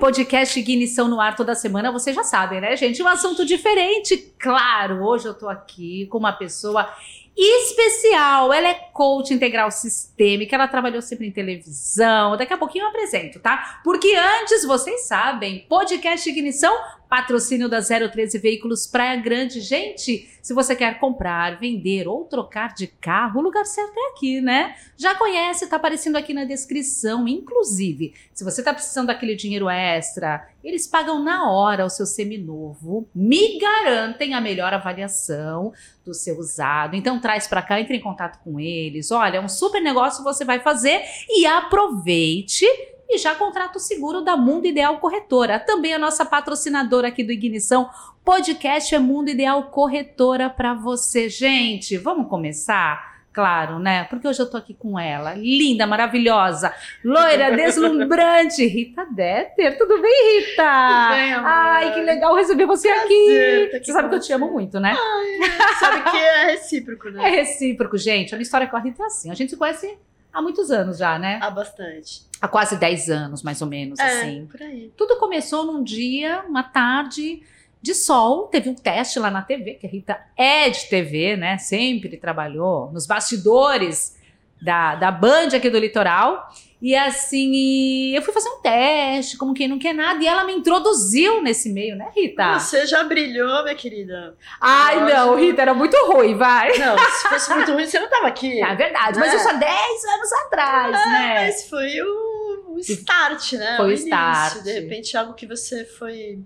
Podcast 0.00 0.58
Ignição 0.58 1.08
no 1.08 1.20
ar 1.20 1.36
toda 1.36 1.54
semana, 1.54 1.92
vocês 1.92 2.16
já 2.16 2.24
sabem, 2.24 2.58
né, 2.58 2.74
gente? 2.74 3.02
Um 3.02 3.06
assunto 3.06 3.44
diferente, 3.44 4.16
claro. 4.38 5.04
Hoje 5.04 5.28
eu 5.28 5.34
tô 5.34 5.46
aqui 5.46 6.06
com 6.06 6.16
uma 6.16 6.32
pessoa 6.32 6.90
especial. 7.36 8.50
Ela 8.50 8.68
é 8.68 8.74
coach 8.74 9.34
integral 9.34 9.70
sistêmica, 9.70 10.56
ela 10.56 10.66
trabalhou 10.66 11.02
sempre 11.02 11.26
em 11.26 11.30
televisão. 11.30 12.34
Daqui 12.38 12.54
a 12.54 12.56
pouquinho 12.56 12.84
eu 12.84 12.88
apresento, 12.88 13.40
tá? 13.40 13.82
Porque 13.84 14.16
antes, 14.16 14.64
vocês 14.64 15.02
sabem, 15.02 15.66
podcast 15.68 16.26
Ignição 16.30 16.74
Patrocínio 17.10 17.68
da 17.68 17.80
013 17.82 18.38
Veículos 18.38 18.86
Praia 18.86 19.20
Grande. 19.20 19.60
Gente, 19.60 20.30
se 20.40 20.54
você 20.54 20.76
quer 20.76 21.00
comprar, 21.00 21.58
vender 21.58 22.06
ou 22.06 22.24
trocar 22.24 22.72
de 22.72 22.86
carro, 22.86 23.40
o 23.40 23.42
lugar 23.42 23.66
certo 23.66 23.98
é 23.98 24.10
aqui, 24.10 24.40
né? 24.40 24.76
Já 24.96 25.16
conhece, 25.16 25.66
tá 25.66 25.74
aparecendo 25.74 26.14
aqui 26.14 26.32
na 26.32 26.44
descrição. 26.44 27.26
Inclusive, 27.26 28.14
se 28.32 28.44
você 28.44 28.62
tá 28.62 28.72
precisando 28.72 29.08
daquele 29.08 29.34
dinheiro 29.34 29.68
extra, 29.68 30.48
eles 30.62 30.86
pagam 30.86 31.20
na 31.20 31.50
hora 31.50 31.84
o 31.84 31.90
seu 31.90 32.06
seminovo. 32.06 33.08
Me 33.12 33.58
garantem 33.58 34.32
a 34.32 34.40
melhor 34.40 34.72
avaliação 34.72 35.72
do 36.04 36.14
seu 36.14 36.38
usado. 36.38 36.94
Então 36.94 37.20
traz 37.20 37.48
para 37.48 37.60
cá, 37.60 37.80
entre 37.80 37.96
em 37.96 38.00
contato 38.00 38.38
com 38.44 38.60
eles. 38.60 39.10
Olha, 39.10 39.38
é 39.38 39.40
um 39.40 39.48
super 39.48 39.82
negócio 39.82 40.22
você 40.22 40.44
vai 40.44 40.60
fazer 40.60 41.02
e 41.28 41.44
aproveite 41.44 42.64
e 43.12 43.18
já 43.18 43.34
contrata 43.34 43.76
o 43.76 43.80
seguro 43.80 44.20
da 44.20 44.36
Mundo 44.36 44.66
Ideal 44.66 44.98
Corretora. 44.98 45.58
Também 45.58 45.92
a 45.92 45.98
nossa 45.98 46.24
patrocinadora 46.24 47.08
aqui 47.08 47.24
do 47.24 47.32
Ignição 47.32 47.90
Podcast 48.24 48.94
é 48.94 48.98
Mundo 48.98 49.30
Ideal 49.30 49.64
Corretora 49.64 50.48
para 50.48 50.74
você. 50.74 51.28
Gente, 51.28 51.96
vamos 51.98 52.28
começar? 52.28 53.10
Claro, 53.32 53.78
né? 53.78 54.04
Porque 54.04 54.26
hoje 54.26 54.40
eu 54.40 54.50
tô 54.50 54.56
aqui 54.56 54.74
com 54.74 54.98
ela, 54.98 55.34
linda, 55.34 55.86
maravilhosa, 55.86 56.74
loira, 57.04 57.50
deslumbrante, 57.56 58.66
Rita 58.66 59.06
Deter. 59.06 59.78
Tudo 59.78 60.00
bem, 60.02 60.40
Rita? 60.40 60.62
Tudo 60.64 61.08
bem, 61.16 61.32
amor. 61.34 61.48
Ai, 61.48 61.94
que 61.94 62.00
legal 62.00 62.34
receber 62.34 62.66
você 62.66 62.88
Prazer 62.88 63.04
aqui. 63.04 63.70
tá 63.70 63.76
aqui 63.76 63.86
Você 63.86 63.92
sabe 63.92 64.08
que 64.08 64.14
eu 64.16 64.20
te 64.20 64.32
amo 64.32 64.50
muito, 64.52 64.80
né? 64.80 64.96
Ai, 64.98 65.76
sabe 65.78 66.10
que 66.10 66.16
é 66.16 66.44
recíproco, 66.46 67.08
É 67.10 67.12
né? 67.12 67.28
recíproco, 67.30 67.96
gente. 67.96 68.34
A 68.34 68.36
minha 68.36 68.42
história 68.42 68.66
com 68.66 68.76
a 68.76 68.80
Rita 68.80 69.02
é 69.04 69.06
assim. 69.06 69.30
A 69.30 69.34
gente 69.34 69.50
se 69.50 69.56
conhece 69.56 69.96
há 70.32 70.40
muitos 70.42 70.70
anos 70.70 70.98
já, 70.98 71.18
né? 71.18 71.38
Há 71.42 71.50
bastante. 71.50 72.22
Há 72.40 72.48
quase 72.48 72.76
10 72.76 73.10
anos, 73.10 73.42
mais 73.42 73.60
ou 73.60 73.68
menos, 73.68 73.98
É, 73.98 74.02
assim. 74.04 74.46
por 74.46 74.62
aí. 74.62 74.92
Tudo 74.96 75.16
começou 75.18 75.64
num 75.66 75.82
dia, 75.82 76.42
uma 76.48 76.62
tarde 76.62 77.42
de 77.82 77.94
sol. 77.94 78.46
Teve 78.48 78.68
um 78.70 78.74
teste 78.74 79.18
lá 79.18 79.30
na 79.30 79.42
TV, 79.42 79.74
que 79.74 79.86
a 79.86 79.90
Rita 79.90 80.18
é 80.36 80.68
de 80.70 80.88
TV, 80.88 81.36
né? 81.36 81.58
Sempre 81.58 82.16
trabalhou 82.16 82.90
nos 82.92 83.06
bastidores 83.06 84.16
da, 84.60 84.94
da 84.94 85.10
Band 85.10 85.48
aqui 85.56 85.68
do 85.70 85.78
litoral. 85.78 86.48
E 86.82 86.96
assim, 86.96 87.50
e 87.52 88.16
eu 88.16 88.22
fui 88.22 88.32
fazer 88.32 88.48
um 88.48 88.60
teste, 88.62 89.36
como 89.36 89.52
quem 89.52 89.68
não 89.68 89.78
quer 89.78 89.92
nada, 89.92 90.22
e 90.24 90.26
ela 90.26 90.44
me 90.44 90.54
introduziu 90.54 91.42
nesse 91.42 91.68
meio, 91.70 91.94
né, 91.94 92.10
Rita? 92.16 92.58
Você 92.58 92.86
já 92.86 93.04
brilhou, 93.04 93.62
minha 93.64 93.74
querida. 93.74 94.34
Ai, 94.58 94.98
não. 95.12 95.36
Rita, 95.36 95.60
era 95.60 95.74
muito 95.74 95.94
ruim, 96.06 96.34
vai. 96.34 96.76
Não, 96.78 96.96
se 96.98 97.28
fosse 97.28 97.54
muito 97.54 97.72
ruim, 97.72 97.86
você 97.86 98.00
não 98.00 98.08
tava 98.08 98.28
aqui. 98.28 98.62
É 98.62 98.74
verdade, 98.74 99.18
mas 99.18 99.32
É. 99.32 99.36
isso 99.36 99.48
há 99.50 99.52
10 99.52 100.04
anos 100.04 100.32
atrás, 100.46 100.92
né? 100.92 101.34
Mas 101.44 101.68
foi 101.68 102.00
o, 102.00 102.74
o 102.74 102.78
start, 102.78 103.52
né? 103.52 103.76
Foi 103.76 103.84
o 103.86 103.88
início. 103.90 104.06
start. 104.06 104.62
De 104.62 104.72
repente, 104.72 105.16
algo 105.18 105.34
que 105.34 105.46
você 105.46 105.84
foi, 105.84 106.38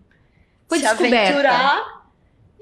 Foi 0.69 0.78
se 0.78 0.84
descoberta. 0.84 1.28
aventurar 1.28 2.03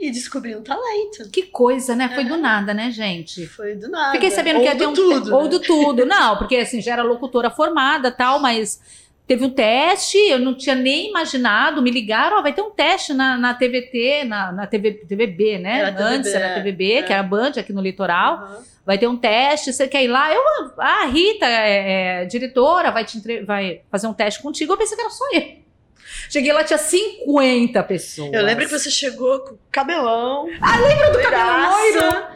e 0.03 0.11
descobrir 0.11 0.57
um 0.57 0.63
talento. 0.63 1.31
Que 1.31 1.43
coisa, 1.43 1.95
né? 1.95 2.11
Foi 2.13 2.25
do 2.25 2.35
É. 2.35 2.39
nada, 2.39 2.75
né, 2.75 2.91
gente? 2.91 3.47
Foi 3.47 3.77
do 3.77 3.89
nada. 3.89 4.11
Fiquei 4.13 4.33
sabendo 4.33 4.57
Ou 4.57 4.63
que 4.63 4.69
ia 4.69 4.75
ter 4.77 4.85
do 4.85 4.91
um 4.91 4.95
tudo. 4.95 5.35
ou 5.35 5.43
né? 5.45 5.49
do 5.49 5.61
tudo. 5.61 6.05
Não, 6.05 6.37
porque 6.37 6.57
assim, 6.57 6.81
já 6.83 6.95
era 6.95 7.05
locutora 7.05 7.51
formada, 7.51 8.11
tal, 8.11 8.41
mas 8.41 8.81
teve 9.29 9.45
um 9.45 9.51
teste, 9.51 10.19
eu 10.19 10.41
não 10.41 10.55
tinha 10.55 10.75
nem 10.75 11.09
imaginado, 11.11 11.81
me 11.81 11.91
ligaram, 11.91 12.39
ó, 12.39 12.43
vai 12.43 12.53
ter 12.53 12.63
um 12.63 12.73
teste 12.73 13.15
na, 13.15 13.39
na 13.39 13.55
TVT, 13.55 14.25
na, 14.25 14.51
na 14.51 14.67
TV, 14.67 14.91
TVB, 15.09 15.59
né? 15.59 15.79
Era 15.79 15.93
TVB, 15.93 16.15
Antes 16.17 16.35
era 16.35 16.47
é, 16.47 16.55
TVB, 16.55 17.03
que 17.05 17.13
é. 17.13 17.17
era 17.17 17.23
Band 17.23 17.53
aqui 17.57 17.73
no 17.73 17.81
litoral. 17.81 18.35
Aham. 18.35 18.73
Vai 18.85 18.99
ter 18.99 19.07
um 19.07 19.17
teste, 19.17 19.73
você 19.73 19.87
quer 19.87 20.03
ir 20.03 20.09
lá? 20.09 20.35
Eu, 20.35 20.43
ah, 20.77 21.05
a 21.05 21.07
Rita 21.07 21.47
é, 21.47 22.23
é 22.23 22.25
diretora, 22.25 22.91
vai, 22.91 23.05
te 23.05 23.21
vai 23.45 23.81
fazer 23.89 24.09
um 24.09 24.13
teste 24.13 24.43
contigo. 24.43 24.73
Eu 24.73 24.77
pensei 24.77 24.97
que 24.97 25.01
era 25.01 25.11
só 25.11 25.25
eu. 25.33 25.63
Cheguei 26.31 26.53
lá, 26.53 26.65
tinha 26.65 26.79
50 26.79 27.83
pessoas. 27.85 28.33
Eu 28.33 28.43
lembro 28.43 28.65
que 28.65 28.71
você 28.71 28.91
chegou 28.91 29.41
com 29.41 29.59
cabelão. 29.71 30.47
Ah, 30.61 30.79
lembra 30.79 31.11
do 31.11 31.21
cabelo 31.23 31.71
loiro? 31.71 32.27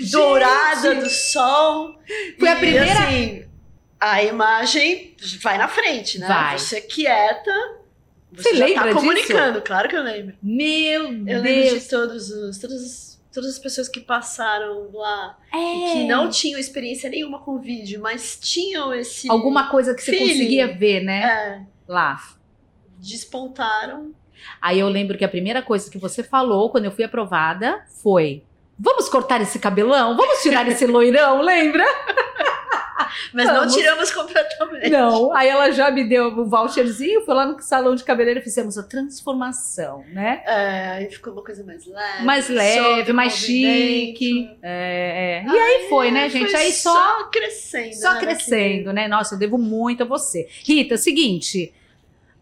Dourada 0.10 0.94
do 0.96 1.08
sol. 1.10 1.94
Foi 2.38 2.48
a 2.48 2.54
E, 2.56 2.58
primeira- 2.58 2.92
Assim, 3.04 3.44
a 3.98 4.22
imagem 4.22 5.14
vai 5.42 5.58
na 5.58 5.68
frente, 5.68 6.18
né? 6.18 6.26
Vai. 6.26 6.58
Você 6.58 6.80
quieta. 6.80 7.50
Você 8.32 8.50
Você, 8.50 8.56
já 8.56 8.64
lembra 8.64 8.82
tá 8.82 8.88
disso? 8.88 8.98
comunicando, 9.00 9.62
claro 9.62 9.88
que 9.88 9.96
eu 9.96 10.02
lembro. 10.02 10.36
Meu 10.42 11.02
Eu 11.04 11.10
lembro 11.10 11.42
Deus. 11.42 11.82
de 11.82 11.88
todos 11.88 12.30
os, 12.30 12.58
todas, 12.58 12.82
as- 12.82 13.20
todas 13.32 13.50
as 13.50 13.58
pessoas 13.58 13.88
que 13.88 14.00
passaram 14.00 14.88
lá 14.92 15.36
É. 15.52 15.56
e 15.58 15.92
que 15.92 16.04
não 16.06 16.30
tinham 16.30 16.58
experiência 16.58 17.10
nenhuma 17.10 17.40
com 17.40 17.58
vídeo, 17.58 18.00
mas 18.00 18.38
tinham 18.40 18.94
esse. 18.94 19.28
Alguma 19.28 19.68
coisa 19.68 19.94
que 19.94 20.02
você 20.02 20.12
feeling. 20.12 20.28
conseguia 20.32 20.68
ver, 20.68 21.00
né? 21.02 21.22
É, 21.24 21.92
Lá. 21.92 22.20
Despontaram. 23.00 24.12
Aí 24.60 24.78
eu 24.78 24.88
lembro 24.88 25.18
que 25.18 25.24
a 25.24 25.28
primeira 25.28 25.62
coisa 25.62 25.90
que 25.90 25.98
você 25.98 26.22
falou 26.22 26.70
quando 26.70 26.84
eu 26.86 26.90
fui 26.90 27.04
aprovada 27.04 27.84
foi: 28.02 28.42
Vamos 28.78 29.08
cortar 29.08 29.40
esse 29.40 29.58
cabelão? 29.58 30.16
Vamos 30.16 30.40
tirar 30.42 30.66
esse 30.68 30.86
loirão, 30.86 31.42
lembra? 31.42 31.84
Mas 33.32 33.46
Vamos. 33.46 33.66
não 33.66 33.68
tiramos 33.68 34.10
completamente. 34.10 34.88
Não. 34.88 35.34
Aí 35.34 35.48
ela 35.48 35.70
já 35.70 35.90
me 35.90 36.04
deu 36.08 36.28
o 36.28 36.46
voucherzinho, 36.46 37.24
foi 37.24 37.34
lá 37.34 37.46
no 37.46 37.60
salão 37.60 37.94
de 37.94 38.04
cabeleireiro 38.04 38.40
e 38.40 38.42
fizemos 38.42 38.78
a 38.78 38.82
transformação, 38.82 40.04
né? 40.12 40.42
É, 40.46 40.90
aí 40.92 41.10
ficou 41.10 41.32
uma 41.32 41.42
coisa 41.42 41.64
mais 41.64 41.86
leve. 41.86 42.24
Mais 42.24 42.48
leve, 42.48 43.12
mais 43.12 43.32
chique. 43.34 44.50
É, 44.62 45.44
é. 45.46 45.50
E 45.50 45.58
aí 45.58 45.88
foi, 45.88 46.10
né, 46.10 46.28
gente? 46.28 46.50
Foi 46.50 46.60
Aí 46.60 46.72
só 46.72 46.92
só 46.92 47.24
crescendo. 47.30 47.94
Só 47.94 48.14
né, 48.14 48.20
crescendo, 48.20 48.92
né? 48.92 49.08
Nossa, 49.08 49.34
eu 49.34 49.38
devo 49.38 49.58
muito 49.58 50.02
a 50.02 50.06
você. 50.06 50.48
Rita, 50.64 50.96
seguinte. 50.96 51.72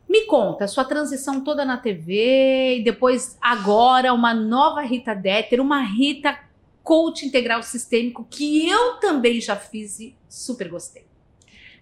Me 0.09 0.25
conta, 0.25 0.67
sua 0.67 0.85
transição 0.85 1.43
toda 1.45 1.65
na 1.65 1.77
TV 1.77 2.79
e 2.79 2.83
depois 2.85 3.37
agora 3.41 4.13
uma 4.15 4.33
nova 4.33 4.81
Rita 4.83 5.15
Deter, 5.15 5.61
uma 5.61 5.83
Rita 5.83 6.39
coach 6.83 7.27
integral 7.27 7.63
sistêmico 7.63 8.27
que 8.31 8.67
eu 8.69 8.95
também 8.97 9.39
já 9.41 9.55
fiz 9.55 10.01
e 10.01 10.17
super 10.29 10.69
gostei. 10.71 11.05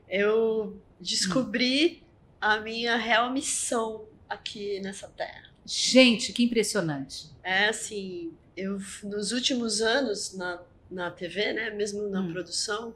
Eu 0.09 0.77
descobri 1.01 2.03
a 2.41 2.59
minha 2.59 2.97
real 2.97 3.31
missão 3.33 4.05
aqui 4.29 4.81
nessa 4.81 5.07
terra. 5.09 5.47
Gente, 5.65 6.33
que 6.33 6.43
impressionante. 6.43 7.27
É 7.45 7.69
assim, 7.69 8.33
eu 8.57 8.81
nos 9.05 9.31
últimos 9.33 9.81
anos 9.81 10.35
na, 10.35 10.61
na 10.91 11.11
TV, 11.11 11.53
né, 11.53 11.71
mesmo 11.71 12.09
na 12.09 12.21
Hum. 12.21 12.33
produção, 12.33 12.95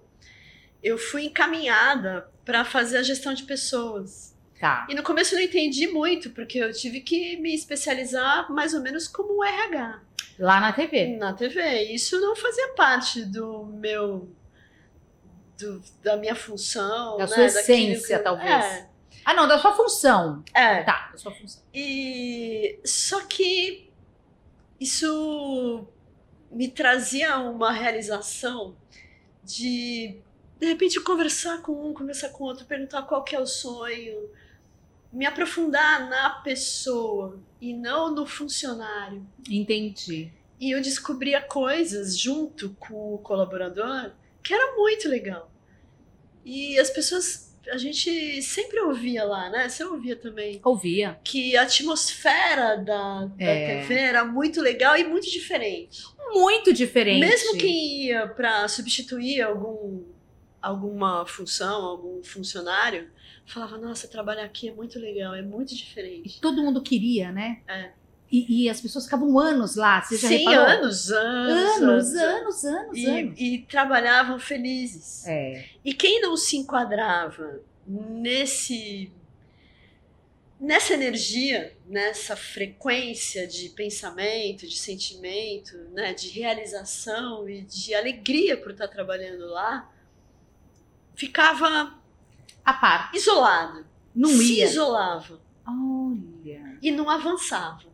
eu 0.82 0.98
fui 0.98 1.26
encaminhada 1.26 2.28
para 2.44 2.64
fazer 2.64 2.96
a 2.98 3.02
gestão 3.02 3.32
de 3.34 3.44
pessoas. 3.44 4.29
Tá. 4.60 4.86
E 4.90 4.94
no 4.94 5.02
começo 5.02 5.34
eu 5.34 5.38
não 5.38 5.46
entendi 5.46 5.86
muito, 5.88 6.30
porque 6.30 6.58
eu 6.58 6.70
tive 6.72 7.00
que 7.00 7.36
me 7.38 7.54
especializar 7.54 8.52
mais 8.52 8.74
ou 8.74 8.82
menos 8.82 9.08
como 9.08 9.38
um 9.38 9.42
RH 9.44 10.00
Lá 10.38 10.60
na 10.60 10.72
TV. 10.72 11.16
na 11.16 11.32
TV. 11.32 11.84
Isso 11.94 12.20
não 12.20 12.36
fazia 12.36 12.68
parte 12.74 13.24
do 13.24 13.64
meu 13.64 14.28
do- 15.58 15.82
da 16.02 16.16
minha 16.16 16.34
função, 16.34 17.16
Da 17.18 17.26
né, 17.26 17.34
sua 17.34 17.44
essência, 17.44 18.14
eu- 18.16 18.22
talvez. 18.22 18.50
É, 18.64 18.88
Ah, 19.24 19.34
não, 19.34 19.46
da 19.46 19.58
sua 19.58 19.74
função. 19.74 20.42
é. 20.54 20.82
Tá, 20.82 21.08
da 21.12 21.18
sua 21.18 21.32
função. 21.32 21.62
E 21.74 22.78
só 22.84 23.20
que 23.26 23.90
isso 24.78 25.86
me 26.50 26.68
trazia 26.68 27.38
uma 27.38 27.72
realização 27.72 28.74
de 29.44 30.18
de 30.58 30.66
repente 30.66 31.00
conversar 31.00 31.62
com 31.62 31.72
um, 31.88 31.94
conversar 31.94 32.28
com 32.30 32.44
outro, 32.44 32.66
perguntar 32.66 33.02
qual 33.02 33.24
que 33.24 33.34
é 33.34 33.40
o 33.40 33.46
sonho, 33.46 34.28
me 35.12 35.26
aprofundar 35.26 36.08
na 36.08 36.30
pessoa 36.30 37.40
e 37.60 37.74
não 37.74 38.14
no 38.14 38.26
funcionário. 38.26 39.26
Entendi. 39.48 40.32
E 40.60 40.70
eu 40.74 40.80
descobria 40.80 41.40
coisas 41.40 42.18
junto 42.18 42.70
com 42.78 43.14
o 43.14 43.18
colaborador 43.18 44.12
que 44.42 44.52
era 44.54 44.74
muito 44.76 45.08
legal. 45.08 45.50
E 46.44 46.78
as 46.78 46.88
pessoas, 46.90 47.58
a 47.70 47.76
gente 47.76 48.40
sempre 48.42 48.80
ouvia 48.80 49.24
lá, 49.24 49.50
né? 49.50 49.68
Você 49.68 49.84
ouvia 49.84 50.16
também 50.16 50.60
Ouvia. 50.64 51.18
que 51.22 51.56
a 51.56 51.62
atmosfera 51.62 52.76
da, 52.76 53.26
da 53.26 53.44
É. 53.44 53.80
TV 53.82 53.94
era 53.94 54.24
muito 54.24 54.60
legal 54.62 54.96
e 54.96 55.04
muito 55.04 55.30
diferente. 55.30 56.02
Muito 56.32 56.72
diferente. 56.72 57.20
Mesmo 57.20 57.58
quem 57.58 58.04
ia 58.06 58.26
para 58.28 58.66
substituir 58.68 59.42
algum, 59.42 60.02
alguma 60.62 61.26
função, 61.26 61.84
algum 61.84 62.22
funcionário, 62.22 63.10
falava: 63.52 63.76
Nossa, 63.78 64.08
trabalhar 64.08 64.44
aqui 64.44 64.68
é 64.68 64.72
muito 64.72 64.98
legal, 64.98 65.34
é 65.34 65.42
muito 65.42 65.74
diferente. 65.74 66.40
Todo 66.40 66.62
mundo 66.62 66.80
queria, 66.82 67.30
né? 67.32 67.60
É. 67.68 67.90
E, 68.32 68.64
e 68.64 68.70
as 68.70 68.80
pessoas 68.80 69.04
ficavam 69.06 69.36
anos 69.40 69.74
lá, 69.74 70.00
você 70.00 70.16
já 70.16 70.28
Sim, 70.28 70.38
reparou? 70.38 70.64
anos, 70.64 71.10
anos, 71.10 71.82
anos, 71.82 72.14
anos, 72.14 72.64
anos, 72.64 72.96
E, 72.98 73.06
anos. 73.06 73.40
e 73.40 73.58
trabalhavam 73.68 74.38
felizes. 74.38 75.26
É, 75.26 75.64
E 75.84 75.92
quem 75.92 76.20
não 76.20 76.36
se 76.36 76.56
enquadrava 76.56 77.60
nesse 77.86 79.12
nessa 80.60 80.92
energia, 80.92 81.74
nessa 81.86 82.36
frequência 82.36 83.46
de 83.48 83.70
pensamento, 83.70 84.66
de 84.68 84.76
sentimento, 84.76 85.74
né, 85.94 86.12
de 86.12 86.28
realização 86.28 87.48
e 87.48 87.62
de 87.62 87.94
alegria 87.94 88.58
por 88.58 88.72
estar 88.72 88.86
trabalhando 88.86 89.46
lá, 89.46 89.90
ficava 91.14 91.98
a 92.64 92.72
par, 92.72 93.10
isolado, 93.14 93.86
não 94.14 94.28
se 94.28 94.58
ia. 94.58 94.64
isolava 94.64 95.40
Olha, 95.66 96.78
e 96.82 96.90
não 96.90 97.08
avançava. 97.08 97.88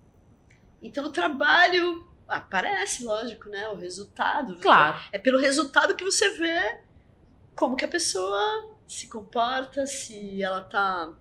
Então 0.82 1.04
o 1.04 1.10
trabalho 1.10 2.06
aparece, 2.28 3.04
lógico, 3.04 3.48
né, 3.48 3.68
o 3.68 3.76
resultado. 3.76 4.56
claro. 4.56 5.00
É 5.12 5.18
pelo 5.18 5.38
resultado 5.38 5.94
que 5.94 6.04
você 6.04 6.30
vê 6.30 6.80
como 7.54 7.76
que 7.76 7.84
a 7.84 7.88
pessoa 7.88 8.76
se 8.86 9.08
comporta, 9.08 9.86
se 9.86 10.42
ela 10.42 10.60
tá 10.62 11.12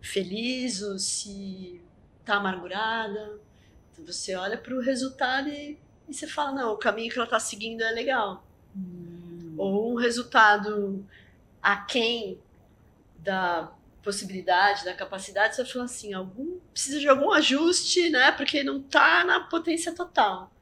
feliz 0.00 0.82
ou 0.82 0.98
se 0.98 1.80
tá 2.24 2.36
amargurada. 2.36 3.38
Então 3.92 4.04
você 4.04 4.34
olha 4.34 4.58
para 4.58 4.74
o 4.74 4.80
resultado 4.80 5.48
e, 5.48 5.78
e 6.08 6.14
você 6.14 6.26
fala, 6.26 6.52
não, 6.52 6.72
o 6.72 6.78
caminho 6.78 7.12
que 7.12 7.18
ela 7.18 7.28
tá 7.28 7.38
seguindo 7.38 7.82
é 7.82 7.90
legal. 7.90 8.44
Hum. 8.76 9.54
Ou 9.56 9.92
um 9.92 9.96
resultado 9.96 11.04
aquém 11.62 12.38
da 13.22 13.72
possibilidade, 14.02 14.84
da 14.84 14.94
capacidade, 14.94 15.54
você 15.54 15.64
fala 15.64 15.84
assim, 15.84 16.12
algum 16.12 16.58
precisa 16.72 16.98
de 16.98 17.08
algum 17.08 17.30
ajuste, 17.32 18.10
né? 18.10 18.32
Porque 18.32 18.62
não 18.64 18.82
tá 18.82 19.24
na 19.24 19.40
potência 19.40 19.94
total. 19.94 20.52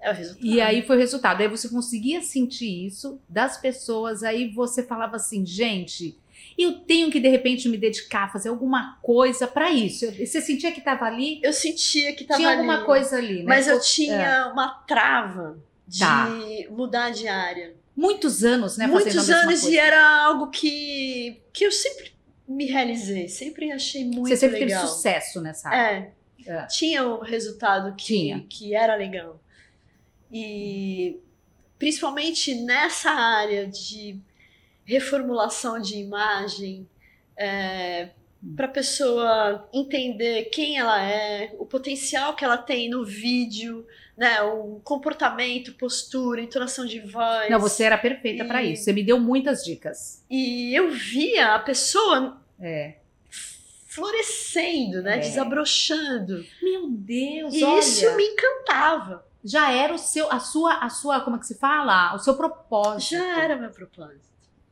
É 0.00 0.10
o 0.10 0.14
resultado. 0.14 0.46
E 0.46 0.60
aí 0.60 0.82
foi 0.82 0.96
o 0.96 0.98
resultado. 0.98 1.40
Aí 1.42 1.48
você 1.48 1.68
conseguia 1.68 2.22
sentir 2.22 2.86
isso 2.86 3.20
das 3.28 3.56
pessoas. 3.58 4.22
Aí 4.22 4.50
você 4.52 4.82
falava 4.82 5.16
assim, 5.16 5.44
gente, 5.46 6.18
eu 6.58 6.80
tenho 6.80 7.10
que 7.10 7.20
de 7.20 7.28
repente 7.28 7.68
me 7.68 7.76
dedicar, 7.78 8.30
fazer 8.32 8.48
alguma 8.50 8.98
coisa 9.02 9.46
pra 9.46 9.70
isso. 9.70 10.04
Eu- 10.06 10.26
Você 10.26 10.40
sentia 10.40 10.72
que 10.72 10.78
estava 10.78 11.04
ali? 11.06 11.40
eu 11.42 11.52
sentia 11.52 12.14
que 12.14 12.24
tava 12.24 12.38
Tinha 12.40 12.52
alguma 12.52 12.76
ali. 12.76 12.84
coisa 12.84 13.16
ali, 13.16 13.38
né? 13.38 13.44
Mas 13.46 13.66
eu 13.66 13.76
Pô, 13.78 13.82
tinha 13.84 14.50
uma 14.52 14.68
trava 14.86 15.58
de 15.86 15.98
Tá. 16.00 16.26
mudar 16.70 17.10
de 17.10 17.26
área. 17.28 17.74
Muitos 17.96 18.44
anos, 18.44 18.76
né? 18.76 18.86
Muitos 18.86 19.28
anos 19.30 19.62
e 19.64 19.78
era 19.78 20.24
algo 20.24 20.50
que, 20.50 21.40
que 21.52 21.64
eu 21.64 21.72
sempre 21.72 22.12
me 22.46 22.66
realizei, 22.66 23.28
sempre 23.28 23.70
achei 23.72 24.04
muito 24.04 24.28
Você 24.28 24.36
sempre 24.36 24.60
legal. 24.60 24.80
teve 24.82 24.92
sucesso 24.92 25.40
nessa 25.40 25.68
área. 25.68 26.12
É, 26.46 26.50
É. 26.52 26.66
tinha 26.66 27.06
um 27.08 27.20
resultado 27.20 27.94
que, 27.96 28.04
Tinha. 28.04 28.46
que 28.50 28.74
era 28.74 28.94
legal. 28.96 29.40
E 30.30 31.18
principalmente 31.78 32.54
nessa 32.54 33.10
área 33.10 33.66
de 33.66 34.18
reformulação 34.84 35.80
de 35.80 35.96
imagem, 35.96 36.86
para 38.56 38.66
a 38.66 38.70
pessoa 38.70 39.68
entender 39.72 40.44
quem 40.46 40.78
ela 40.78 41.02
é, 41.02 41.54
o 41.58 41.64
potencial 41.66 42.34
que 42.34 42.44
ela 42.44 42.56
tem 42.58 42.88
no 42.90 43.04
vídeo, 43.04 43.86
né, 44.16 44.40
o 44.42 44.80
comportamento, 44.84 45.72
postura, 45.74 46.40
entonação 46.40 46.84
de 46.86 47.00
voz. 47.00 47.50
Não, 47.50 47.58
você 47.58 47.84
era 47.84 47.96
perfeita 47.98 48.44
E- 48.62 48.72
isso. 48.72 48.84
Você 48.84 48.92
me 48.92 49.02
deu 49.02 49.18
muitas 49.18 49.64
dicas. 49.64 50.24
E 50.30 50.72
eu 50.76 50.90
via 50.90 51.54
a 51.54 51.58
pessoa 51.58 52.40
É. 52.60 52.94
florescendo, 53.86 55.02
né, 55.02 55.16
É. 55.16 55.20
desabrochando. 55.20 56.44
Meu 56.62 56.88
Deus, 56.90 57.54
E 57.54 57.64
olha. 57.64 57.78
isso 57.80 58.16
me 58.16 58.24
encantava. 58.24 59.24
Já 59.44 59.70
era 59.72 59.94
o 59.94 59.98
seu, 59.98 60.30
a 60.32 60.38
sua, 60.40 60.78
a 60.78 60.88
sua, 60.88 61.20
como 61.20 61.36
é 61.36 61.38
que 61.38 61.46
se 61.46 61.58
fala? 61.58 62.14
O 62.14 62.18
seu 62.18 62.34
propósito. 62.34 63.10
Já 63.10 63.42
era 63.42 63.56
meu 63.56 63.70
propósito. 63.70 64.24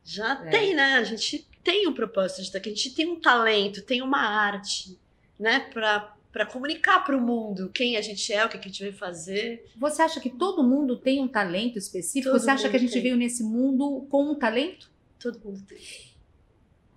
Já 0.03 0.33
É. 0.45 0.49
tem, 0.49 0.73
né? 0.73 0.95
A 0.95 1.03
gente 1.03 1.47
tem 1.63 1.87
um 1.87 1.93
propósito 1.93 2.37
de 2.41 2.47
estar 2.47 2.57
aqui. 2.59 2.69
A 2.69 2.73
gente 2.75 2.93
tem 2.93 3.07
um 3.07 3.19
talento, 3.19 3.81
tem 3.81 4.01
uma 4.01 4.19
arte, 4.19 4.97
né? 5.39 5.61
Pra, 5.71 6.13
pra 6.31 6.45
comunicar 6.45 7.03
pro 7.05 7.19
mundo 7.21 7.69
quem 7.73 7.95
a 7.97 8.01
gente 8.01 8.31
é, 8.33 8.43
o 8.45 8.49
que 8.49 8.57
a 8.57 8.61
gente 8.61 8.81
veio 8.81 8.93
fazer. 8.95 9.65
Você 9.77 10.01
acha 10.01 10.19
que 10.19 10.29
todo 10.29 10.63
mundo 10.63 10.97
tem 10.97 11.21
um 11.21 11.27
talento 11.27 11.77
específico? 11.77 12.31
Todo 12.33 12.41
Você 12.41 12.49
acha 12.49 12.69
que 12.69 12.75
a 12.75 12.79
gente 12.79 12.93
tem. 12.93 13.01
veio 13.03 13.15
nesse 13.15 13.43
mundo 13.43 14.05
com 14.09 14.31
um 14.31 14.35
talento? 14.35 14.91
Todo 15.19 15.39
mundo 15.39 15.61
tem. 15.67 15.77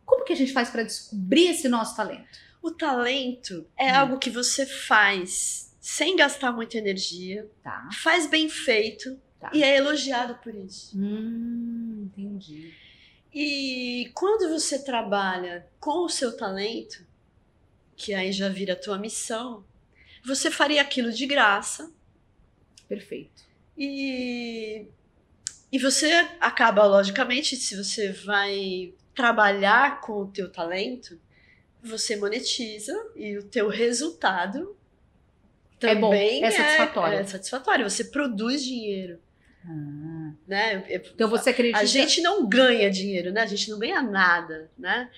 Como 0.04 0.24
que 0.24 0.32
a 0.32 0.36
gente 0.36 0.52
faz 0.52 0.70
pra 0.70 0.82
descobrir 0.82 1.48
esse 1.48 1.68
nosso 1.68 1.96
talento? 1.96 2.26
O 2.62 2.70
talento 2.70 3.66
é 3.78 3.92
Hum. 3.92 3.96
algo 3.96 4.18
que 4.18 4.30
você 4.30 4.66
faz 4.66 5.74
sem 5.80 6.16
gastar 6.16 6.50
muita 6.52 6.76
energia, 6.78 7.48
Tá. 7.62 7.88
faz 8.02 8.26
bem 8.26 8.48
feito 8.48 9.16
Tá. 9.38 9.50
e 9.54 9.62
é 9.62 9.76
elogiado 9.76 10.34
por 10.42 10.52
isso. 10.54 10.96
Hum, 10.98 12.08
entendi. 12.12 12.72
E 13.38 14.10
quando 14.14 14.48
você 14.48 14.82
trabalha 14.82 15.66
com 15.78 16.06
o 16.06 16.08
seu 16.08 16.34
talento, 16.34 17.04
que 17.94 18.14
aí 18.14 18.32
já 18.32 18.48
vira 18.48 18.72
a 18.72 18.76
tua 18.76 18.96
missão, 18.96 19.62
você 20.24 20.50
faria 20.50 20.80
aquilo 20.80 21.12
de 21.12 21.26
graça 21.26 21.92
Perfeito. 22.88 23.44
e, 23.76 24.86
e 25.70 25.78
você 25.78 26.10
acaba, 26.40 26.86
logicamente, 26.86 27.56
se 27.56 27.76
você 27.76 28.10
vai 28.10 28.94
trabalhar 29.14 30.00
com 30.00 30.22
o 30.22 30.28
teu 30.28 30.50
talento, 30.50 31.20
você 31.82 32.16
monetiza 32.16 32.94
e 33.14 33.36
o 33.36 33.42
teu 33.42 33.68
resultado 33.68 34.74
É 35.82 35.94
bom, 35.94 36.08
também 36.08 36.42
é 36.42 36.50
satisfatório. 36.50 37.18
É, 37.18 37.24
satisfatório. 37.24 37.90
Você 37.90 38.04
produz 38.04 38.64
dinheiro, 38.64 39.20
Ah, 39.62 40.15
né? 40.46 40.84
então 40.88 41.28
você 41.28 41.50
acredita... 41.50 41.78
A 41.78 41.84
gente 41.84 42.20
não 42.20 42.48
ganha 42.48 42.90
dinheiro, 42.90 43.32
né? 43.32 43.42
A 43.42 43.46
gente 43.46 43.70
não 43.70 43.78
ganha 43.78 44.02
nada, 44.02 44.70
né? 44.78 45.08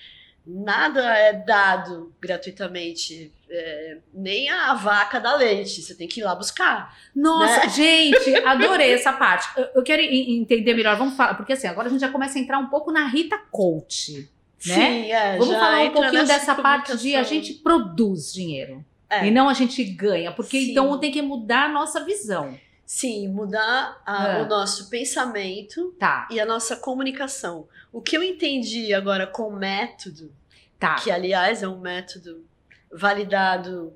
Nada 0.45 1.01
é 1.15 1.33
dado 1.33 2.11
gratuitamente. 2.19 3.31
é, 3.49 3.97
nem 4.13 4.49
a 4.49 4.73
vaca 4.73 5.19
dá 5.19 5.35
leite. 5.35 5.81
Você 5.81 5.93
tem 5.93 6.07
que 6.07 6.21
ir 6.21 6.23
lá 6.23 6.33
buscar. 6.33 6.97
Nossa, 7.15 7.65
né? 7.65 7.69
gente, 7.69 8.35
adorei 8.45 8.93
essa 8.93 9.13
parte. 9.13 9.47
Eu, 9.55 9.67
eu 9.75 9.83
quero 9.83 10.01
en- 10.01 10.41
entender 10.41 10.73
melhor, 10.73 10.95
vamos 10.97 11.15
falar, 11.15 11.35
porque 11.35 11.53
assim, 11.53 11.67
agora 11.67 11.87
a 11.87 11.91
gente 11.91 12.01
já 12.01 12.09
começa 12.09 12.39
a 12.39 12.41
entrar 12.41 12.57
um 12.57 12.67
pouco 12.67 12.91
na 12.91 13.05
Rita 13.05 13.37
Coach, 13.51 14.27
né? 14.65 14.75
Sim, 14.75 15.11
é, 15.11 15.37
Vamos 15.37 15.55
falar 15.55 15.83
um 15.83 15.91
pouquinho 15.91 16.25
dessa 16.25 16.55
parte 16.55 16.97
de 16.97 17.15
a 17.15 17.23
gente 17.23 17.53
produz 17.55 18.33
dinheiro. 18.33 18.83
É. 19.09 19.25
E 19.27 19.31
não 19.31 19.49
a 19.49 19.53
gente 19.53 19.83
ganha, 19.83 20.31
porque 20.31 20.59
Sim. 20.59 20.71
então 20.71 20.97
tem 20.99 21.11
que 21.11 21.21
mudar 21.21 21.65
a 21.65 21.69
nossa 21.69 22.03
visão. 22.03 22.57
Sim, 22.91 23.27
mudar 23.27 24.01
a- 24.03 24.29
É. 24.29 24.41
o 24.41 24.47
nosso 24.47 24.89
pensamento 24.89 25.93
Tá, 25.99 26.27
e 26.31 26.39
a 26.39 26.45
nossa 26.45 26.75
comunicação. 26.75 27.67
O 27.93 28.01
que 28.01 28.17
eu 28.17 28.23
entendi 28.23 28.95
agora 28.95 29.27
com 29.27 29.51
método, 29.51 30.33
tá. 30.79 30.95
que 30.95 31.11
aliás 31.11 31.61
é 31.61 31.67
um 31.67 31.79
método 31.79 32.43
validado 32.91 33.93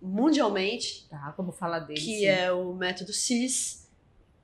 mundialmente, 0.00 1.04
Tá, 1.10 1.34
vamos 1.36 1.58
falar 1.58 1.80
dele. 1.80 1.98
que 1.98 2.18
sim. 2.20 2.26
é 2.26 2.52
o 2.52 2.72
método 2.74 3.12
CIS, 3.12 3.90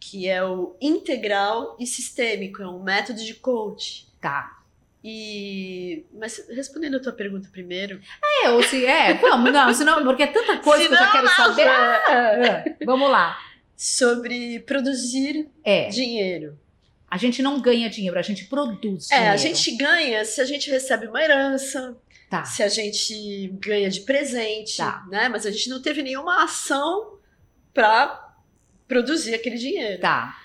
que 0.01 0.29
é 0.29 0.45
o 0.45 0.75
integral 0.81 1.77
e 1.79 1.87
sistêmico, 1.87 2.61
é 2.63 2.67
um 2.69 2.83
método 2.83 3.23
de 3.25 3.35
coach. 3.35 4.09
Tá. 4.21 4.59
E 5.05 6.05
mas 6.13 6.45
respondendo 6.49 6.97
a 6.97 7.01
tua 7.01 7.13
pergunta 7.13 7.49
primeiro, 7.53 8.01
É, 8.43 8.51
ou 8.51 8.61
se 8.61 8.85
é, 8.85 9.15
vamos, 9.15 9.53
não, 9.53 9.73
senão, 9.73 10.03
porque 10.03 10.25
é 10.25 10.27
tanta 10.27 10.57
coisa 10.59 10.89
que 10.89 10.95
eu 10.95 10.99
já 10.99 11.13
quero 11.13 11.27
não, 11.27 11.33
saber. 11.35 11.69
Ah, 11.69 12.03
ah, 12.09 12.65
vamos 12.85 13.09
lá. 13.09 13.39
Sobre 13.77 14.61
produzir 14.61 15.49
É, 15.65 15.89
dinheiro. 15.89 16.59
a 17.11 17.17
gente 17.17 17.43
não 17.43 17.61
ganha 17.61 17.89
dinheiro, 17.91 18.19
a 18.19 18.23
gente 18.23 18.45
produz 18.47 19.11
É, 19.11 19.15
dinheiro. 19.17 19.35
a 19.35 19.37
gente 19.37 19.77
ganha 19.77 20.25
se 20.25 20.41
a 20.41 20.45
gente 20.45 20.71
recebe 20.71 21.07
uma 21.07 21.23
herança, 21.23 21.97
Tá, 22.31 22.45
se 22.45 22.63
a 22.63 22.69
gente 22.69 23.49
ganha 23.61 23.89
de 23.91 24.01
presente, 24.01 24.77
Tá. 24.79 25.05
né? 25.11 25.29
Mas 25.29 25.47
a 25.47 25.51
gente 25.51 25.69
não 25.69 25.81
teve 25.81 26.03
nenhuma 26.03 26.43
ação 26.43 27.19
para 27.73 28.35
produzir 28.89 29.35
aquele 29.35 29.57
dinheiro. 29.57 30.01
tá. 30.01 30.37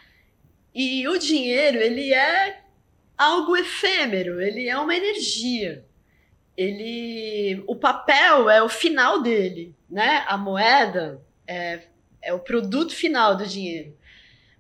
E 0.74 1.08
o 1.08 1.18
dinheiro, 1.18 1.78
ele 1.80 2.14
é 2.14 2.62
algo 3.18 3.58
efêmero, 3.58 4.40
ele 4.42 4.68
é 4.70 4.78
uma 4.78 4.96
energia. 4.96 5.84
Ele, 6.56 7.64
o 7.68 7.76
papel 7.76 8.50
é 8.50 8.62
o 8.62 8.70
final 8.70 9.22
dele, 9.22 9.74
né? 9.90 10.24
A 10.28 10.38
moeda 10.38 11.22
é, 11.48 11.84
é 12.22 12.34
o 12.34 12.40
produto 12.40 12.94
final 12.94 13.36
do 13.36 13.46
dinheiro. 13.46 13.98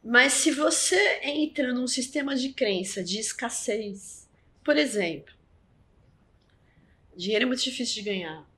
Mas 0.03 0.33
se 0.33 0.51
você 0.51 1.19
entra 1.23 1.73
num 1.73 1.87
sistema 1.87 2.35
de 2.35 2.49
crença 2.49 3.03
de 3.03 3.19
escassez, 3.19 4.27
por 4.63 4.77
exemplo, 4.77 5.33
dinheiro 7.15 7.43
é 7.43 7.47
muito 7.47 7.63
difícil 7.63 7.95
de 7.95 8.01
ganhar. 8.03 8.49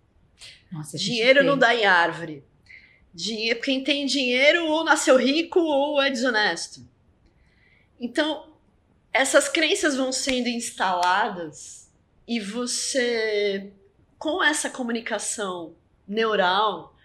Nossa, 0.72 0.98
Dinheiro 0.98 1.40
tem. 1.40 1.48
não 1.48 1.58
dá 1.58 1.76
em 1.76 1.86
árvore. 1.86 2.44
Dinheiro, 3.14 3.60
quem 3.60 3.84
tem 3.84 4.06
dinheiro 4.06 4.66
ou 4.68 4.84
nasceu 4.86 5.18
rico 5.18 5.60
ou 5.60 6.02
é 6.02 6.10
desonesto. 6.10 6.88
Então, 8.00 8.54
essas 9.12 9.50
crenças 9.50 9.98
vão 9.98 10.12
sendo 10.14 10.48
instaladas 10.48 11.92
e 12.26 12.40
você, 12.40 13.72
com 14.18 14.42
essa 14.42 14.70
comunicação 14.70 15.76
neural, 16.08 16.96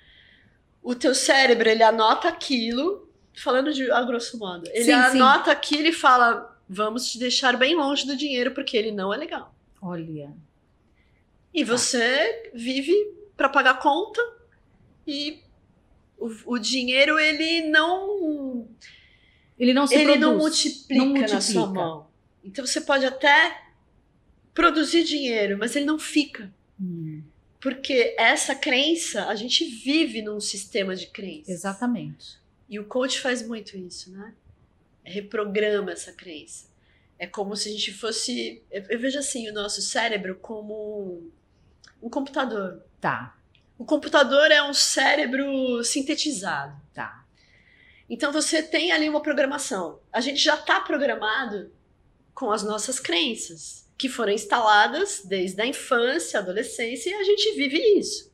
o 0.90 0.94
teu 0.94 1.14
cérebro 1.14 1.68
ele 1.68 1.82
anota 1.82 2.28
aquilo, 2.28 3.08
falando 3.36 3.72
de 3.72 3.90
a 3.90 4.02
grosso 4.02 4.38
modo, 4.38 4.66
ele 4.68 4.84
Sim, 4.84 4.92
sim. 4.92 4.92
anota 4.92 5.50
aquilo 5.50 5.88
e 5.88 5.92
fala: 5.92 6.56
vamos 6.68 7.10
te 7.10 7.18
deixar 7.18 7.56
bem 7.56 7.74
longe 7.74 8.06
do 8.06 8.16
dinheiro 8.16 8.52
porque 8.54 8.76
ele 8.76 8.92
não 8.92 9.12
é 9.12 9.16
legal. 9.16 9.54
Olha. 9.82 10.32
E 11.52 11.64
você 11.64 12.50
vive 12.54 12.92
para 13.36 13.48
pagar 13.48 13.78
conta 13.80 14.20
e 15.06 15.42
o, 16.18 16.54
o 16.54 16.58
dinheiro 16.58 17.18
ele 17.18 17.68
não 17.68 18.68
Ele 19.58 19.72
não 19.74 19.86
se 19.86 19.94
ele 19.94 20.04
produz. 20.04 20.20
não 20.20 20.36
multiplica, 20.38 21.04
não 21.04 21.14
na 21.14 21.40
sua 21.40 21.66
multiplica. 21.66 21.66
mão. 21.72 22.06
Então 22.44 22.64
você 22.66 22.80
pode 22.80 23.04
até 23.06 23.62
produzir 24.54 25.02
dinheiro, 25.04 25.58
mas 25.58 25.74
ele 25.76 25.84
não 25.84 25.98
fica. 25.98 26.52
Porque 27.60 28.14
essa 28.18 28.54
crença, 28.54 29.26
a 29.26 29.34
gente 29.34 29.64
vive 29.64 30.22
num 30.22 30.40
sistema 30.40 30.94
de 30.94 31.06
crenças. 31.06 31.48
exatamente. 31.48 32.38
E 32.68 32.78
o 32.78 32.84
coach 32.84 33.20
faz 33.20 33.46
muito 33.46 33.76
isso, 33.76 34.10
né? 34.12 34.34
Reprograma 35.04 35.92
essa 35.92 36.12
crença. 36.12 36.66
É 37.18 37.26
como 37.26 37.56
se 37.56 37.68
a 37.68 37.72
gente 37.72 37.92
fosse. 37.92 38.62
Eu 38.70 38.98
vejo 38.98 39.18
assim 39.18 39.48
o 39.48 39.52
nosso 39.54 39.80
cérebro 39.80 40.36
como 40.36 41.30
um 42.02 42.10
computador. 42.10 42.82
Tá, 43.00 43.38
O 43.78 43.84
computador 43.84 44.50
é 44.50 44.62
um 44.62 44.74
cérebro 44.74 45.82
sintetizado. 45.84 46.76
tá. 46.92 47.24
Então 48.08 48.32
você 48.32 48.62
tem 48.62 48.92
ali 48.92 49.08
uma 49.08 49.20
programação. 49.22 50.00
A 50.12 50.20
gente 50.20 50.38
já 50.38 50.54
está 50.54 50.80
programado 50.80 51.72
com 52.34 52.50
as 52.52 52.62
nossas 52.62 53.00
crenças, 53.00 53.85
que 53.98 54.08
foram 54.08 54.32
instaladas 54.32 55.22
desde 55.24 55.60
a 55.60 55.66
infância, 55.66 56.38
adolescência, 56.38 57.10
e 57.10 57.14
a 57.14 57.24
gente 57.24 57.52
vive 57.56 57.78
isso. 57.98 58.30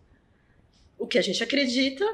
O 0.98 1.06
que 1.06 1.18
a 1.18 1.22
gente 1.22 1.42
acredita 1.42 2.04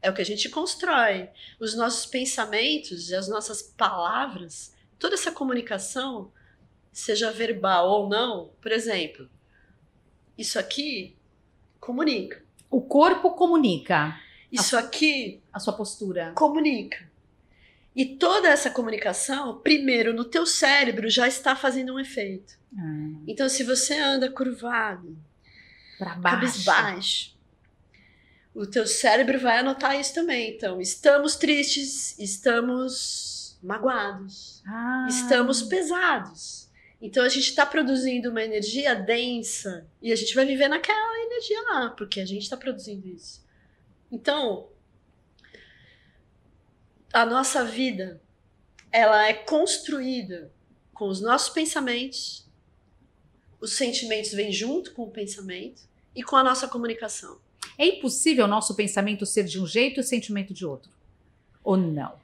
é 0.00 0.10
o 0.10 0.14
que 0.14 0.22
a 0.22 0.24
gente 0.24 0.48
constrói. 0.48 1.28
Os 1.60 1.74
nossos 1.74 2.06
pensamentos 2.06 3.10
e 3.10 3.14
as 3.14 3.28
nossas 3.28 3.62
palavras, 3.62 4.74
toda 4.98 5.14
essa 5.14 5.32
comunicação, 5.32 6.32
seja 6.92 7.30
verbal 7.30 7.88
ou 7.88 8.08
não, 8.08 8.50
por 8.60 8.72
exemplo, 8.72 9.28
isso 10.36 10.58
aqui 10.58 11.16
comunica. 11.80 12.42
O 12.70 12.80
corpo 12.80 13.30
comunica 13.32 14.20
Isso 14.52 14.76
aqui 14.76 15.42
a 15.52 15.58
sua 15.58 15.72
postura. 15.72 16.32
comunica. 16.34 17.07
E 17.98 18.16
toda 18.16 18.48
essa 18.48 18.70
comunicação, 18.70 19.58
primeiro 19.58 20.14
no 20.14 20.24
teu 20.24 20.46
cérebro, 20.46 21.10
já 21.10 21.26
está 21.26 21.56
fazendo 21.56 21.94
um 21.94 21.98
efeito. 21.98 22.56
Ah, 22.78 23.22
Então, 23.26 23.48
se 23.48 23.64
você 23.64 23.94
anda 23.98 24.30
curvado, 24.30 25.18
baixo. 25.98 26.20
cabisbaixo, 26.22 27.36
o 28.54 28.64
teu 28.64 28.86
cérebro 28.86 29.40
vai 29.40 29.58
anotar 29.58 29.98
isso 29.98 30.14
também. 30.14 30.54
Então, 30.54 30.80
estamos 30.80 31.34
tristes, 31.34 32.16
estamos 32.20 33.58
magoados, 33.60 34.62
Ah, 34.64 35.06
estamos 35.08 35.62
pesados. 35.62 36.68
Então, 37.02 37.24
a 37.24 37.28
gente 37.28 37.48
está 37.48 37.66
produzindo 37.66 38.30
uma 38.30 38.42
energia 38.44 38.94
densa 38.94 39.88
e 40.00 40.12
a 40.12 40.16
gente 40.16 40.36
vai 40.36 40.44
viver 40.46 40.68
naquela 40.68 41.24
energia 41.26 41.60
lá, 41.62 41.90
porque 41.90 42.20
a 42.20 42.26
gente 42.26 42.42
está 42.42 42.56
produzindo 42.56 43.08
isso. 43.08 43.44
Então, 44.10 44.68
a 47.12 47.24
nossa 47.24 47.64
vida, 47.64 48.20
ela 48.90 49.28
é 49.28 49.34
construída 49.34 50.52
com 50.92 51.08
os 51.08 51.20
nossos 51.20 51.48
pensamentos, 51.50 52.46
os 53.60 53.72
sentimentos 53.72 54.32
vêm 54.32 54.52
junto 54.52 54.92
com 54.92 55.02
o 55.02 55.10
pensamento 55.10 55.82
e 56.14 56.22
com 56.22 56.36
a 56.36 56.44
nossa 56.44 56.68
comunicação. 56.68 57.38
É 57.76 57.86
impossível 57.86 58.44
o 58.44 58.48
nosso 58.48 58.74
pensamento 58.74 59.24
ser 59.24 59.44
de 59.44 59.60
um 59.60 59.66
jeito 59.66 59.98
e 59.98 60.00
o 60.00 60.04
sentimento 60.04 60.52
de 60.52 60.66
outro. 60.66 60.90
Ou 61.62 61.76
não? 61.76 62.14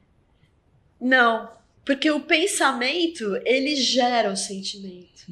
Não, 1.00 1.50
porque 1.85 2.11
o 2.11 2.21
pensamento, 2.21 3.37
ele 3.45 3.76
gera 3.76 4.33
o 4.33 4.37
sentimento. 4.37 5.26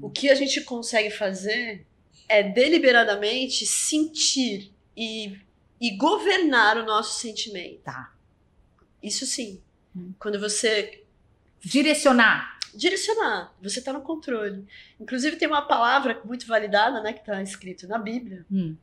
O 0.00 0.08
que 0.08 0.28
a 0.28 0.34
gente 0.34 0.60
consegue 0.62 1.10
fazer 1.10 1.84
é 2.28 2.42
deliberadamente 2.42 3.66
sentir 3.66 4.72
e, 4.96 5.36
e 5.80 5.96
governar 5.96 6.78
o 6.78 6.84
nosso 6.84 7.18
sentimento. 7.18 7.80
Tá. 7.82 8.14
Isso 9.02 9.24
sim. 9.26 9.60
Hum. 9.96 10.12
Quando 10.18 10.38
você 10.38 11.02
Direcionar. 11.62 12.58
direcionar, 12.74 13.52
você 13.62 13.80
está 13.80 13.92
no 13.92 14.00
controle. 14.00 14.64
Inclusive 15.00 15.36
tem 15.36 15.48
uma 15.48 15.62
palavra 15.62 16.20
muito 16.24 16.46
validada, 16.46 17.00
né, 17.02 17.12
que 17.12 17.20
está 17.20 17.42
escrito 17.42 17.86
na 17.88 17.98
Bíblia, 17.98 18.46
Hum. 18.50 18.76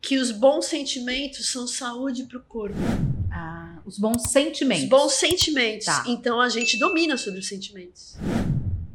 que 0.00 0.18
os 0.18 0.30
bons 0.30 0.66
sentimentos 0.66 1.48
são 1.50 1.66
saúde 1.66 2.24
para 2.24 2.38
o 2.38 2.42
corpo. 2.42 2.76
Ah, 3.32 3.78
os 3.84 3.98
bons 3.98 4.22
sentimentos. 4.30 4.84
Os 4.84 4.88
bons 4.88 5.12
sentimentos. 5.12 5.86
Tá. 5.86 6.04
Então 6.06 6.40
a 6.40 6.48
gente 6.48 6.78
domina 6.78 7.16
sobre 7.16 7.40
os 7.40 7.46
sentimentos. 7.48 8.16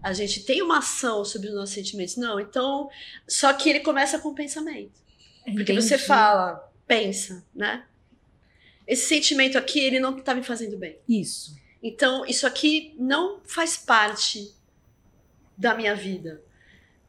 A 0.01 0.13
gente 0.13 0.43
tem 0.43 0.61
uma 0.63 0.79
ação 0.79 1.23
sobre 1.23 1.49
os 1.49 1.53
nossos 1.53 1.75
sentimentos. 1.75 2.17
Não, 2.17 2.39
então. 2.39 2.89
Só 3.27 3.53
que 3.53 3.69
ele 3.69 3.81
começa 3.81 4.17
com 4.17 4.29
o 4.29 4.33
pensamento. 4.35 4.99
Porque 5.53 5.73
você 5.73 5.93
Entendi. 5.95 6.07
fala, 6.07 6.71
pensa, 6.87 7.43
né? 7.53 7.85
Esse 8.91 9.05
sentimento 9.05 9.57
aqui, 9.57 9.79
ele 9.79 10.01
não 10.01 10.19
tá 10.19 10.35
me 10.35 10.43
fazendo 10.43 10.77
bem. 10.77 10.99
Isso. 11.07 11.55
Então, 11.81 12.25
isso 12.25 12.45
aqui 12.45 12.93
não 12.99 13.39
faz 13.45 13.77
parte 13.77 14.53
da 15.57 15.73
minha 15.73 15.95
vida. 15.95 16.43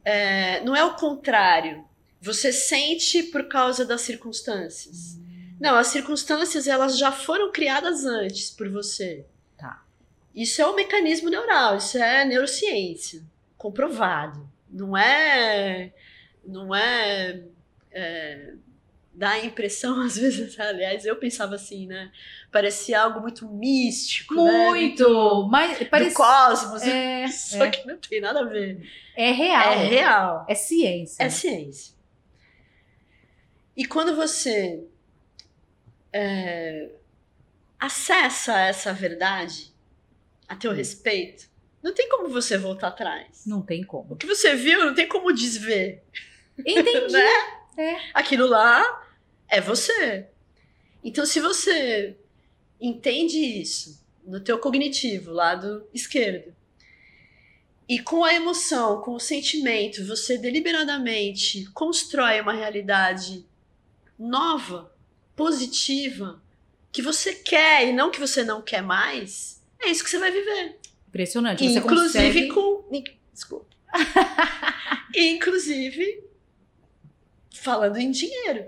É, 0.01 0.63
não 0.63 0.73
é 0.73 0.85
o 0.85 0.95
contrário. 0.95 1.83
Você 2.21 2.53
sente 2.53 3.23
por 3.23 3.49
causa 3.49 3.83
das 3.83 3.99
circunstâncias. 3.99 5.19
Não, 5.59 5.75
as 5.75 5.87
circunstâncias 5.87 6.67
elas 6.67 6.97
já 6.97 7.11
foram 7.11 7.51
criadas 7.51 8.05
antes 8.05 8.49
por 8.49 8.69
você. 8.69 9.25
Tá. 9.57 9.83
Isso 10.33 10.61
é 10.61 10.65
um 10.65 10.75
mecanismo 10.75 11.29
neural, 11.29 11.75
isso 11.75 11.97
é 11.97 12.23
neurociência, 12.23 13.21
comprovado. 13.57 14.49
Não 14.71 14.95
é, 14.95 15.91
não 16.45 16.73
é, 16.73 17.43
é 17.91 18.53
dá 19.13 19.31
a 19.31 19.45
impressão 19.45 19.99
às 20.01 20.17
vezes, 20.17 20.59
aliás, 20.59 21.05
eu 21.05 21.15
pensava 21.15 21.55
assim, 21.55 21.87
né? 21.87 22.11
Parecia 22.51 23.01
algo 23.01 23.21
muito 23.21 23.47
místico, 23.47 24.35
né? 24.35 24.65
Muito. 24.67 25.47
Mas 25.49 25.87
parece. 25.87 26.15
cosmos. 26.15 26.81
É, 26.81 27.27
Só 27.29 27.65
é, 27.65 27.69
que 27.69 27.85
não 27.87 27.97
tem 27.97 28.19
nada 28.19 28.41
a 28.41 28.45
ver. 28.45 28.81
é 29.15 29.31
real. 29.31 29.71
É 29.71 29.87
real. 29.87 30.45
É 30.49 30.55
ciência. 30.55 31.23
É 31.23 31.29
ciência. 31.29 31.93
E 33.75 33.85
quando 33.85 34.15
você 34.15 34.83
é, 36.11 36.91
acessa 37.79 38.59
essa 38.59 38.93
verdade 38.93 39.73
a 40.47 40.55
teu 40.55 40.71
respeito, 40.71 41.51
não 41.81 41.93
tem 41.93 42.07
como 42.07 42.29
você 42.29 42.57
voltar 42.57 42.89
atrás. 42.89 43.43
Não 43.45 43.61
tem 43.61 43.83
O 43.83 43.87
como. 43.87 44.15
que 44.15 44.27
você 44.27 44.55
viu, 44.55 44.85
não 44.85 44.93
tem 44.93 45.07
como 45.07 45.33
desver. 45.33 46.03
Entendi. 46.57 47.13
Né? 47.13 47.27
É. 47.75 47.97
Aquilo 48.13 48.45
lá 48.45 49.02
é 49.53 49.61
você. 49.61 50.25
Então, 51.03 51.25
se 51.25 51.39
você 51.39 52.17
entende 52.81 53.37
isso 53.37 54.03
no 54.25 54.39
teu 54.39 54.57
cognitivo, 54.57 55.31
lado 55.31 55.87
esquerdo, 55.93 56.55
e 57.87 57.99
com 57.99 58.23
a 58.23 58.33
emoção, 58.33 59.01
com 59.01 59.13
o 59.13 59.19
sentimento, 59.19 60.05
você 60.07 60.37
deliberadamente 60.37 61.65
constrói 61.71 62.41
uma 62.41 62.53
realidade 62.53 63.45
nova, 64.17 64.91
positiva, 65.35 66.41
que 66.91 67.01
você 67.01 67.35
quer 67.35 67.87
e 67.87 67.93
não 67.93 68.09
que 68.09 68.19
você 68.19 68.43
não 68.43 68.61
quer 68.61 68.81
mais, 68.81 69.61
é 69.79 69.89
isso 69.89 70.03
que 70.03 70.09
você 70.09 70.17
vai 70.17 70.31
viver. 70.31 70.79
Impressionante. 71.09 71.63
Você 71.63 71.79
Inclusive 71.79 72.47
consegue... 72.47 72.47
com. 72.47 73.03
Desculpa. 73.31 73.67
Inclusive 75.15 76.23
falando 77.51 77.97
em 77.97 78.09
dinheiro. 78.09 78.65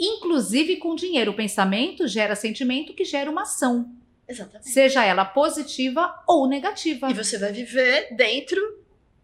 Inclusive 0.00 0.76
com 0.76 0.94
dinheiro. 0.94 1.32
O 1.32 1.36
pensamento 1.36 2.08
gera 2.08 2.34
sentimento 2.34 2.94
que 2.94 3.04
gera 3.04 3.30
uma 3.30 3.42
ação. 3.42 3.92
Exatamente. 4.26 4.70
Seja 4.70 5.04
ela 5.04 5.24
positiva 5.24 6.14
ou 6.26 6.48
negativa. 6.48 7.10
E 7.10 7.14
você 7.14 7.36
vai 7.36 7.52
viver 7.52 8.14
dentro 8.16 8.58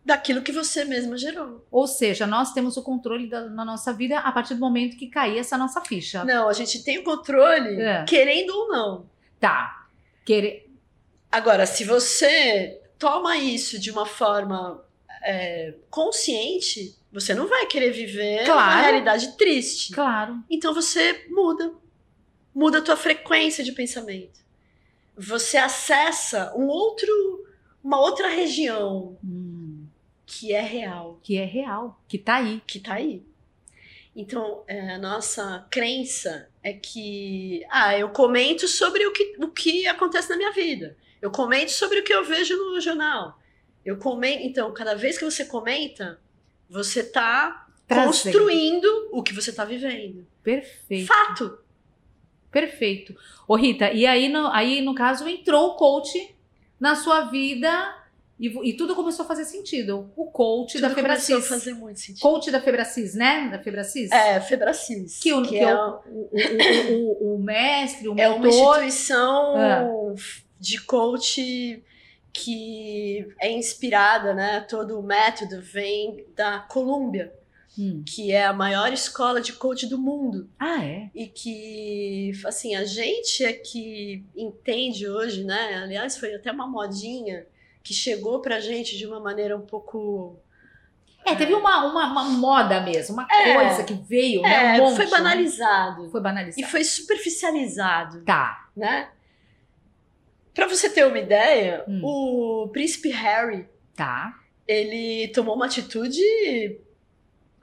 daquilo 0.04 0.42
que 0.42 0.52
você 0.52 0.84
mesma 0.84 1.16
gerou. 1.16 1.66
Ou 1.70 1.86
seja, 1.86 2.26
nós 2.26 2.52
temos 2.52 2.76
o 2.76 2.82
controle 2.82 3.26
da, 3.28 3.48
na 3.48 3.64
nossa 3.64 3.92
vida 3.92 4.18
a 4.18 4.30
partir 4.30 4.54
do 4.54 4.60
momento 4.60 4.96
que 4.96 5.08
cair 5.08 5.38
essa 5.38 5.56
nossa 5.56 5.80
ficha. 5.80 6.24
Não, 6.24 6.48
a 6.48 6.52
gente 6.52 6.84
tem 6.84 6.98
o 6.98 7.04
controle, 7.04 7.80
É. 7.80 8.04
querendo 8.04 8.50
ou 8.50 8.68
não. 8.68 9.06
Tá. 9.40 9.86
Querer... 10.24 10.70
Agora, 11.32 11.66
se 11.66 11.84
você 11.84 12.80
toma 12.98 13.36
isso 13.36 13.78
de 13.80 13.90
uma 13.90 14.06
forma 14.06 14.84
é, 15.26 15.74
consciente, 15.90 16.94
você 17.12 17.34
não 17.34 17.46
vai 17.48 17.66
querer 17.66 17.90
viver 17.90 18.44
uma 18.44 18.54
Claro. 18.54 18.82
realidade 18.82 19.36
triste. 19.36 19.92
Claro. 19.92 20.38
Então 20.48 20.72
você 20.72 21.26
muda. 21.28 21.72
Muda 22.54 22.78
a 22.78 22.82
tua 22.82 22.96
frequência 22.96 23.62
de 23.64 23.72
pensamento. 23.72 24.40
Você 25.16 25.56
acessa 25.56 26.54
um 26.56 26.66
outro, 26.66 27.10
uma 27.82 27.98
outra 28.00 28.28
região 28.28 29.18
Hum, 29.24 29.86
que 30.24 30.52
é 30.52 30.60
real, 30.62 31.18
que 31.22 31.36
é 31.36 31.44
real. 31.44 32.00
Que 32.08 32.16
tá 32.18 32.36
aí. 32.36 32.62
que 32.66 32.78
tá 32.80 32.94
aí. 32.94 33.22
Então, 34.14 34.62
é, 34.66 34.94
a 34.94 34.98
nossa 34.98 35.66
crença 35.70 36.48
é 36.62 36.72
que, 36.72 37.62
ah, 37.68 37.98
eu 37.98 38.08
comento 38.08 38.66
sobre 38.66 39.06
o 39.06 39.12
que, 39.12 39.36
o 39.38 39.48
que 39.48 39.86
acontece 39.86 40.30
na 40.30 40.36
minha 40.38 40.52
vida. 40.52 40.96
Eu 41.20 41.30
comento 41.30 41.70
sobre 41.72 42.00
o 42.00 42.04
que 42.04 42.14
eu 42.14 42.24
vejo 42.24 42.56
no 42.56 42.80
jornal. 42.80 43.38
Eu 43.86 43.96
comento, 43.98 44.42
então, 44.42 44.72
cada 44.74 44.94
vez 44.94 45.16
que 45.16 45.24
você 45.24 45.44
comenta, 45.44 46.18
você 46.68 47.00
está 47.00 47.66
construindo 47.88 49.08
o 49.12 49.22
que 49.22 49.32
você 49.32 49.50
está 49.50 49.64
vivendo. 49.64 50.26
Perfeito. 50.42 51.06
Fato. 51.06 51.58
Perfeito. 52.50 53.14
Ô 53.46 53.54
Rita, 53.54 53.92
e 53.92 54.06
aí 54.06 54.28
no, 54.28 54.48
aí 54.48 54.80
no 54.82 54.94
caso 54.94 55.28
entrou 55.28 55.68
o 55.70 55.74
coach 55.76 56.34
na 56.80 56.94
sua 56.96 57.22
vida 57.26 57.94
e, 58.40 58.48
e 58.70 58.72
tudo 58.76 58.94
começou 58.94 59.24
a 59.24 59.28
fazer 59.28 59.44
sentido. 59.44 60.10
O 60.16 60.26
coach 60.26 60.72
Tudo 60.74 60.82
da 60.82 60.88
começou 60.94 61.04
Febracis. 61.36 61.36
a 61.36 61.40
fazer 61.48 61.72
muito 61.74 62.00
sentido. 62.00 62.20
Coach 62.22 62.50
da 62.50 62.60
Febracis, 62.60 63.14
né? 63.14 63.48
Da 63.50 63.58
Febracis? 63.58 64.10
É, 64.10 64.40
Febracis. 64.40 65.18
Que, 65.20 65.32
o, 65.32 65.42
que 65.42 65.56
é, 65.58 65.74
o, 65.74 66.00
o, 66.10 66.32
o, 66.92 67.36
o 67.36 67.42
mestre, 67.42 68.08
o 68.08 68.14
é 68.18 68.28
uma 68.28 68.38
mentor. 68.40 68.82
instituição 68.84 69.54
Ah. 69.56 69.86
de 70.58 70.80
coach 70.82 71.82
que 72.44 73.26
é 73.40 73.50
inspirada, 73.50 74.34
né? 74.34 74.60
Todo 74.68 74.98
o 74.98 75.02
método 75.02 75.60
vem 75.62 76.26
da 76.36 76.58
Colômbia, 76.60 77.32
Hum. 77.78 78.02
que 78.06 78.32
é 78.32 78.44
a 78.46 78.52
maior 78.52 78.92
escola 78.92 79.40
de 79.40 79.52
coach 79.54 79.86
do 79.86 79.98
mundo. 79.98 80.48
Ah, 80.58 80.84
é? 80.84 81.10
E 81.14 81.26
que, 81.26 82.32
assim, 82.44 82.74
a 82.74 82.84
gente 82.84 83.44
é 83.44 83.52
que 83.52 84.24
entende 84.36 85.08
hoje, 85.08 85.44
né? 85.44 85.80
Aliás, 85.82 86.16
foi 86.16 86.34
até 86.34 86.50
uma 86.52 86.66
modinha 86.66 87.46
que 87.82 87.92
chegou 87.94 88.40
pra 88.40 88.60
gente 88.60 88.96
de 88.96 89.06
uma 89.06 89.20
maneira 89.20 89.56
um 89.56 89.60
pouco. 89.66 90.38
É, 91.24 91.34
teve 91.34 91.54
uma, 91.54 91.84
uma, 91.86 92.06
uma 92.12 92.24
moda 92.24 92.80
mesmo, 92.80 93.14
uma 93.14 93.26
É. 93.30 93.54
coisa 93.54 93.84
que 93.84 93.94
veio, 93.94 94.42
né? 94.42 94.76
É, 94.76 94.80
Um 94.80 94.84
monte, 94.84 94.96
foi 94.96 95.04
né? 95.06 95.10
banalizado. 95.10 96.10
Foi 96.10 96.20
banalizado. 96.20 96.60
E 96.66 96.70
foi 96.70 96.84
superficializado, 96.84 98.22
Tá. 98.24 98.68
né? 98.76 99.08
Pra 100.56 100.66
você 100.66 100.88
ter 100.90 101.06
uma 101.06 101.18
ideia, 101.18 101.84
Hum. 101.86 102.00
o 102.02 102.68
príncipe 102.72 103.10
Harry, 103.10 103.68
Tá. 103.94 104.36
ele 104.66 105.28
tomou 105.28 105.54
uma 105.54 105.66
atitude 105.66 106.20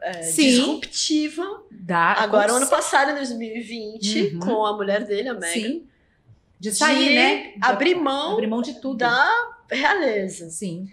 é, 0.01 0.12
disruptiva. 0.31 1.63
Dá. 1.71 2.13
Agora, 2.19 2.51
ano 2.53 2.67
passado, 2.67 3.12
em 3.12 3.15
2020, 3.15 4.33
Uhum. 4.35 4.39
com 4.39 4.65
a 4.65 4.73
mulher 4.75 5.05
dele, 5.05 5.29
a 5.29 5.33
Meghan, 5.33 5.53
Sim. 5.53 5.88
De 6.59 6.71
sair, 6.73 7.09
de 7.09 7.15
né? 7.15 7.53
Abrir 7.62 7.95
mão 7.95 8.33
abrir 8.33 8.47
mão 8.47 8.62
de 8.62 8.79
tudo. 8.79 8.97
da 9.00 9.29
realeza. 9.71 10.50
Sim. 10.50 10.89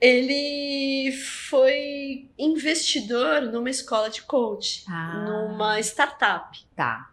Ele 0.00 1.12
foi 1.12 2.28
investidor 2.36 3.42
numa 3.42 3.70
escola 3.70 4.10
de 4.10 4.22
coach, 4.22 4.84
Ah, 4.88 5.24
numa 5.24 5.78
startup. 5.80 6.58
Tá. 6.74 7.10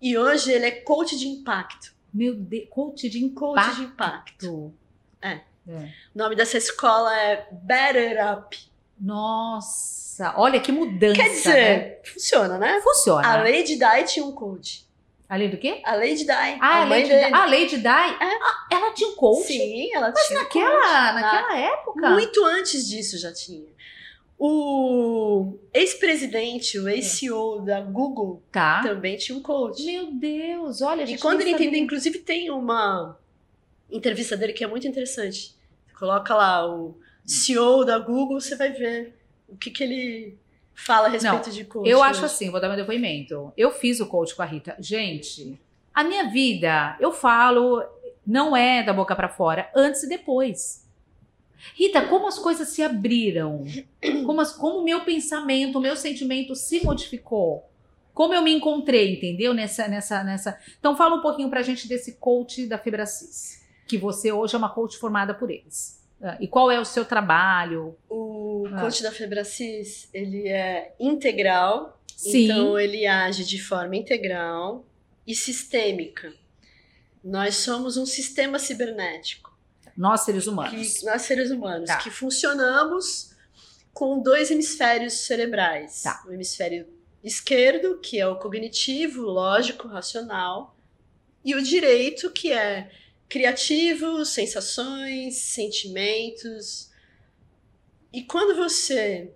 E 0.00 0.16
hoje 0.16 0.52
ele 0.52 0.66
é 0.66 0.70
coach 0.70 1.18
de 1.18 1.26
impacto. 1.26 1.92
Meu 2.12 2.34
Deus, 2.34 2.66
coach 2.70 3.08
de 3.08 3.28
Coach 3.30 3.58
impacto. 3.60 3.76
de 3.76 3.82
impacto. 3.84 4.74
É. 5.22 5.40
O 5.68 6.18
nome 6.18 6.34
dessa 6.34 6.56
escola 6.56 7.14
é 7.18 7.46
Better 7.52 8.16
Up. 8.38 8.56
Nossa, 8.98 10.34
olha 10.36 10.60
que 10.60 10.72
mudança. 10.72 11.14
Quer 11.14 11.28
dizer, 11.28 11.52
né? 11.78 11.96
funciona, 12.04 12.58
né? 12.58 12.80
funciona. 12.80 13.26
A 13.28 13.36
Lady 13.42 13.76
Di 13.76 14.04
tinha 14.06 14.24
um 14.24 14.32
coach. 14.32 14.86
Além 15.28 15.50
do 15.50 15.58
quê? 15.58 15.82
A 15.84 15.94
Lady 15.94 16.24
Di, 16.24 16.30
Ah, 16.30 16.58
a 16.60 16.82
a 16.82 16.84
Lady. 16.84 17.08
Di. 17.08 17.14
Ah, 17.34 17.46
Lady 17.46 17.76
Di. 17.76 17.86
Ah, 17.86 18.66
ela 18.72 18.92
tinha 18.94 19.10
um 19.10 19.14
coach? 19.14 19.46
Sim, 19.46 19.94
ela 19.94 20.10
Mas 20.10 20.26
tinha 20.26 20.40
um 20.40 20.42
naquela, 20.42 21.12
coach. 21.12 21.14
naquela 21.22 21.58
época? 21.58 22.06
Ah, 22.06 22.10
Muito 22.12 22.44
antes 22.46 22.88
disso 22.88 23.18
já 23.18 23.32
tinha. 23.32 23.66
O 24.38 25.58
ex-presidente, 25.74 26.78
o 26.78 26.88
ex-CEO 26.88 27.60
da 27.62 27.80
Google, 27.80 28.42
Tá. 28.52 28.82
também 28.82 29.16
tinha 29.16 29.36
um 29.36 29.42
coach. 29.42 29.84
Meu 29.84 30.12
Deus, 30.12 30.80
olha, 30.80 31.02
a 31.02 31.06
gente 31.06 31.18
E 31.18 31.20
quando 31.22 31.40
ele 31.40 31.50
entendeu, 31.50 31.80
inclusive 31.82 32.20
tem 32.20 32.48
uma 32.50 33.18
entrevista 33.90 34.36
dele 34.36 34.52
que 34.52 34.62
é 34.62 34.66
muito 34.66 34.86
interessante. 34.86 35.56
Coloca 35.98 36.34
lá 36.34 36.64
o 36.72 36.96
CEO 37.26 37.84
da 37.84 37.98
Google, 37.98 38.40
você 38.40 38.54
vai 38.54 38.70
ver 38.72 39.14
o 39.48 39.56
que, 39.56 39.70
que 39.70 39.82
ele 39.82 40.38
fala 40.72 41.08
a 41.08 41.10
respeito 41.10 41.50
de 41.50 41.64
coach. 41.64 41.88
Eu 41.88 41.98
hoje. 41.98 42.10
acho 42.10 42.24
assim, 42.24 42.50
vou 42.50 42.60
dar 42.60 42.68
meu 42.68 42.76
depoimento. 42.76 43.52
Eu 43.56 43.72
fiz 43.72 43.98
o 43.98 44.06
coach 44.06 44.36
com 44.36 44.42
a 44.42 44.46
Rita. 44.46 44.76
Gente, 44.78 45.58
a 45.92 46.04
minha 46.04 46.30
vida, 46.30 46.96
eu 47.00 47.10
falo, 47.10 47.82
não 48.24 48.56
é 48.56 48.84
da 48.84 48.92
boca 48.92 49.16
pra 49.16 49.28
fora, 49.28 49.68
antes 49.74 50.04
e 50.04 50.08
depois. 50.08 50.86
Rita, 51.74 52.02
como 52.06 52.26
as 52.28 52.38
coisas 52.38 52.68
se 52.68 52.82
abriram? 52.82 53.64
Como, 54.24 54.40
as- 54.40 54.52
como 54.52 54.78
o 54.80 54.84
meu 54.84 55.04
pensamento, 55.04 55.78
o 55.78 55.80
meu 55.80 55.96
sentimento 55.96 56.54
se 56.54 56.84
modificou? 56.84 57.68
Como 58.14 58.34
eu 58.34 58.42
me 58.42 58.52
encontrei, 58.52 59.14
entendeu? 59.14 59.54
Nessa, 59.54 59.86
nessa, 59.88 60.24
nessa. 60.24 60.58
Então 60.78 60.96
fala 60.96 61.16
um 61.16 61.20
pouquinho 61.22 61.48
pra 61.50 61.62
gente 61.62 61.86
desse 61.88 62.12
coach 62.14 62.66
da 62.66 62.76
Fibracis, 62.78 63.64
que 63.86 63.96
você 63.96 64.32
hoje 64.32 64.54
é 64.54 64.58
uma 64.58 64.70
coach 64.70 64.96
formada 64.98 65.32
por 65.34 65.50
eles. 65.50 65.98
Ah, 66.20 66.36
E 66.40 66.48
qual 66.48 66.68
é 66.70 66.80
o 66.80 66.84
seu 66.84 67.04
trabalho? 67.04 67.96
O 68.10 68.66
Ah. 68.72 68.80
coach 68.80 69.02
da 69.04 69.12
Febracis, 69.12 70.08
ele 70.12 70.48
é 70.48 70.92
integral, 70.98 72.00
Sim. 72.16 72.44
então 72.46 72.78
ele 72.78 73.06
age 73.06 73.44
de 73.44 73.62
forma 73.62 73.94
integral 73.94 74.84
e 75.24 75.32
sistêmica. 75.34 76.32
Nós 77.22 77.56
somos 77.56 77.96
um 77.96 78.06
sistema 78.06 78.58
cibernético. 78.58 79.47
Nós, 79.98 80.20
seres 80.22 80.46
humanos. 80.46 80.98
que 81.00 81.04
nós 81.04 81.22
seres 81.22 81.50
humanos, 81.50 81.88
Tá. 81.88 81.98
que 81.98 82.08
funcionamos 82.10 83.32
com 83.92 84.22
dois 84.22 84.48
hemisférios 84.50 85.12
cerebrais. 85.14 86.02
Tá. 86.04 86.22
O 86.26 86.32
hemisfério 86.32 86.86
esquerdo, 87.22 87.98
que 87.98 88.18
é 88.20 88.26
o 88.26 88.36
cognitivo, 88.36 89.22
lógico, 89.22 89.88
racional, 89.88 90.76
e 91.44 91.54
o 91.56 91.60
direito, 91.62 92.30
que 92.30 92.52
é 92.52 92.90
criativo, 93.28 94.24
sensações, 94.24 95.36
sentimentos. 95.38 96.90
E 98.12 98.22
quando 98.22 98.56
você 98.56 99.32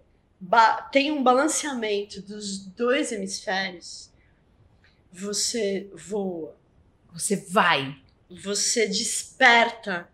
tem 0.92 1.11
um 1.11 1.22
balanceamento 1.25 2.22
dos 2.22 2.59
dois 2.59 3.11
hemisférios, 3.12 4.11
você 5.12 5.90
voa 5.94 6.57
Você 7.12 7.37
vai. 7.51 7.96
você 8.31 8.87
desperta 8.87 10.09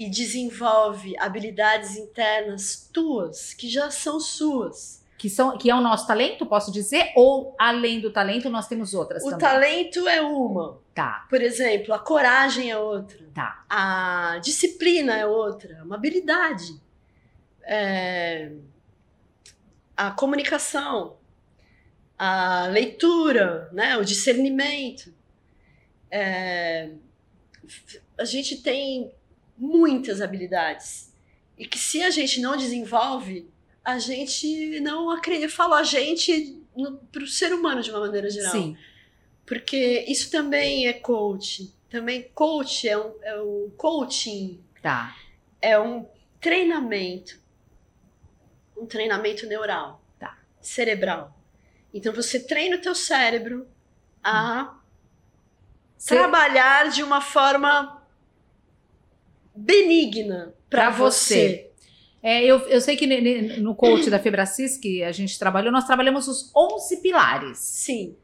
e 0.00 0.08
desenvolve 0.08 1.14
habilidades 1.18 1.94
internas 1.94 2.88
tuas, 2.90 3.52
que 3.52 3.68
já 3.68 3.90
são 3.90 4.18
suas. 4.18 5.04
Que, 5.18 5.28
são, 5.28 5.58
que 5.58 5.68
é 5.70 5.74
o 5.74 5.82
nosso 5.82 6.06
talento, 6.06 6.46
posso 6.46 6.72
dizer? 6.72 7.12
Ou 7.14 7.54
além 7.58 8.00
do 8.00 8.10
talento, 8.10 8.48
nós 8.48 8.66
temos 8.66 8.94
outras 8.94 9.22
O 9.22 9.26
também? 9.26 9.38
talento 9.38 10.08
é 10.08 10.22
uma. 10.22 10.80
Tá, 10.94 11.26
Por 11.28 11.42
exemplo, 11.42 11.92
a 11.92 11.98
coragem 11.98 12.70
é 12.70 12.78
outra. 12.78 13.18
tá. 13.34 13.62
A 13.68 14.38
disciplina 14.42 15.14
é 15.14 15.26
outra. 15.26 15.84
Uma 15.84 15.96
habilidade. 15.96 16.80
É, 17.62 18.52
A 19.94 20.10
comunicação. 20.12 21.18
A 22.18 22.66
leitura, 22.68 23.68
né? 23.72 23.98
o 23.98 24.04
discernimento. 24.04 25.12
É, 26.10 26.90
A 28.18 28.24
gente 28.24 28.62
tem 28.62 29.12
muitas 29.60 30.22
habilidades. 30.22 31.12
E 31.58 31.66
que 31.66 31.78
se 31.78 32.02
a 32.02 32.08
gente 32.08 32.40
não 32.40 32.56
desenvolve, 32.56 33.46
a 33.84 33.98
gente 33.98 34.80
não 34.80 35.10
acredita. 35.10 35.44
Eu 35.44 35.50
falo 35.50 35.74
a 35.74 35.82
gente 35.82 36.58
para 37.12 37.22
o 37.22 37.26
ser 37.26 37.52
humano 37.52 37.82
de 37.82 37.90
uma 37.90 38.00
maneira 38.00 38.30
geral. 38.30 38.52
Sim. 38.52 38.76
Porque 39.44 40.06
isso 40.08 40.30
também 40.30 40.86
é 40.86 40.94
coach. 40.94 41.72
Também 41.90 42.30
coach 42.34 42.88
é 42.88 42.96
um, 42.96 43.14
é 43.22 43.40
um 43.42 43.70
coaching, 43.76 44.60
Tá. 44.80 45.14
é 45.60 45.78
um 45.78 46.08
treinamento. 46.40 47.38
Um 48.76 48.86
treinamento 48.86 49.46
neural. 49.46 50.02
Tá. 50.18 50.38
Cerebral. 50.60 51.36
Então 51.92 52.14
você 52.14 52.40
treina 52.40 52.76
o 52.76 52.80
teu 52.80 52.94
cérebro 52.94 53.66
a 54.22 54.78
trabalhar 56.06 56.88
de 56.88 57.02
uma 57.02 57.20
forma 57.20 57.99
benigna 59.54 60.54
para 60.68 60.90
você. 60.90 61.34
você. 61.34 61.70
É, 62.22 62.44
eu, 62.44 62.58
eu 62.68 62.80
sei 62.80 62.96
que 62.96 63.06
no 63.60 63.74
coach 63.74 64.10
da 64.10 64.18
Febracis, 64.18 64.76
que 64.76 65.02
a 65.02 65.10
gente 65.10 65.38
trabalhou, 65.38 65.72
nós 65.72 65.84
trabalhamos 65.86 66.28
os 66.28 66.50
11 66.54 66.98
pilares. 66.98 67.58
Sim. 67.58 68.14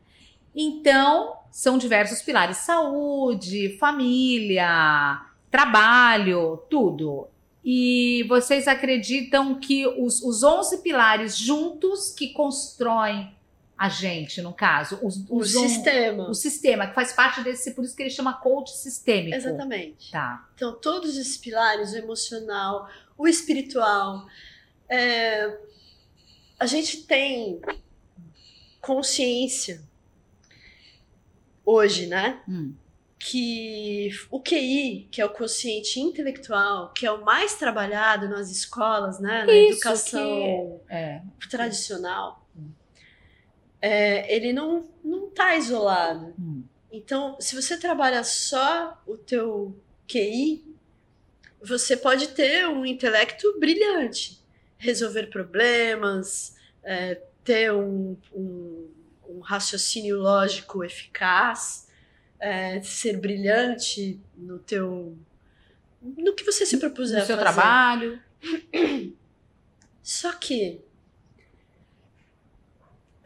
Então, 0.55 1.35
são 1.51 1.79
diversos 1.79 2.23
pilares: 2.23 2.59
saúde, 2.59 3.77
família, 3.79 5.23
trabalho, 5.51 6.63
tudo. 6.69 7.29
E 7.65 8.25
vocês 8.29 8.69
acreditam 8.69 9.59
que 9.59 9.87
os, 9.87 10.23
os 10.23 10.43
11 10.43 10.83
pilares 10.83 11.37
juntos 11.37 12.11
que 12.11 12.29
constroem 12.33 13.35
a 13.79 13.89
gente, 13.91 14.41
no 14.41 14.55
caso, 14.55 14.99
os, 15.03 15.17
O 15.29 15.37
os 15.39 15.55
on- 15.55 15.69
sistema. 15.69 16.31
o 16.31 16.35
sistema, 16.35 16.87
que 16.87 16.95
faz 16.95 17.13
parte 17.13 17.43
desse, 17.43 17.73
por 17.73 17.85
isso 17.85 17.95
que 17.95 18.03
ele 18.03 18.11
chama 18.11 18.33
coach 18.33 18.71
sistêmico. 18.77 19.37
Exatamente. 19.37 20.11
Tá. 20.11 20.49
Então, 20.55 20.75
todos 20.81 21.17
esses 21.19 21.37
pilares, 21.37 21.93
o 21.93 21.97
emocional, 21.97 22.89
o 23.19 23.29
espiritual, 23.29 24.27
é, 24.89 25.59
a 26.59 26.65
gente 26.65 27.03
tem 27.03 27.61
consciência 28.81 29.83
hoje, 31.65 32.07
né? 32.07 32.41
Hum. 32.49 32.75
Que 33.19 34.11
o 34.31 34.41
QI, 34.41 35.09
que 35.11 35.21
é 35.21 35.25
o 35.25 35.31
quociente 35.31 35.99
intelectual, 35.99 36.93
que 36.93 37.05
é 37.07 37.11
o 37.11 37.25
mais 37.25 37.55
trabalhado 37.55 38.29
nas 38.29 38.51
escolas, 38.51 39.19
né? 39.19 39.45
Na 39.45 39.53
Isso, 39.53 39.73
educação 39.79 40.81
É. 40.89 41.23
tradicional, 41.51 42.47
é, 43.87 44.35
ele 44.35 44.53
não, 44.53 44.89
não 45.05 45.29
tá 45.31 45.57
isolado. 45.57 46.35
Hum. 46.39 46.63
Então, 46.91 47.37
se 47.41 47.55
você 47.61 47.77
trabalha 47.79 48.23
só 48.25 49.01
o 49.07 49.17
teu 49.17 49.77
QI, 50.09 50.65
você 51.63 51.97
pode 51.97 52.29
ter 52.29 52.67
um 52.69 52.85
intelecto 52.87 53.59
brilhante, 53.59 54.39
resolver 54.79 55.27
problemas, 55.29 56.57
é, 56.83 57.21
ter 57.45 57.73
um, 57.73 58.17
um- 58.35 58.89
um 59.29 59.41
raciocínio 59.41 60.19
lógico 60.19 60.83
eficaz, 60.85 61.89
é, 62.39 62.81
ser 62.83 63.19
brilhante 63.19 64.19
no 64.37 64.59
teu 64.59 65.17
no 66.01 66.35
que 66.35 66.45
você 66.45 66.65
se 66.65 66.77
propuser 66.79 67.21
No 67.21 67.27
seu 67.27 67.37
fazer. 67.37 67.51
trabalho. 67.53 68.21
Só 70.03 70.33
que 70.33 70.81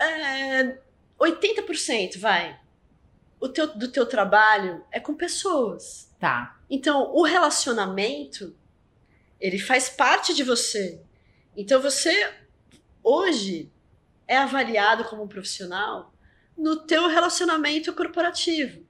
é, 0.01 0.79
80% 1.19 2.19
vai 2.19 2.59
o 3.41 3.49
teu, 3.49 3.67
do 3.67 3.89
teu 3.89 4.07
trabalho 4.07 4.85
é 4.93 5.01
com 5.01 5.15
pessoas. 5.15 6.15
Tá. 6.21 6.59
Então, 6.69 7.11
o 7.15 7.23
relacionamento, 7.23 8.55
ele 9.41 9.59
faz 9.59 9.89
parte 9.89 10.35
de 10.35 10.45
você. 10.45 11.01
Então, 11.57 11.81
você 11.81 12.33
hoje 13.03 13.73
é 14.29 14.37
avaliado 14.37 15.05
como 15.05 15.23
um 15.25 15.29
profissional 15.29 16.13
no 16.57 16.77
teu 16.77 17.09
relacionamento 17.09 17.93
corporativo. 17.95 18.85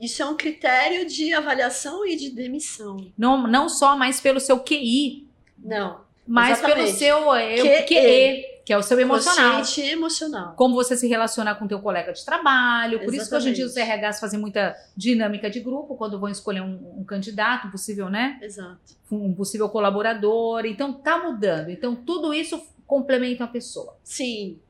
Isso 0.00 0.22
é 0.22 0.26
um 0.26 0.36
critério 0.36 1.06
de 1.06 1.34
avaliação 1.34 2.06
e 2.06 2.16
de 2.16 2.30
demissão. 2.30 3.12
Não, 3.16 3.46
não 3.46 3.68
só 3.68 3.94
mais 3.94 4.18
pelo 4.18 4.40
seu 4.40 4.58
QI, 4.58 5.28
Não. 5.58 6.06
mas 6.26 6.58
Exatamente. 6.58 6.86
pelo 6.86 6.98
seu 6.98 7.34
eu, 7.34 7.64
QE. 7.64 7.86
QE, 7.86 8.59
que 8.70 8.74
é 8.74 8.78
o 8.78 8.84
seu 8.84 9.00
emocional. 9.00 9.58
Consciente 9.58 9.90
emocional. 9.90 10.54
Como 10.54 10.76
você 10.76 10.96
se 10.96 11.08
relaciona 11.08 11.56
com 11.56 11.66
teu 11.66 11.80
colega 11.80 12.12
de 12.12 12.24
trabalho. 12.24 13.00
Por 13.04 13.12
isso 13.12 13.28
que 13.28 13.34
hoje 13.34 13.50
em 13.50 13.52
dia 13.52 13.66
os 13.66 13.76
Exatamente. 13.76 14.06
RHs 14.06 14.20
fazem 14.20 14.38
muita 14.38 14.76
dinâmica 14.96 15.50
de 15.50 15.58
grupo 15.58 15.96
quando 15.96 16.20
vão 16.20 16.28
escolher 16.28 16.60
um, 16.60 17.00
um 17.00 17.02
candidato, 17.02 17.68
possível, 17.68 18.08
né? 18.08 18.38
Exato. 18.40 18.78
Um 19.10 19.34
possível 19.34 19.68
colaborador. 19.68 20.64
Então 20.66 20.92
tá 20.92 21.18
mudando. 21.18 21.68
Então 21.68 21.96
tudo 21.96 22.32
isso 22.32 22.62
complementa 22.86 23.42
a 23.42 23.48
pessoa. 23.48 23.96
Sim. 24.04 24.60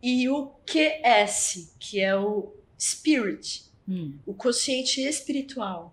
E 0.00 0.28
o 0.28 0.52
QS, 0.64 1.74
que 1.76 2.00
é 2.00 2.14
o 2.16 2.54
spirit, 2.78 3.68
Hum. 3.88 4.14
o 4.24 4.32
consciente 4.32 5.00
espiritual. 5.00 5.92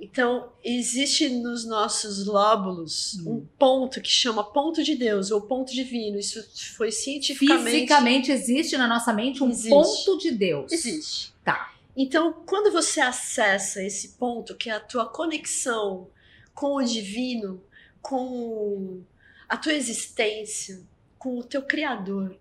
Então, 0.00 0.50
existe 0.64 1.28
nos 1.28 1.66
nossos 1.66 2.24
lóbulos 2.26 3.18
Hum. 3.20 3.32
um 3.34 3.46
ponto 3.58 4.00
que 4.00 4.08
chama 4.08 4.42
ponto 4.42 4.82
de 4.82 4.94
Deus 4.94 5.30
ou 5.30 5.42
ponto 5.42 5.72
divino. 5.72 6.18
Isso 6.18 6.42
foi 6.76 6.90
cientificamente. 6.90 7.70
Fisicamente 7.70 8.32
existe 8.32 8.78
na 8.78 8.86
nossa 8.88 9.12
mente 9.12 9.42
um 9.44 9.50
Existe. 9.50 9.68
ponto 9.68 10.18
de 10.18 10.30
Deus. 10.30 10.72
Existe. 10.72 11.34
Tá. 11.44 11.74
Então, 11.94 12.32
quando 12.46 12.72
você 12.72 13.00
acessa 13.00 13.82
esse 13.82 14.10
ponto, 14.10 14.54
que 14.56 14.70
é 14.70 14.72
a 14.74 14.80
tua 14.80 15.04
conexão 15.06 16.08
com 16.54 16.76
o 16.76 16.82
divino, 16.82 17.62
com 18.00 19.02
a 19.46 19.56
tua 19.56 19.74
existência, 19.74 20.80
com 21.18 21.38
o 21.38 21.44
teu 21.44 21.60
criador, 21.62 22.36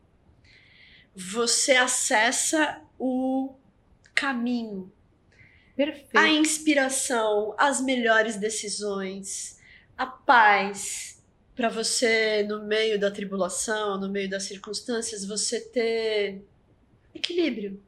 você 1.13 1.73
acessa 1.73 2.81
o 2.97 3.53
caminho, 4.15 4.89
Perfeito. 5.79 6.17
a 6.17 6.27
inspiração, 6.27 7.55
as 7.57 7.79
melhores 7.79 8.35
decisões, 8.35 9.57
a 9.97 10.05
paz 10.05 11.23
para 11.55 11.69
você 11.69 12.43
no 12.43 12.65
meio 12.65 12.99
da 12.99 13.09
tribulação, 13.09 13.97
no 13.97 14.09
meio 14.09 14.29
das 14.29 14.43
circunstâncias, 14.43 15.23
você 15.23 15.61
ter 15.61 16.43
equilíbrio, 17.15 17.81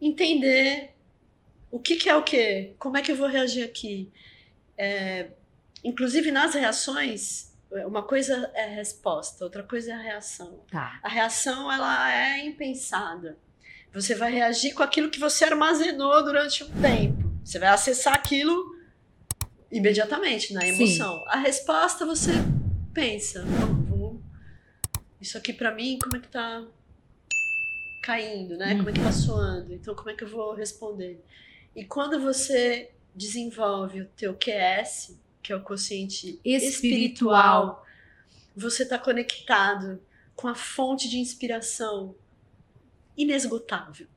entender 0.00 0.94
o 1.70 1.78
que, 1.78 1.96
que 1.96 2.08
é 2.08 2.16
o 2.16 2.22
que, 2.22 2.74
como 2.78 2.96
é 2.96 3.02
que 3.02 3.12
eu 3.12 3.16
vou 3.16 3.28
reagir 3.28 3.64
aqui. 3.64 4.10
É, 4.78 5.28
inclusive 5.84 6.30
nas 6.30 6.54
reações, 6.54 7.52
uma 7.70 8.02
coisa 8.02 8.50
é 8.54 8.64
a 8.64 8.74
resposta, 8.76 9.44
outra 9.44 9.62
coisa 9.62 9.90
é 9.90 9.94
a 9.94 10.00
reação. 10.00 10.64
Tá. 10.70 11.00
A 11.02 11.08
reação 11.10 11.70
ela 11.70 12.10
é 12.10 12.46
impensada. 12.46 13.36
Você 13.92 14.14
vai 14.14 14.32
reagir 14.32 14.72
com 14.72 14.82
aquilo 14.82 15.10
que 15.10 15.20
você 15.20 15.44
armazenou 15.44 16.24
durante 16.24 16.64
um 16.64 16.68
tempo. 16.80 17.25
Você 17.46 17.60
vai 17.60 17.68
acessar 17.68 18.12
aquilo 18.14 18.74
imediatamente 19.70 20.52
na 20.52 20.62
Sim. 20.62 20.68
emoção. 20.68 21.24
A 21.28 21.36
resposta 21.38 22.04
você 22.04 22.32
pensa, 22.92 23.44
"Bom, 23.44 23.84
vou 23.96 24.20
isso 25.20 25.38
aqui 25.38 25.52
pra 25.52 25.72
mim 25.72 25.96
como 26.02 26.16
é 26.16 26.20
que 26.20 26.26
tá 26.26 26.66
caindo, 28.02 28.56
né? 28.56 28.74
Como 28.76 28.90
é 28.90 28.92
que 28.92 29.00
tá 29.00 29.12
soando? 29.12 29.72
Então 29.72 29.94
como 29.94 30.10
é 30.10 30.14
que 30.14 30.24
eu 30.24 30.28
vou 30.28 30.54
responder? 30.54 31.24
E 31.74 31.84
quando 31.84 32.20
você 32.20 32.90
desenvolve 33.14 34.00
o 34.00 34.06
teu 34.06 34.34
QS, 34.34 35.16
que 35.40 35.52
é 35.52 35.56
o 35.56 35.62
consciente 35.62 36.40
Espiritual. 36.44 36.66
espiritual, 36.68 37.86
você 38.56 38.82
está 38.82 38.98
conectado 38.98 40.02
com 40.34 40.48
a 40.48 40.54
fonte 40.56 41.08
de 41.08 41.18
inspiração 41.18 42.16
inesgotável, 43.16 44.08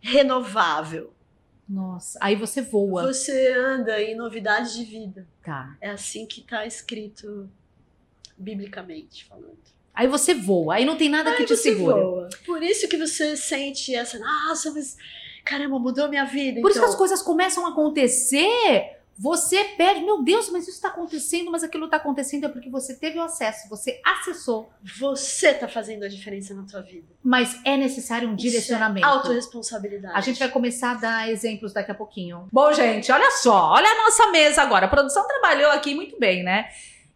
renovável. 0.00 1.14
Nossa. 1.68 2.18
Aí 2.22 2.34
você 2.34 2.62
voa. 2.62 3.12
Você 3.12 3.52
anda 3.52 4.00
em 4.02 4.16
novidade 4.16 4.74
de 4.74 4.84
vida. 4.84 5.26
Tá. 5.44 5.76
É 5.80 5.90
assim 5.90 6.24
que 6.24 6.40
está 6.40 6.64
escrito 6.64 7.48
biblicamente 8.36 9.24
falando. 9.26 9.58
Aí 9.92 10.06
você 10.06 10.32
voa. 10.32 10.76
Aí 10.76 10.84
não 10.84 10.96
tem 10.96 11.08
nada 11.08 11.32
que 11.34 11.42
Aí 11.42 11.46
te 11.46 11.56
você 11.56 11.74
segura. 11.74 11.96
voa. 11.96 12.28
Por 12.46 12.62
isso 12.62 12.88
que 12.88 12.96
você 12.96 13.36
sente 13.36 13.94
essa, 13.94 14.18
nossa, 14.18 14.72
mas 14.72 14.96
caramba, 15.44 15.78
mudou 15.78 16.08
minha 16.08 16.24
vida. 16.24 16.60
Por 16.60 16.70
isso 16.70 16.78
que 16.78 16.84
então. 16.84 16.92
as 16.92 16.98
coisas 16.98 17.20
começam 17.20 17.66
a 17.66 17.70
acontecer. 17.70 18.97
Você 19.18 19.64
perde, 19.76 20.04
meu 20.04 20.22
Deus, 20.22 20.48
mas 20.48 20.62
isso 20.62 20.76
está 20.76 20.88
acontecendo, 20.88 21.50
mas 21.50 21.64
aquilo 21.64 21.86
está 21.86 21.96
acontecendo 21.96 22.44
é 22.44 22.48
porque 22.48 22.70
você 22.70 22.94
teve 22.94 23.18
o 23.18 23.22
acesso, 23.22 23.68
você 23.68 24.00
acessou. 24.04 24.70
Você 25.00 25.52
tá 25.54 25.66
fazendo 25.66 26.04
a 26.04 26.08
diferença 26.08 26.54
na 26.54 26.62
tua 26.62 26.82
vida. 26.82 27.06
Mas 27.22 27.60
é 27.64 27.76
necessário 27.76 28.28
um 28.28 28.36
direcionamento. 28.36 29.06
Isso 29.06 29.14
é 29.14 29.16
autorresponsabilidade. 29.16 30.16
A 30.16 30.20
gente 30.20 30.38
vai 30.38 30.48
começar 30.48 30.92
a 30.92 30.94
dar 30.94 31.30
exemplos 31.30 31.72
daqui 31.72 31.90
a 31.90 31.94
pouquinho. 31.94 32.46
Bom, 32.52 32.72
gente, 32.72 33.10
olha 33.10 33.30
só, 33.32 33.72
olha 33.72 33.88
a 33.88 33.96
nossa 34.04 34.30
mesa 34.30 34.62
agora. 34.62 34.86
A 34.86 34.88
produção 34.88 35.26
trabalhou 35.26 35.72
aqui 35.72 35.94
muito 35.94 36.16
bem, 36.18 36.44
né? 36.44 36.68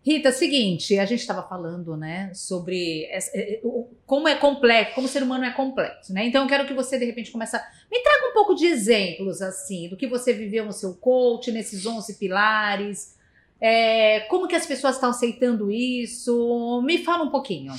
Rita, 0.05 0.33
seguinte, 0.33 0.99
a 0.99 1.05
gente 1.05 1.21
estava 1.21 1.43
falando, 1.45 1.97
né, 1.97 2.33
sobre 2.35 3.05
essa- 3.07 3.31
eh, 3.37 3.61
o- 3.63 3.89
como 4.05 4.27
é 4.27 4.35
complexo, 4.35 4.95
como 4.97 5.07
o 5.07 5.11
ser 5.11 5.23
humano 5.23 5.45
é 5.45 5.53
complexo, 5.53 6.13
né? 6.13 6.27
Então 6.27 6.43
eu 6.43 6.49
quero 6.49 6.67
que 6.67 6.75
você 6.75 6.99
de 6.99 7.05
repente 7.05 7.31
comece 7.31 7.55
a 7.57 7.65
me 7.91 8.01
traga 8.01 8.29
um 8.31 8.33
pouco 8.33 8.55
de 8.55 8.67
exemplos 8.67 9.41
assim 9.41 9.89
do 9.89 9.97
que 9.97 10.09
você 10.09 10.33
viveu 10.33 10.65
no 10.65 10.73
seu 10.73 10.95
coach, 10.95 11.53
nesses 11.53 11.87
11 11.87 12.19
pilares. 12.19 13.17
É, 13.61 14.21
como 14.29 14.49
que 14.49 14.57
as 14.57 14.67
pessoas 14.67 14.97
estão 14.97 15.11
aceitando 15.11 15.71
isso? 15.71 16.83
Me 16.85 16.99
fala 17.05 17.23
um 17.23 17.31
pouquinho. 17.31 17.73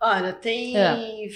Olha, 0.00 0.32
tem 0.32 0.76
É. 0.76 1.28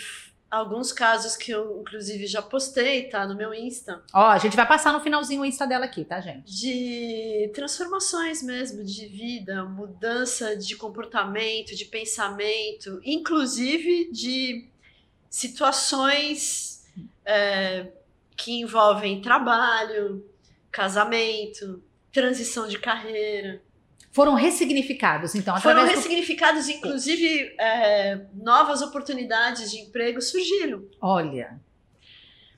alguns 0.55 0.93
casos 0.93 1.37
que 1.37 1.51
eu, 1.51 1.81
inclusive, 1.81 2.27
já 2.27 2.41
postei, 2.41 3.09
tá? 3.09 3.27
No 3.27 3.35
meu 3.35 3.53
Insta. 3.53 4.03
Ó, 4.13 4.27
a 4.27 4.39
gente 4.39 4.57
vai 4.57 4.67
passar 4.67 4.93
no 4.93 5.01
finalzinho 5.01 5.43
o 5.43 5.45
Insta 5.45 5.67
dela 5.67 5.85
aqui, 5.85 6.05
tá, 6.05 6.21
gente? 6.21 6.51
De 6.53 7.51
transformações 7.55 8.43
mesmo, 8.43 8.85
de 8.85 9.07
vida, 9.07 9.65
mudança 9.65 10.57
de 10.57 10.77
comportamento, 10.77 11.75
de 11.75 11.85
pensamento, 11.85 13.01
inclusive 13.05 14.11
de 14.13 14.69
situações 15.29 16.87
é, 17.25 17.89
que 18.37 18.61
envolvem 18.61 19.21
trabalho, 19.21 20.25
casamento, 20.71 21.83
transição 22.13 22.69
de 22.69 22.79
carreira. 22.79 23.61
Foram 24.15 24.35
ressignificados, 24.35 25.35
então, 25.35 25.61
Foram 25.61 25.81
através 25.81 25.99
do 25.99 26.03
ressignificados, 26.03 26.69
inclusive, 26.69 27.53
é, 27.59 28.25
novas 28.33 28.81
oportunidades 28.81 29.73
de 29.73 29.79
emprego 29.79 30.23
surgiram. 30.23 30.85
Olha, 31.01 31.61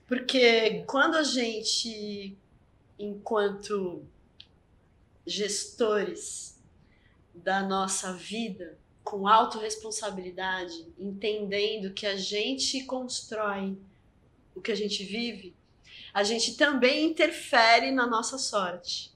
Porque 0.07 0.85
quando 0.87 1.14
a 1.14 1.23
gente, 1.23 2.37
enquanto 2.99 4.05
gestores 5.27 6.62
da 7.35 7.62
nossa 7.62 8.12
vida, 8.12 8.77
com 9.03 9.27
autorresponsabilidade, 9.27 10.87
entendendo 10.99 11.95
que 11.95 12.07
a 12.07 12.16
gente 12.16 12.85
constrói 12.85 13.79
o 14.55 14.61
que 14.61 14.73
a 14.73 14.77
gente 14.77 15.03
vive, 15.03 15.57
a 16.12 16.23
gente 16.23 16.55
também 16.55 17.07
interfere 17.07 17.90
na 17.92 18.07
nossa 18.07 18.37
sorte. 18.37 19.15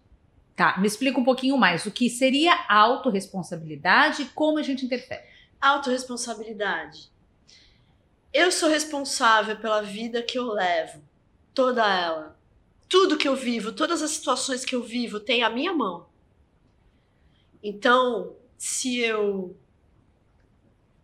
Tá, 0.64 0.80
me 0.80 0.86
explica 0.86 1.18
um 1.18 1.24
pouquinho 1.24 1.56
mais 1.56 1.86
o 1.86 1.90
que 1.90 2.08
seria 2.08 2.54
autorresponsabilidade 2.68 4.22
e 4.22 4.26
como 4.26 4.58
a 4.58 4.62
gente 4.62 4.84
interfere. 4.84 5.22
Autoresponsabilidade 5.60 7.10
eu 8.32 8.52
sou 8.52 8.68
responsável 8.68 9.56
pela 9.56 9.82
vida 9.82 10.22
que 10.22 10.38
eu 10.38 10.52
levo, 10.52 11.02
toda 11.52 11.84
ela. 11.86 12.38
Tudo 12.88 13.16
que 13.16 13.28
eu 13.28 13.36
vivo, 13.36 13.72
todas 13.72 14.02
as 14.02 14.10
situações 14.10 14.64
que 14.64 14.74
eu 14.74 14.82
vivo 14.82 15.20
tem 15.20 15.42
a 15.42 15.50
minha 15.50 15.72
mão. 15.72 16.08
Então, 17.62 18.36
se 18.56 18.98
eu 18.98 19.56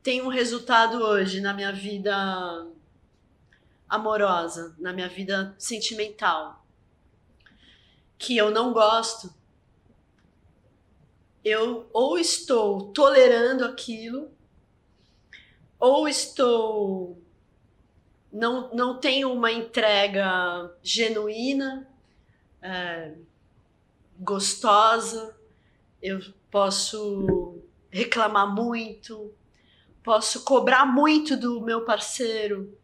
tenho 0.03 0.25
um 0.25 0.29
resultado 0.29 0.99
hoje 0.99 1.41
na 1.41 1.53
minha 1.53 1.73
vida 1.73 2.67
amorosa, 3.89 4.75
na 4.79 4.93
minha 4.93 5.09
vida 5.09 5.55
sentimental, 5.59 6.65
que 8.19 8.37
eu 8.37 8.51
não 8.51 8.73
gosto, 8.73 9.33
eu 11.49 11.89
ou 11.93 12.19
estou 12.19 12.89
tolerando 12.93 13.65
aquilo, 13.65 14.33
ou 15.79 16.09
estou 16.09 17.23
não, 18.33 18.75
não 18.75 18.99
tenho 18.99 19.33
uma 19.33 19.53
entrega 19.53 20.75
genuína, 20.83 21.89
é, 22.61 23.15
gostosa, 24.19 25.37
eu 26.03 26.19
posso 26.51 27.63
reclamar 27.91 28.53
muito, 28.53 29.33
posso 30.03 30.43
cobrar 30.43 30.85
muito 30.85 31.37
do 31.37 31.61
meu 31.61 31.85
parceiro 31.85 32.77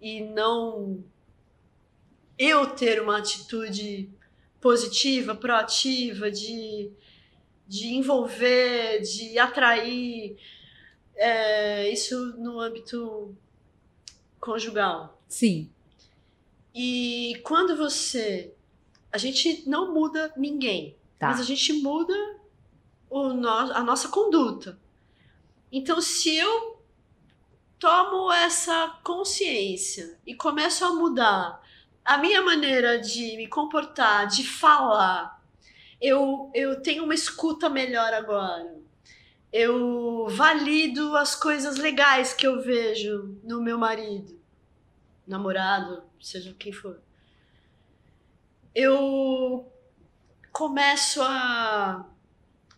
e 0.00 0.22
não 0.22 1.04
eu 2.38 2.70
ter 2.70 3.02
uma 3.02 3.18
atitude 3.18 4.08
positiva, 4.58 5.34
proativa, 5.34 6.30
de, 6.30 6.90
de 7.66 7.94
envolver, 7.94 9.00
de 9.00 9.38
atrair. 9.38 10.36
É, 11.14 11.90
isso 11.90 12.34
no 12.38 12.60
âmbito 12.60 13.34
conjugal. 14.40 15.20
Sim. 15.28 15.70
E 16.74 17.40
quando 17.42 17.76
você. 17.76 18.52
A 19.10 19.18
gente 19.18 19.66
não 19.66 19.94
muda 19.94 20.32
ninguém, 20.36 20.94
Tá. 21.18 21.28
mas 21.28 21.40
a 21.40 21.44
gente 21.44 21.72
muda 21.72 22.14
o 23.08 23.28
no, 23.28 23.48
a 23.48 23.82
nossa 23.82 24.08
conduta. 24.08 24.78
Então, 25.72 26.00
se 26.00 26.36
eu 26.36 26.82
tomo 27.78 28.30
essa 28.30 28.98
consciência 29.02 30.18
e 30.26 30.34
começo 30.34 30.84
a 30.84 30.92
mudar 30.94 31.62
a 32.04 32.18
minha 32.18 32.42
maneira 32.42 32.98
de 32.98 33.36
me 33.36 33.46
comportar, 33.48 34.26
de 34.26 34.44
falar, 34.46 35.35
eu, 36.00 36.50
eu 36.54 36.80
tenho 36.82 37.04
uma 37.04 37.14
escuta 37.14 37.68
melhor 37.68 38.12
agora. 38.12 38.76
Eu 39.52 40.26
valido 40.28 41.16
as 41.16 41.34
coisas 41.34 41.76
legais 41.76 42.34
que 42.34 42.46
eu 42.46 42.62
vejo 42.62 43.38
no 43.42 43.62
meu 43.62 43.78
marido, 43.78 44.38
namorado, 45.26 46.02
seja 46.20 46.54
quem 46.58 46.72
for. 46.72 47.00
Eu 48.74 49.70
começo 50.52 51.22
a, 51.22 52.04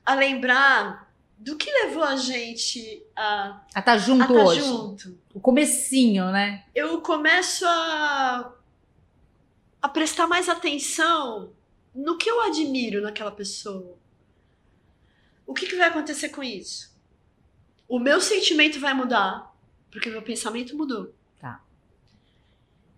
a 0.07 0.15
lembrar 0.15 1.13
do 1.37 1.57
que 1.57 1.71
levou 1.71 2.03
a 2.05 2.17
gente 2.17 3.05
a 3.17 3.61
A 3.75 3.83
tá 3.83 3.97
junto 3.97 4.25
a 4.25 4.27
tá 4.27 4.33
hoje. 4.45 4.61
junto. 4.61 5.19
O 5.35 5.41
comecinho, 5.41 6.31
né? 6.31 6.65
Eu 6.75 7.01
começo 7.01 7.65
a, 7.67 8.53
a 9.83 9.89
prestar 9.89 10.27
mais 10.27 10.49
atenção 10.49 11.53
no 11.99 12.17
que 12.17 12.31
eu 12.31 12.41
admiro 12.43 13.03
naquela 13.03 13.33
pessoa. 13.33 13.99
O 15.45 15.53
que, 15.53 15.67
que 15.67 15.75
vai 15.75 15.89
acontecer 15.89 16.29
com 16.29 16.45
isso? 16.45 16.97
O 17.89 17.99
meu 17.99 18.21
sentimento 18.21 18.79
vai 18.79 18.95
mudar, 18.95 19.53
porque 19.91 20.09
o 20.09 20.13
meu 20.13 20.23
pensamento 20.23 20.77
mudou. 20.77 21.13
Tá. 21.41 21.61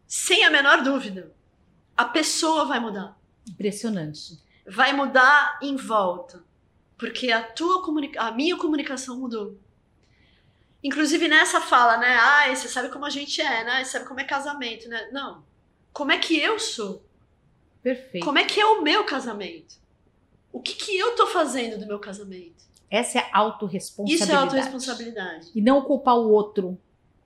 Sem 0.06 0.44
a 0.44 0.50
menor 0.50 0.82
dúvida. 0.82 1.34
A 1.96 2.04
pessoa 2.04 2.66
vai 2.66 2.78
mudar. 2.78 3.18
Impressionante. 3.48 4.38
vai 4.66 4.92
mudar 4.92 5.58
em 5.62 5.76
volta, 5.76 6.44
porque 6.98 7.32
a 7.32 7.42
tua 7.42 7.82
comunica 7.82 8.20
a 8.20 8.30
minha 8.30 8.56
comunicação 8.58 9.18
mudou. 9.18 9.58
Inclusive 10.84 11.26
nessa 11.26 11.60
fala, 11.60 11.96
né? 11.96 12.16
Ai, 12.20 12.54
você 12.54 12.68
sabe 12.68 12.90
como 12.90 13.06
a 13.06 13.10
gente 13.10 13.40
é, 13.40 13.64
né? 13.64 13.82
Você 13.82 13.92
sabe 13.92 14.04
como 14.06 14.20
é 14.20 14.24
casamento, 14.24 14.88
né? 14.88 15.08
Não. 15.10 15.42
Como 15.90 16.12
é 16.12 16.18
que 16.18 16.38
eu 16.38 16.58
sou? 16.58 17.02
Perfeito. 17.82 18.24
Como 18.24 18.38
é 18.38 18.44
que 18.44 18.60
é 18.60 18.66
o 18.66 18.82
meu 18.82 19.04
casamento? 19.04 19.76
O 20.52 20.60
que 20.60 20.74
que 20.74 20.98
eu 20.98 21.14
tô 21.14 21.26
fazendo 21.26 21.78
do 21.78 21.86
meu 21.86 21.98
casamento? 21.98 22.60
Essa 22.90 23.20
é 23.20 23.28
autorresponsabilidade. 23.32 24.22
Isso 24.30 24.32
é 24.32 24.42
autorresponsabilidade. 24.42 25.50
E 25.54 25.60
não 25.62 25.82
culpar 25.82 26.16
o 26.16 26.30
outro, 26.30 26.78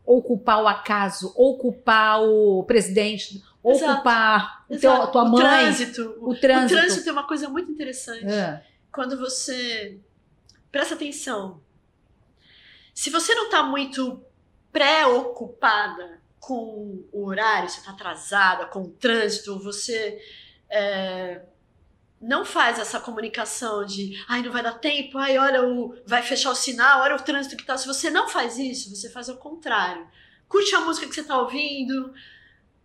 ou 0.04 0.22
culpar 0.22 0.62
o 0.62 0.68
acaso, 0.68 1.32
ou 1.34 1.56
culpar 1.58 2.22
o 2.22 2.62
presidente, 2.64 3.42
ou 3.62 3.72
Exato. 3.72 3.94
culpar 3.94 4.64
o 4.68 4.78
teu, 4.78 4.92
Exato. 4.92 5.12
tua 5.12 5.22
o 5.24 5.30
mãe, 5.30 5.40
Trânsito. 5.40 6.16
o 6.20 6.34
trânsito. 6.34 6.74
O 6.74 6.76
trânsito 6.76 7.08
é 7.08 7.12
uma 7.12 7.26
coisa 7.26 7.48
muito 7.48 7.70
interessante. 7.70 8.26
Ah, 8.26 8.62
quando 8.92 9.18
você 9.18 9.98
presta 10.70 10.94
atenção. 10.94 11.62
Se 12.92 13.08
você 13.10 13.34
não 13.34 13.46
está 13.46 13.62
muito 13.62 14.22
preocupada 14.70 16.20
com 16.38 17.02
o 17.12 17.24
horário, 17.26 17.68
você 17.68 17.78
está 17.78 17.92
atrasada, 17.92 18.66
com 18.66 18.82
o 18.82 18.88
trânsito, 18.88 19.58
você 19.58 20.20
é, 20.70 21.40
não 22.20 22.44
faz 22.44 22.78
essa 22.78 22.98
comunicação 22.98 23.84
de 23.84 24.22
ai, 24.28 24.42
não 24.42 24.50
vai 24.50 24.62
dar 24.62 24.72
tempo, 24.78 25.18
ai, 25.18 25.36
olha, 25.38 25.62
o, 25.62 25.94
vai 26.06 26.22
fechar 26.22 26.50
o 26.50 26.54
sinal, 26.54 27.00
olha 27.02 27.16
o 27.16 27.22
trânsito 27.22 27.56
que 27.56 27.64
tá. 27.64 27.76
Se 27.76 27.86
você 27.86 28.10
não 28.10 28.28
faz 28.28 28.58
isso, 28.58 28.94
você 28.94 29.10
faz 29.10 29.28
o 29.28 29.36
contrário. 29.36 30.06
Curte 30.48 30.74
a 30.74 30.80
música 30.80 31.06
que 31.06 31.14
você 31.14 31.20
está 31.20 31.38
ouvindo, 31.38 32.14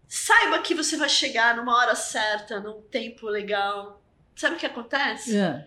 saiba 0.07 0.59
que 0.59 0.75
você 0.75 0.97
vai 0.97 1.09
chegar 1.09 1.55
numa 1.55 1.75
hora 1.77 1.95
certa, 1.95 2.59
num 2.59 2.81
tempo 2.81 3.27
legal. 3.27 4.01
Sabe 4.35 4.55
o 4.55 4.59
que 4.59 4.65
acontece? 4.65 5.37
ah. 5.39 5.65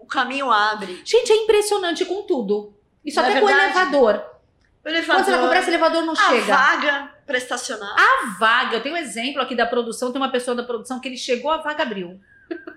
o 0.00 0.06
caminho 0.06 0.50
abre. 0.50 1.02
Gente, 1.04 1.32
é 1.32 1.36
impressionante 1.36 2.04
com 2.04 2.22
tudo. 2.22 2.74
Isso 3.04 3.20
Não 3.20 3.26
é 3.26 3.30
até 3.30 3.40
com 3.40 3.46
o 3.46 3.50
elevador. 3.50 4.24
O 4.84 4.88
elevador, 4.88 5.16
Quando 5.16 5.24
você 5.24 5.30
vai 5.30 5.40
comprar 5.40 5.58
esse 5.60 5.70
elevador, 5.70 6.04
não 6.04 6.12
a 6.12 6.16
chega. 6.16 6.46
vaga 6.46 7.15
para 7.26 7.36
estacionar. 7.38 7.94
A 7.98 8.36
vaga, 8.38 8.76
eu 8.76 8.82
tenho 8.82 8.94
um 8.94 8.98
exemplo 8.98 9.42
aqui 9.42 9.54
da 9.54 9.66
produção, 9.66 10.12
tem 10.12 10.20
uma 10.20 10.30
pessoa 10.30 10.54
da 10.56 10.62
produção 10.62 11.00
que 11.00 11.08
ele 11.08 11.16
chegou, 11.16 11.50
a 11.50 11.58
vaga 11.58 11.82
abriu. 11.82 12.20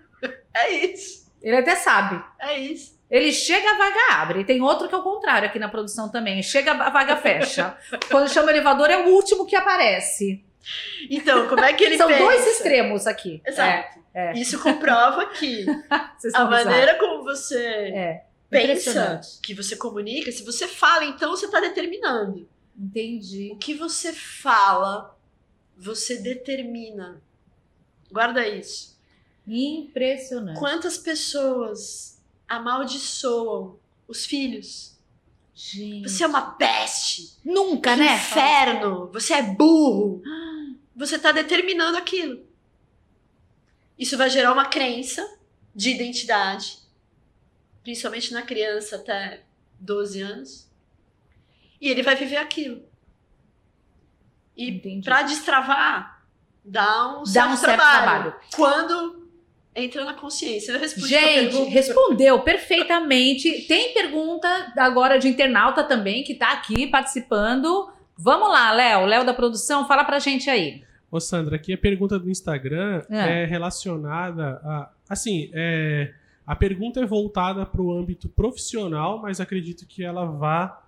É 0.54 0.72
isso. 0.72 1.32
Ele 1.42 1.56
até 1.56 1.76
sabe. 1.76 2.22
É 2.40 2.58
isso. 2.60 3.00
Ele 3.10 3.32
chega, 3.32 3.70
a 3.72 3.78
vaga 3.78 4.14
abre. 4.22 4.40
E 4.42 4.44
tem 4.44 4.62
outro 4.62 4.90
que 4.90 4.94
é 4.96 4.98
o 4.98 5.04
contrário 5.04 5.48
aqui 5.48 5.58
na 5.58 5.70
produção 5.70 6.10
também. 6.10 6.42
Chega, 6.44 6.72
a 6.72 6.90
vaga 6.90 7.16
fecha. 7.16 7.78
Quando 8.12 8.28
chama 8.30 8.48
o 8.48 8.50
elevador, 8.50 8.90
é 8.90 8.98
o 8.98 9.10
último 9.14 9.46
que 9.46 9.56
aparece. 9.56 10.44
Então, 11.10 11.48
como 11.48 11.64
é 11.64 11.72
que 11.72 11.84
ele 11.84 11.96
São 11.98 12.08
pensa? 12.08 12.20
dois 12.24 12.46
extremos 12.48 13.08
aqui. 13.08 13.42
Exato. 13.46 14.00
É, 14.14 14.32
é. 14.32 14.34
Isso 14.34 14.60
comprova 14.60 15.28
que 15.28 15.66
a 16.34 16.46
maneira 16.46 16.96
como 16.96 17.24
você 17.24 17.58
É. 17.64 18.24
pensa, 18.50 19.22
que 19.42 19.54
você 19.54 19.78
comunica, 19.78 20.32
se 20.32 20.44
você 20.44 20.68
fala, 20.68 21.06
então 21.06 21.32
você 21.32 21.46
está 21.46 21.62
determinando. 21.62 22.50
Entendi. 22.80 23.52
O 23.52 23.58
que 23.58 23.74
você 23.74 24.14
fala, 24.14 25.18
você 25.78 26.18
determina. 26.18 27.22
Guarda 28.10 28.48
isso. 28.48 28.98
Impressionante. 29.46 30.58
Quantas 30.58 30.98
pessoas 30.98 32.22
amaldiçoam 32.48 33.78
os 34.08 34.26
filhos? 34.26 34.98
Gente. 35.54 36.10
Você 36.10 36.24
é 36.24 36.28
uma 36.28 36.52
peste. 36.52 37.38
Nunca, 37.44 37.94
Que 37.94 38.00
né? 38.00 38.16
inferno! 38.16 39.12
Você 39.12 39.34
é 39.34 39.42
burro! 39.44 40.22
Você 40.96 41.18
está 41.18 41.34
determinando 41.34 41.98
aquilo. 41.98 42.46
Isso 43.98 44.18
vai 44.18 44.30
gerar 44.30 44.54
uma 44.54 44.66
crença 44.66 45.38
de 45.76 45.90
identidade, 45.90 46.80
principalmente 47.84 48.32
na 48.32 48.42
criança 48.42 48.96
até 48.96 49.44
12 49.80 50.22
anos. 50.22 50.69
E 51.82 51.90
ele 51.90 52.04
vai 52.04 52.16
viver 52.16 52.38
aquilo. 52.38 52.82
E 54.56 55.02
para 55.04 55.22
destravar, 55.24 56.22
dá 56.64 57.14
um 57.18 57.20
Dá 57.20 57.26
certo, 57.26 57.50
um 57.52 57.56
certo 57.58 57.76
trabalho. 57.78 58.04
trabalho. 58.32 58.36
Quando 58.56 59.20
entra 59.76 60.04
na 60.04 60.14
consciência. 60.14 60.72
Eu 60.74 60.80
respondi 60.80 61.16
a 61.16 61.20
Gente, 61.22 61.64
respondeu 61.70 62.40
perfeitamente. 62.42 63.66
Tem 63.68 63.94
pergunta 63.94 64.48
agora 64.78 65.18
de 65.18 65.28
internauta 65.30 65.84
também 65.84 66.24
que 66.24 66.36
tá 66.36 66.52
aqui 66.52 66.88
participando. 66.88 67.90
Vamos 68.18 68.50
lá, 68.50 68.72
Léo. 68.72 69.06
Léo 69.06 69.26
da 69.26 69.34
produção, 69.34 69.88
fala 69.88 70.04
pra 70.04 70.20
gente 70.20 70.50
aí. 70.50 70.84
Ô, 71.10 71.20
Sandra, 71.20 71.56
aqui 71.56 71.74
a 71.74 71.78
pergunta 71.78 72.20
do 72.20 72.30
Instagram 72.30 73.02
É. 73.10 73.44
é, 73.44 73.46
relacionada 73.46 74.60
a. 74.64 74.90
Assim, 75.10 75.50
é, 75.54 76.14
a 76.46 76.56
pergunta 76.56 77.00
é 77.00 77.06
voltada 77.06 77.66
para 77.66 77.82
o 77.82 77.92
âmbito 77.92 78.28
profissional, 78.30 79.20
mas 79.20 79.40
acredito 79.40 79.88
que 79.88 80.04
ela 80.04 80.26
vá 80.26 80.84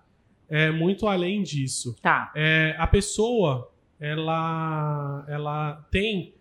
é, 0.52 0.70
muito 0.70 1.08
além 1.08 1.42
disso. 1.42 1.96
Tá. 2.02 2.30
É, 2.36 2.76
a 2.78 2.86
pessoa, 2.86 3.72
ela, 3.98 5.24
ela 5.26 5.86
tem 5.90 6.34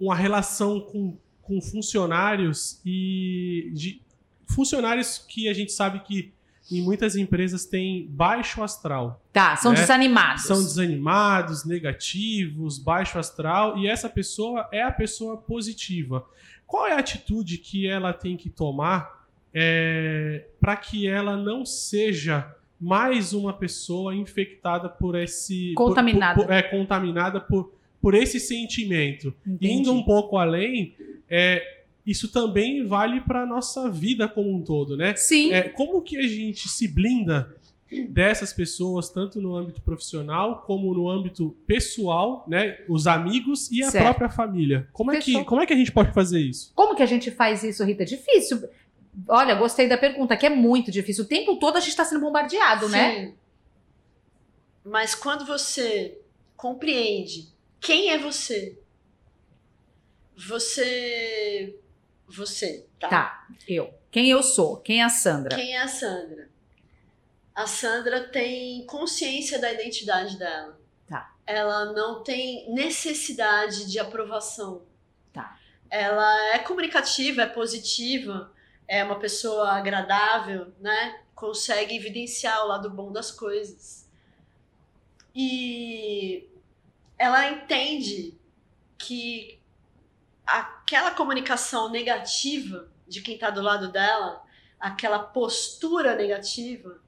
uma 0.00 0.16
relação 0.16 0.80
com, 0.80 1.16
com 1.40 1.60
funcionários 1.60 2.80
e 2.84 3.70
de 3.72 4.02
funcionários 4.48 5.18
que 5.18 5.48
a 5.48 5.54
gente 5.54 5.70
sabe 5.70 6.00
que 6.00 6.34
em 6.68 6.82
muitas 6.82 7.14
empresas 7.14 7.64
têm 7.64 8.08
baixo 8.08 8.60
astral. 8.60 9.22
Tá, 9.32 9.54
são 9.54 9.70
né? 9.70 9.80
desanimados. 9.80 10.42
São 10.42 10.60
desanimados, 10.60 11.64
negativos, 11.64 12.76
baixo 12.76 13.20
astral, 13.20 13.78
e 13.78 13.86
essa 13.86 14.08
pessoa 14.08 14.68
é 14.72 14.82
a 14.82 14.90
pessoa 14.90 15.36
positiva. 15.36 16.26
Qual 16.66 16.88
é 16.88 16.92
a 16.92 16.98
atitude 16.98 17.58
que 17.58 17.86
ela 17.86 18.12
tem 18.12 18.36
que 18.36 18.50
tomar 18.50 19.28
é, 19.54 20.48
para 20.60 20.74
que 20.76 21.06
ela 21.06 21.36
não 21.36 21.64
seja 21.64 22.52
mais 22.84 23.32
uma 23.32 23.52
pessoa 23.52 24.12
infectada 24.14 24.88
por 24.88 25.14
esse. 25.16 25.72
Contaminada. 25.74 26.34
por- 26.34 26.46
por- 26.46 26.52
é, 26.52 26.62
contaminada 26.62 27.40
por, 27.40 27.72
por 28.00 28.12
esse 28.14 28.40
sentimento. 28.40 29.32
Entendi. 29.46 29.72
Indo 29.74 29.92
um 29.92 30.02
pouco 30.02 30.36
além, 30.36 30.94
é, 31.30 31.62
isso 32.04 32.32
também 32.32 32.84
vale 32.84 33.20
para 33.20 33.46
nossa 33.46 33.88
vida 33.88 34.26
como 34.26 34.52
um 34.52 34.60
todo, 34.62 34.96
né? 34.96 35.14
Sim. 35.14 35.52
É, 35.52 35.62
como 35.68 36.02
que 36.02 36.16
a 36.18 36.26
gente 36.26 36.68
se 36.68 36.88
blinda 36.88 37.54
dessas 38.08 38.52
pessoas, 38.54 39.10
tanto 39.10 39.40
no 39.40 39.54
âmbito 39.54 39.80
profissional 39.82 40.62
como 40.66 40.92
no 40.94 41.08
âmbito 41.10 41.54
pessoal, 41.66 42.44
né? 42.48 42.78
Os 42.88 43.06
amigos 43.06 43.70
e 43.70 43.82
a 43.82 43.90
Certo. 43.90 44.04
própria 44.04 44.28
família. 44.30 44.88
Como 44.92 45.12
é, 45.12 45.18
que, 45.20 45.44
como 45.44 45.60
é 45.60 45.66
que 45.66 45.72
a 45.72 45.76
gente 45.76 45.92
pode 45.92 46.12
fazer 46.12 46.40
isso? 46.40 46.72
Como 46.74 46.96
que 46.96 47.02
a 47.02 47.06
gente 47.06 47.30
faz 47.30 47.62
isso, 47.62 47.84
Rita? 47.84 48.04
Difícil. 48.04 48.62
Olha, 49.28 49.54
gostei 49.54 49.88
da 49.88 49.98
pergunta, 49.98 50.36
que 50.36 50.46
é 50.46 50.50
muito 50.50 50.90
difícil. 50.90 51.24
O 51.24 51.28
tempo 51.28 51.56
todo 51.56 51.76
a 51.76 51.80
gente 51.80 51.90
está 51.90 52.04
sendo 52.04 52.20
bombardeado, 52.20 52.88
né? 52.88 53.14
Sim. 53.14 53.34
Mas 54.84 55.14
quando 55.14 55.44
você 55.44 56.18
compreende 56.56 57.48
quem 57.80 58.10
é 58.10 58.18
você, 58.18 58.78
você. 60.36 61.78
Você, 62.28 62.86
tá? 62.98 63.08
Tá, 63.08 63.46
eu. 63.68 63.92
Quem 64.10 64.30
eu 64.30 64.42
sou? 64.42 64.78
Quem 64.78 65.00
é 65.00 65.04
a 65.04 65.08
Sandra? 65.08 65.54
Quem 65.54 65.74
é 65.74 65.82
a 65.82 65.88
Sandra? 65.88 66.48
A 67.54 67.66
Sandra 67.66 68.28
tem 68.28 68.86
consciência 68.86 69.60
da 69.60 69.70
identidade 69.70 70.38
dela. 70.38 70.80
Tá. 71.06 71.34
Ela 71.46 71.92
não 71.92 72.22
tem 72.22 72.72
necessidade 72.72 73.90
de 73.90 73.98
aprovação. 73.98 74.82
Tá. 75.32 75.58
Ela 75.90 76.54
é 76.54 76.58
comunicativa, 76.60 77.42
é 77.42 77.46
positiva, 77.46 78.50
é 78.86 79.02
uma 79.04 79.18
pessoa 79.18 79.72
agradável, 79.72 80.72
né? 80.80 81.22
Consegue 81.34 81.96
evidenciar 81.96 82.64
o 82.64 82.68
lado 82.68 82.90
bom 82.90 83.12
das 83.12 83.30
coisas. 83.30 84.08
E 85.34 86.48
ela 87.18 87.48
entende 87.48 88.38
que 88.98 89.60
aquela 90.46 91.12
comunicação 91.12 91.90
negativa 91.90 92.90
de 93.08 93.22
quem 93.22 93.34
está 93.34 93.50
do 93.50 93.62
lado 93.62 93.90
dela, 93.90 94.42
aquela 94.78 95.18
postura 95.18 96.14
negativa, 96.14 97.00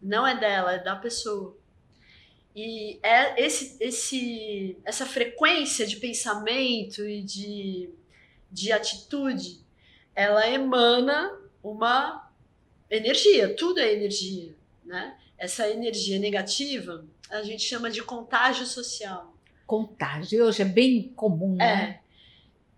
não 0.00 0.26
é 0.26 0.36
dela, 0.38 0.74
é 0.74 0.78
da 0.78 0.94
pessoa. 0.96 1.56
E 2.54 3.00
é 3.02 3.42
esse, 3.42 3.76
esse, 3.80 4.78
essa 4.84 5.04
frequência 5.04 5.86
de 5.86 5.96
pensamento 5.96 7.04
e 7.04 7.22
de, 7.22 7.90
de 8.50 8.70
atitude, 8.70 9.63
ela 10.14 10.48
emana 10.48 11.32
uma 11.62 12.30
energia, 12.90 13.54
tudo 13.54 13.80
é 13.80 13.92
energia, 13.92 14.54
né? 14.84 15.16
Essa 15.36 15.68
energia 15.68 16.18
negativa 16.18 17.04
a 17.30 17.42
gente 17.42 17.62
chama 17.62 17.90
de 17.90 18.02
contágio 18.02 18.66
social. 18.66 19.34
Contágio. 19.66 20.44
Hoje 20.44 20.62
é 20.62 20.64
bem 20.64 21.12
comum, 21.16 21.56
né? 21.56 22.00
É. 22.00 22.04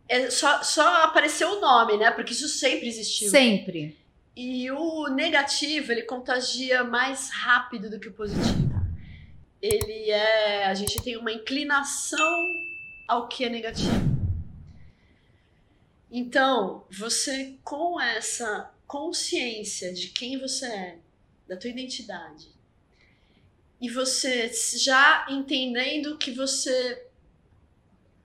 É, 0.09 0.31
só, 0.31 0.63
só 0.63 1.03
apareceu 1.03 1.51
o 1.51 1.61
nome, 1.61 1.97
né? 1.97 2.11
Porque 2.13 2.33
isso 2.33 2.49
sempre 2.49 2.87
existiu. 2.87 3.29
Sempre. 3.29 3.99
E 4.37 4.71
o 4.71 5.09
negativo, 5.09 5.91
ele 5.91 6.03
contagia 6.03 6.85
mais 6.85 7.31
rápido 7.31 7.91
do 7.91 7.99
que 7.99 8.09
o 8.09 8.13
positivo. 8.13 8.77
Ele 9.61 10.11
é. 10.11 10.67
A 10.67 10.75
gente 10.75 11.03
tem 11.03 11.17
uma 11.17 11.33
inclinação 11.33 12.55
ao 13.09 13.27
que 13.27 13.45
é 13.45 13.49
negativo. 13.49 14.16
Então, 16.11 16.85
você 16.91 17.59
com 17.65 18.01
essa 18.01 18.73
consciência 18.87 19.93
de 19.93 20.09
quem 20.09 20.39
você 20.39 20.67
é, 20.67 20.99
da 21.49 21.57
tua 21.57 21.71
identidade, 21.71 22.55
e 23.81 23.91
você 23.91 24.51
já 24.79 25.27
entendendo 25.29 26.17
que 26.17 26.31
você 26.31 27.07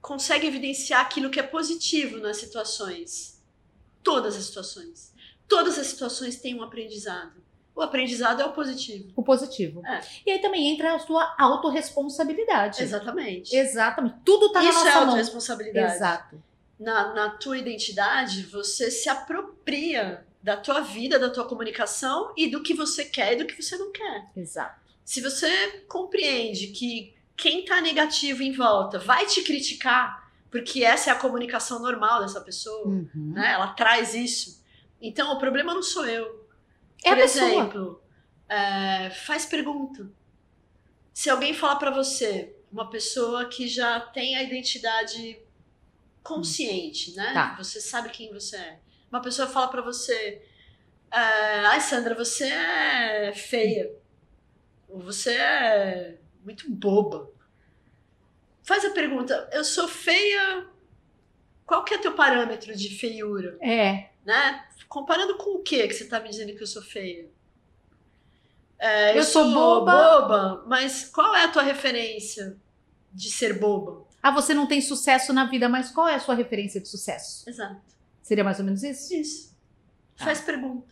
consegue 0.01 0.47
evidenciar 0.47 1.01
aquilo 1.01 1.29
que 1.29 1.39
é 1.39 1.43
positivo 1.43 2.17
nas 2.17 2.37
situações, 2.37 3.41
todas 4.03 4.35
as 4.35 4.45
situações 4.45 5.11
todas 5.51 5.77
as 5.77 5.87
situações 5.87 6.37
têm 6.37 6.55
um 6.55 6.63
aprendizado. 6.63 7.33
O 7.75 7.81
aprendizado 7.81 8.41
é 8.41 8.45
o 8.45 8.53
positivo. 8.53 9.11
O 9.17 9.21
positivo. 9.21 9.85
É. 9.85 10.01
E 10.25 10.31
aí 10.31 10.39
também 10.39 10.69
entra 10.69 10.95
a 10.95 10.99
sua 10.99 11.35
autorresponsabilidade. 11.37 12.81
Exatamente. 12.81 13.53
Exatamente. 13.53 14.15
Tudo 14.23 14.51
tá 14.53 14.61
na 14.61 14.69
Isso 14.69 14.79
é 14.79 14.83
nossa 14.83 14.95
mão. 14.95 15.05
autorresponsabilidade. 15.07 15.95
Exato. 15.95 16.43
Na, 16.81 17.13
na 17.13 17.29
tua 17.29 17.57
identidade, 17.57 18.43
você 18.43 18.89
se 18.89 19.07
apropria 19.07 20.25
da 20.41 20.57
tua 20.57 20.81
vida, 20.81 21.19
da 21.19 21.29
tua 21.29 21.45
comunicação 21.47 22.33
e 22.35 22.47
do 22.49 22.63
que 22.63 22.73
você 22.73 23.05
quer 23.05 23.33
e 23.33 23.35
do 23.35 23.45
que 23.45 23.61
você 23.61 23.77
não 23.77 23.91
quer. 23.91 24.29
Exato. 24.35 24.81
Se 25.05 25.21
você 25.21 25.49
compreende 25.87 26.67
que 26.67 27.13
quem 27.37 27.63
tá 27.65 27.79
negativo 27.81 28.41
em 28.41 28.51
volta 28.51 28.97
vai 28.97 29.25
te 29.27 29.43
criticar, 29.43 30.31
porque 30.49 30.83
essa 30.83 31.11
é 31.11 31.13
a 31.13 31.19
comunicação 31.19 31.79
normal 31.79 32.21
dessa 32.21 32.41
pessoa, 32.41 32.87
Uhum. 32.87 33.09
né? 33.35 33.51
Ela 33.53 33.67
traz 33.73 34.15
isso. 34.15 34.63
Então, 34.99 35.31
o 35.33 35.39
problema 35.39 35.73
não 35.73 35.83
sou 35.83 36.05
eu. 36.07 36.47
É 37.03 37.09
a 37.11 37.15
Por 37.15 37.21
pessoa. 37.21 37.45
exemplo, 37.45 38.01
é, 38.49 39.09
faz 39.11 39.45
pergunta. 39.45 40.09
Se 41.13 41.29
alguém 41.29 41.53
falar 41.53 41.75
pra 41.77 41.91
você, 41.91 42.55
uma 42.71 42.89
pessoa 42.89 43.45
que 43.45 43.67
já 43.67 43.99
tem 43.99 44.35
a 44.35 44.43
identidade 44.43 45.39
consciente, 46.23 47.15
né? 47.15 47.33
Tá. 47.33 47.55
Você 47.57 47.79
sabe 47.81 48.09
quem 48.09 48.31
você 48.31 48.55
é. 48.57 48.79
Uma 49.11 49.21
pessoa 49.21 49.47
fala 49.47 49.67
pra 49.67 49.81
você, 49.81 50.41
é, 51.11 51.17
ai 51.65 51.81
Sandra, 51.81 52.15
você 52.15 52.45
é 52.45 53.33
feia. 53.33 53.91
Ou 54.87 54.99
você 54.99 55.31
é 55.33 56.17
muito 56.43 56.69
boba. 56.71 57.29
Faz 58.63 58.85
a 58.85 58.91
pergunta, 58.91 59.49
eu 59.51 59.63
sou 59.63 59.87
feia. 59.87 60.67
Qual 61.65 61.83
que 61.83 61.93
é 61.93 61.97
teu 61.97 62.13
parâmetro 62.13 62.75
de 62.75 62.89
feiura? 62.97 63.57
É. 63.61 64.09
né? 64.25 64.65
Comparando 64.87 65.37
com 65.37 65.55
o 65.55 65.63
que 65.63 65.87
que 65.87 65.93
você 65.93 66.05
tá 66.05 66.19
me 66.19 66.29
dizendo 66.29 66.53
que 66.55 66.61
eu 66.61 66.67
sou 66.67 66.81
feia? 66.81 67.29
É, 68.77 69.17
Eu 69.17 69.23
sou 69.23 69.51
boba. 69.53 69.91
boba, 69.91 70.63
mas 70.67 71.05
qual 71.09 71.35
é 71.35 71.43
a 71.43 71.47
tua 71.51 71.61
referência 71.61 72.57
de 73.13 73.29
ser 73.29 73.59
boba? 73.59 74.05
Ah, 74.23 74.31
você 74.31 74.53
não 74.53 74.67
tem 74.67 74.79
sucesso 74.81 75.33
na 75.33 75.45
vida, 75.45 75.67
mas 75.67 75.89
qual 75.91 76.07
é 76.07 76.15
a 76.15 76.19
sua 76.19 76.35
referência 76.35 76.79
de 76.79 76.87
sucesso? 76.87 77.49
Exato. 77.49 77.81
Seria 78.21 78.43
mais 78.43 78.59
ou 78.59 78.65
menos 78.65 78.83
isso? 78.83 79.13
Isso. 79.13 79.55
Tá. 80.15 80.25
Faz 80.25 80.41
pergunta. 80.41 80.87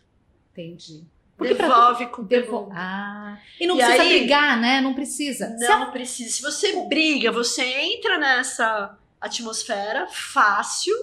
Entendi. 0.52 1.04
Porque 1.36 1.54
pra 1.54 1.68
Devolve 1.68 2.06
com 2.08 2.24
Devo... 2.24 2.48
pergunta. 2.58 2.74
Ah. 2.76 3.38
E 3.58 3.66
não 3.66 3.76
E 3.76 3.78
precisa 3.78 4.02
aí- 4.02 4.18
brigar, 4.18 4.60
né? 4.60 4.80
Não 4.80 4.94
precisa. 4.94 5.56
Se 5.56 5.64
a- 5.64 5.78
Não 5.78 5.90
precisa. 5.92 6.30
Se 6.34 6.42
você 6.42 6.82
briga, 6.86 7.30
você 7.32 7.62
entra 7.62 8.18
nessa 8.18 8.98
atmosfera 9.20 10.06
fácil 10.08 10.94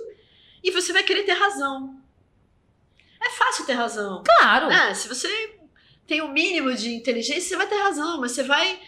e 0.63 0.69
você 0.69 0.91
vai 0.93 1.03
querer 1.03 1.23
ter 1.23 1.33
razão. 1.33 1.97
É 3.23 3.29
fácil 3.31 3.65
ter 3.65 3.73
razão. 3.73 4.21
Claro. 4.25 4.69
É, 4.69 4.93
se 4.93 5.07
você 5.07 5.27
tem 6.05 6.21
o 6.21 6.27
mínimo 6.27 6.73
de 6.75 6.93
inteligência, 6.93 7.41
você 7.49 7.55
vai 7.55 7.67
ter 7.67 7.77
razão, 7.81 8.19
mas 8.21 8.33
você 8.33 8.43
vai 8.43 8.79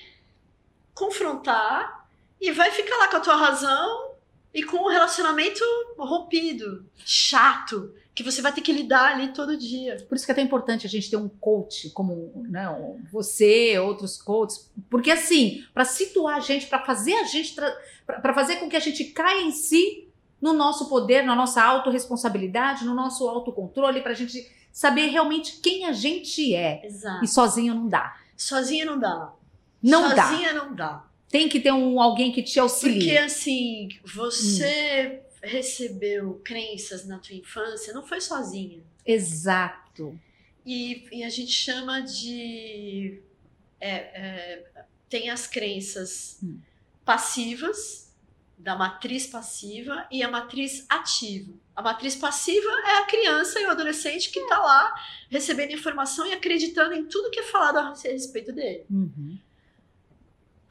confrontar 0.93 1.98
e 2.39 2.51
vai 2.51 2.71
ficar 2.71 2.97
lá 2.97 3.07
com 3.07 3.17
a 3.17 3.21
tua 3.21 3.35
razão 3.35 4.09
e 4.53 4.63
com 4.63 4.77
um 4.77 4.89
relacionamento 4.89 5.63
rompido, 5.97 6.85
chato, 6.97 7.93
que 8.15 8.23
você 8.23 8.41
vai 8.41 8.51
ter 8.51 8.61
que 8.61 8.71
lidar 8.71 9.13
ali 9.13 9.29
todo 9.29 9.55
dia. 9.55 9.97
Por 10.07 10.15
isso 10.15 10.25
que 10.25 10.31
é 10.31 10.35
tão 10.35 10.43
importante 10.43 10.85
a 10.85 10.89
gente 10.89 11.09
ter 11.09 11.17
um 11.17 11.29
coach 11.29 11.89
como 11.91 12.31
né, 12.49 12.67
você, 13.11 13.77
outros 13.79 14.21
coaches, 14.21 14.71
porque 14.89 15.11
assim, 15.11 15.63
para 15.73 15.85
situar 15.85 16.37
a 16.37 16.39
gente, 16.39 16.67
para 16.67 16.83
fazer 16.83 17.13
a 17.13 17.23
gente, 17.23 17.55
para 18.05 18.33
fazer 18.33 18.57
com 18.57 18.67
que 18.67 18.75
a 18.75 18.81
gente 18.81 19.05
caia 19.05 19.41
em 19.41 19.51
si 19.51 20.09
no 20.41 20.53
nosso 20.53 20.89
poder, 20.89 21.23
na 21.23 21.35
nossa 21.35 21.63
autorresponsabilidade, 21.63 22.85
no 22.85 22.95
nosso 22.95 23.27
autocontrole, 23.27 24.01
para 24.01 24.11
a 24.11 24.15
gente 24.15 24.49
saber 24.71 25.07
realmente 25.07 25.59
quem 25.61 25.85
a 25.85 25.93
gente 25.93 26.55
é. 26.55 26.85
Exato. 26.85 27.23
E 27.23 27.27
sozinho 27.27 27.75
não 27.75 27.87
dá. 27.87 28.17
Sozinha 28.35 28.85
não 28.85 28.99
dá. 28.99 29.33
Não 29.81 30.15
dá. 30.15 30.27
Sozinha 30.27 30.53
não 30.53 30.73
dá. 30.73 31.08
Tem 31.29 31.47
que 31.47 31.59
ter 31.59 31.71
um 31.71 32.01
alguém 32.01 32.31
que 32.31 32.41
te 32.41 32.55
Porque 32.55 32.59
auxilie. 32.59 33.17
assim, 33.17 33.89
você 34.03 35.21
recebeu 35.43 36.41
crenças 36.43 37.05
na 37.05 37.17
tua 37.19 37.35
infância, 37.35 37.93
não 37.93 38.05
foi 38.05 38.19
sozinha. 38.19 38.81
Exato. 39.05 40.19
E, 40.65 41.07
e 41.11 41.23
a 41.23 41.29
gente 41.29 41.51
chama 41.51 42.01
de. 42.01 43.19
é, 43.79 43.91
é, 43.95 44.65
tem 45.09 45.29
as 45.29 45.47
crenças 45.47 46.37
Hum. 46.43 46.59
passivas, 47.05 48.09
da 48.57 48.75
matriz 48.75 49.25
passiva 49.25 50.05
e 50.11 50.21
a 50.21 50.29
matriz 50.29 50.85
ativa. 50.89 51.53
A 51.75 51.81
matriz 51.81 52.15
passiva 52.15 52.69
é 52.87 52.97
a 52.97 53.05
criança 53.05 53.57
e 53.59 53.65
o 53.65 53.71
adolescente 53.71 54.29
que 54.31 54.39
está 54.39 54.57
lá 54.59 54.93
recebendo 55.29 55.71
informação 55.71 56.27
e 56.27 56.33
acreditando 56.33 56.93
em 56.93 57.05
tudo 57.05 57.31
que 57.31 57.39
é 57.39 57.43
falado 57.43 57.77
a 57.77 57.93
respeito 57.93 58.51
dele. 58.51 58.85
Uhum. 58.89 59.39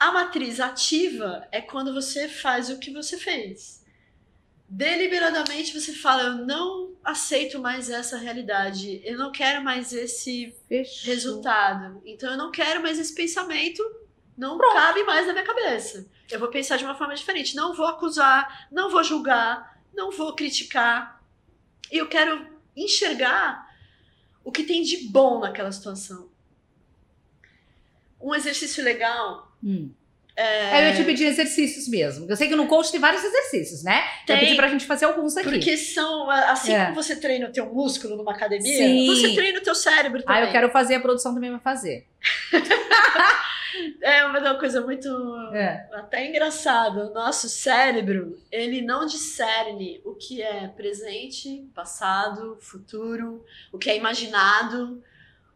A 0.09 0.13
matriz 0.13 0.59
ativa 0.59 1.47
é 1.53 1.61
quando 1.61 1.93
você 1.93 2.31
faz 2.31 2.71
o 2.71 2.79
que 2.79 2.91
você 2.91 3.19
fez. 3.19 3.85
Deliberadamente 4.67 5.79
você 5.79 5.93
fala: 5.93 6.23
Eu 6.23 6.35
não 6.47 6.97
aceito 7.05 7.59
mais 7.59 7.91
essa 7.91 8.17
realidade, 8.17 9.03
eu 9.05 9.19
não 9.19 9.31
quero 9.31 9.63
mais 9.63 9.93
esse 9.93 10.57
Fechou. 10.67 11.11
resultado, 11.13 12.01
então 12.07 12.31
eu 12.31 12.39
não 12.39 12.51
quero 12.51 12.81
mais 12.81 12.99
esse 12.99 13.15
pensamento, 13.15 13.83
não 14.35 14.57
Pronto. 14.57 14.73
cabe 14.73 15.05
mais 15.05 15.27
na 15.27 15.35
minha 15.35 15.45
cabeça. 15.45 16.09
Eu 16.31 16.41
vou 16.41 16.49
pensar 16.49 16.79
de 16.79 16.85
uma 16.85 16.95
forma 16.95 17.15
diferente, 17.15 17.55
não 17.55 17.75
vou 17.75 17.87
acusar, 17.87 18.67
não 18.73 18.89
vou 18.91 19.05
julgar, 19.05 19.79
não 19.93 20.11
vou 20.11 20.35
criticar. 20.35 21.23
E 21.93 21.99
eu 21.99 22.09
quero 22.09 22.47
enxergar 22.75 23.77
o 24.43 24.51
que 24.51 24.65
tem 24.65 24.81
de 24.81 25.07
bom 25.09 25.39
naquela 25.39 25.71
situação. 25.71 26.31
Um 28.19 28.35
exercício 28.35 28.83
legal 28.83 29.49
Hum. 29.63 29.91
É... 30.41 30.78
Eu 30.82 30.89
ia 30.91 30.95
te 30.95 31.03
pedir 31.03 31.24
exercícios 31.24 31.89
mesmo. 31.89 32.24
Eu 32.30 32.36
sei 32.36 32.47
que 32.49 32.55
no 32.55 32.68
coach 32.68 32.93
tem 32.93 33.01
vários 33.01 33.24
exercícios, 33.24 33.82
né? 33.82 34.05
Eu 34.20 34.26
Tem. 34.36 34.39
pedi 34.41 34.55
pra 34.55 34.68
gente 34.68 34.86
fazer 34.86 35.05
alguns 35.07 35.36
aqui. 35.36 35.51
Porque 35.51 35.76
são, 35.76 36.30
assim 36.30 36.72
É. 36.72 36.84
como 36.84 36.95
você 36.95 37.16
treina 37.16 37.49
o 37.49 37.53
teu 37.53 37.66
músculo 37.66 38.16
numa 38.16 38.30
academia, 38.32 38.76
Sim. 38.86 39.07
você 39.07 39.34
treina 39.34 39.59
o 39.59 39.62
teu 39.62 39.74
cérebro 39.74 40.22
também. 40.22 40.43
Ah, 40.43 40.47
eu 40.47 40.53
quero 40.53 40.70
fazer, 40.70 40.95
a 40.95 41.01
produção 41.01 41.34
também 41.34 41.51
vai 41.51 41.61
fazer. 41.61 42.07
É 44.03 44.24
uma 44.24 44.59
coisa 44.59 44.80
muito 44.80 45.09
É. 45.53 45.89
até 45.93 46.26
engraçada. 46.26 47.07
O 47.11 47.14
nosso 47.14 47.49
cérebro, 47.49 48.36
ele 48.51 48.80
não 48.82 49.07
discerne 49.07 50.01
o 50.05 50.14
que 50.14 50.43
é 50.43 50.66
presente, 50.68 51.64
passado, 51.74 52.57
futuro, 52.61 53.45
o 53.70 53.78
que 53.78 53.91
é 53.91 53.97
imaginado, 53.97 55.03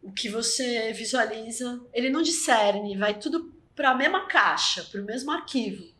o 0.01 0.11
que 0.11 0.29
você 0.29 0.93
visualiza. 0.93 1.81
Ele 1.93 2.09
não 2.09 2.21
discerne, 2.21 2.95
vai 2.97 3.13
tudo 3.15 3.51
para 3.75 3.91
a 3.91 3.95
mesma 3.95 4.27
caixa, 4.27 4.83
para 4.83 5.01
o 5.01 5.05
mesmo 5.05 5.31
arquivo. 5.31 5.91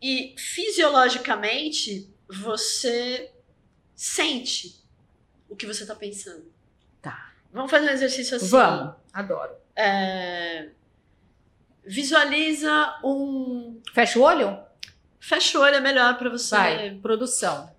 E 0.00 0.34
fisiologicamente, 0.38 2.08
você 2.28 3.30
sente 3.94 4.80
o 5.48 5.56
que 5.56 5.66
você 5.66 5.82
está 5.82 5.94
pensando. 5.94 6.50
Tá. 7.02 7.32
Vamos 7.52 7.70
fazer 7.70 7.86
um 7.86 7.92
exercício 7.92 8.36
assim. 8.36 8.48
Vamos. 8.48 8.94
Adoro. 9.12 9.52
É, 9.76 10.70
Visualiza 11.84 12.98
um. 13.02 13.80
Fecha 13.92 14.18
o 14.18 14.22
olho? 14.22 14.58
Fecha 15.18 15.58
o 15.58 15.62
olho, 15.62 15.76
é 15.76 15.80
melhor 15.80 16.16
para 16.18 16.30
você. 16.30 16.56
Vai. 16.56 16.90
Produção. 17.02 17.70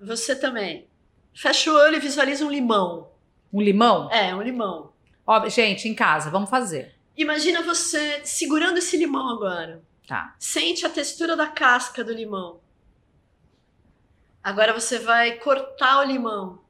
Você 0.00 0.34
também. 0.34 0.88
Fecha 1.32 1.70
o 1.70 1.76
olho 1.76 1.96
e 1.96 2.00
visualiza 2.00 2.44
um 2.44 2.50
limão. 2.50 3.10
Um 3.52 3.60
limão? 3.60 4.10
É, 4.10 4.34
um 4.34 4.42
limão. 4.42 4.92
Ó, 5.26 5.48
gente, 5.48 5.88
em 5.88 5.94
casa, 5.94 6.30
vamos 6.30 6.50
fazer. 6.50 6.93
Imagina 7.16 7.62
você 7.62 8.24
segurando 8.24 8.78
esse 8.78 8.96
limão 8.96 9.28
agora. 9.28 9.82
Tá. 10.06 10.34
Sente 10.38 10.84
a 10.84 10.90
textura 10.90 11.36
da 11.36 11.46
casca 11.46 12.02
do 12.02 12.12
limão. 12.12 12.60
Agora 14.42 14.72
você 14.72 14.98
vai 14.98 15.38
cortar 15.38 16.00
o 16.00 16.04
limão. 16.04 16.62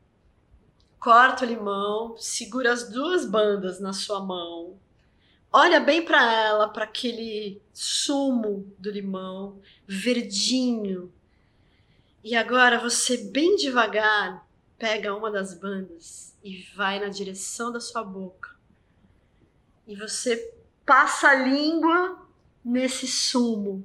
Corta 1.00 1.44
o 1.44 1.48
limão, 1.48 2.16
segura 2.16 2.72
as 2.72 2.88
duas 2.88 3.26
bandas 3.26 3.80
na 3.80 3.92
sua 3.92 4.20
mão. 4.20 4.78
Olha 5.52 5.80
bem 5.80 6.04
para 6.04 6.32
ela, 6.32 6.68
para 6.68 6.84
aquele 6.84 7.60
sumo 7.72 8.72
do 8.78 8.90
limão, 8.90 9.60
verdinho. 9.86 11.12
E 12.22 12.34
agora 12.34 12.78
você, 12.78 13.18
bem 13.18 13.56
devagar, 13.56 14.48
pega 14.78 15.14
uma 15.14 15.30
das 15.30 15.54
bandas 15.54 16.36
e 16.42 16.62
vai 16.74 16.98
na 16.98 17.08
direção 17.08 17.70
da 17.70 17.80
sua 17.80 18.02
boca. 18.02 18.53
E 19.86 19.94
você 19.96 20.54
passa 20.86 21.28
a 21.28 21.34
língua 21.34 22.26
nesse 22.64 23.06
sumo. 23.06 23.84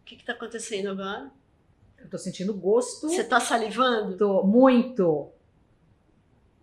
O 0.00 0.04
que 0.04 0.14
está 0.16 0.32
acontecendo 0.32 0.90
agora? 0.90 1.30
Eu 1.98 2.08
tô 2.08 2.18
sentindo 2.18 2.52
gosto. 2.54 3.08
Você 3.08 3.22
está 3.22 3.40
salivando? 3.40 4.16
Tô 4.16 4.42
muito, 4.44 5.30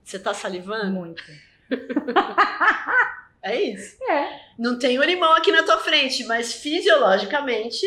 Você 0.03 0.17
está 0.17 0.34
salivando? 0.34 0.91
muito. 0.91 1.23
É 3.43 3.59
isso. 3.59 3.97
É. 4.03 4.39
Não 4.55 4.77
tem 4.77 4.99
o 4.99 5.03
limão 5.03 5.34
aqui 5.34 5.51
na 5.51 5.63
tua 5.63 5.79
frente, 5.79 6.23
mas 6.25 6.53
fisiologicamente 6.53 7.84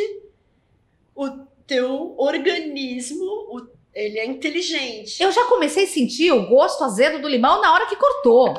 o 1.14 1.30
teu 1.64 2.18
organismo, 2.18 3.24
o- 3.24 3.68
ele 3.94 4.18
é 4.18 4.26
inteligente. 4.26 5.22
Eu 5.22 5.30
já 5.32 5.44
comecei 5.44 5.84
a 5.84 5.86
sentir 5.86 6.32
o 6.32 6.46
gosto 6.46 6.82
azedo 6.84 7.20
do 7.20 7.28
limão 7.28 7.60
na 7.60 7.72
hora 7.72 7.86
que 7.86 7.96
cortou. 7.96 8.54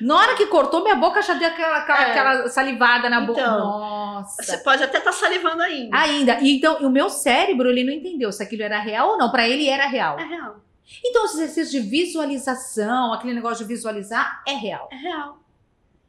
Na 0.00 0.16
hora 0.16 0.34
que 0.34 0.46
cortou, 0.46 0.82
minha 0.82 0.94
boca 0.94 1.20
já 1.22 1.34
deu 1.34 1.48
aquela, 1.48 1.78
aquela, 1.78 2.02
É. 2.02 2.10
aquela 2.10 2.48
salivada 2.48 3.10
na 3.10 3.20
boca. 3.20 3.40
Então, 3.40 3.58
Nossa. 3.58 4.42
Você 4.42 4.58
pode 4.58 4.82
até 4.82 4.98
estar 4.98 5.12
salivando 5.12 5.62
ainda. 5.62 5.96
Ainda. 5.98 6.38
E 6.40 6.56
Então, 6.56 6.78
o 6.78 6.90
meu 6.90 7.10
cérebro, 7.10 7.68
ele 7.70 7.84
não 7.84 7.92
entendeu 7.92 8.32
se 8.32 8.42
aquilo 8.42 8.62
era 8.62 8.78
real 8.78 9.10
ou 9.10 9.18
não. 9.18 9.30
Pra 9.30 9.46
ele 9.48 9.68
era 9.68 9.86
real. 9.86 10.18
É 10.18 10.24
real. 10.24 10.56
Então, 11.04 11.24
os 11.24 11.32
exercícios 11.34 11.70
de 11.70 11.80
visualização, 11.80 13.12
aquele 13.12 13.34
negócio 13.34 13.64
de 13.64 13.72
visualizar, 13.72 14.42
é 14.46 14.52
real. 14.52 14.88
É 14.92 14.96
real. 14.96 15.38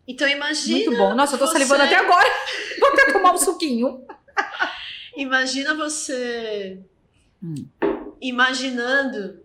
Então 0.07 0.27
imagina, 0.27 0.77
Muito 0.91 0.97
bom. 0.97 1.15
Nossa, 1.15 1.35
eu 1.35 1.39
tô 1.39 1.45
você- 1.47 1.53
salivando 1.53 1.83
até 1.83 1.95
agora. 1.95 2.27
Vou 2.79 2.89
até 2.89 3.11
tomar 3.13 3.31
um 3.33 3.37
suquinho. 3.37 4.05
imagina 5.15 5.73
você 5.75 6.79
Hum. 7.43 7.67
imaginando, 8.21 9.43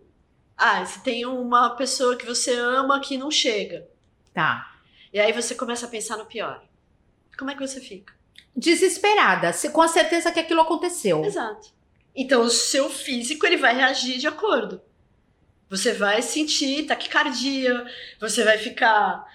ah, 0.56 0.84
se 0.86 1.02
tem 1.02 1.26
uma 1.26 1.70
pessoa 1.70 2.16
que 2.16 2.24
você 2.24 2.52
ama 2.54 3.00
que 3.00 3.16
não 3.18 3.30
chega. 3.30 3.88
Tá. 4.32 4.78
E 5.12 5.18
aí 5.18 5.32
você 5.32 5.54
começa 5.54 5.86
a 5.86 5.88
pensar 5.88 6.16
no 6.16 6.26
pior. 6.26 6.62
Como 7.36 7.50
é 7.50 7.54
que 7.54 7.60
você 7.66 7.80
fica? 7.80 8.12
Desesperada, 8.56 9.52
se- 9.52 9.70
com 9.70 9.82
a 9.82 9.88
certeza 9.88 10.30
que 10.30 10.38
aquilo 10.40 10.60
aconteceu. 10.60 11.24
Exato. 11.24 11.72
Então 12.14 12.42
o 12.42 12.50
seu 12.50 12.88
físico 12.90 13.46
ele 13.46 13.56
vai 13.56 13.74
reagir 13.74 14.18
de 14.18 14.26
acordo. 14.26 14.80
Você 15.70 15.92
vai 15.92 16.22
sentir 16.22 16.86
taquicardia, 16.86 17.84
você 18.20 18.42
vai 18.44 18.58
ficar 18.58 19.26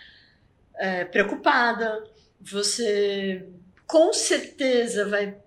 é, 0.75 1.05
preocupada, 1.05 2.03
você 2.41 3.45
com 3.85 4.11
certeza 4.13 5.07
vai 5.07 5.37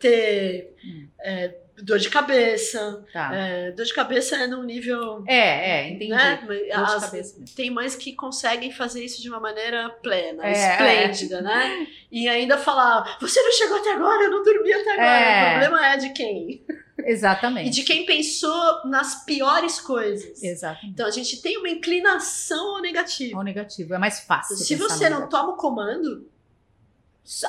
ter 0.00 0.74
Hum. 0.84 1.08
é, 1.20 1.54
dor 1.82 1.98
de 1.98 2.08
cabeça. 2.08 3.04
Tá. 3.12 3.34
É, 3.34 3.70
dor 3.72 3.84
de 3.84 3.92
cabeça 3.94 4.36
é 4.36 4.46
num 4.46 4.62
nível. 4.62 5.24
É, 5.26 5.80
é, 5.80 5.88
entendi. 5.90 6.10
Né? 6.10 6.40
Dor 6.46 6.56
de 6.56 6.70
As- 6.72 7.32
tem 7.56 7.70
mães 7.70 7.94
que 7.96 8.12
conseguem 8.14 8.70
fazer 8.72 9.04
isso 9.04 9.20
de 9.20 9.28
uma 9.28 9.40
maneira 9.40 9.90
plena, 10.02 10.44
É, 10.46 10.52
esplêndida, 10.52 11.40
né? 11.42 11.86
E 12.10 12.28
ainda 12.28 12.56
falar, 12.56 13.18
você 13.20 13.40
não 13.42 13.52
chegou 13.52 13.78
até 13.78 13.92
agora, 13.92 14.22
eu 14.24 14.30
não 14.30 14.42
dormi 14.42 14.72
até 14.72 14.92
agora. 14.92 15.08
É. 15.08 15.46
O 15.46 15.50
problema 15.60 15.86
é 15.86 15.96
de 15.96 16.10
quem? 16.10 16.64
Exatamente. 17.06 17.66
E 17.66 17.70
de 17.70 17.82
quem 17.82 18.06
pensou 18.06 18.84
nas 18.86 19.24
piores 19.24 19.80
coisas. 19.80 20.42
Exatamente. 20.42 20.86
Então 20.92 21.06
a 21.06 21.10
gente 21.10 21.42
tem 21.42 21.58
uma 21.58 21.68
inclinação 21.68 22.76
ao 22.76 22.80
negativo. 22.80 23.36
Ao 23.36 23.42
negativo. 23.42 23.92
É 23.94 23.98
mais 23.98 24.20
fácil. 24.20 24.56
Se 24.56 24.76
você 24.76 25.10
não 25.10 25.18
negativo. 25.20 25.28
toma 25.28 25.52
o 25.54 25.56
comando, 25.56 26.26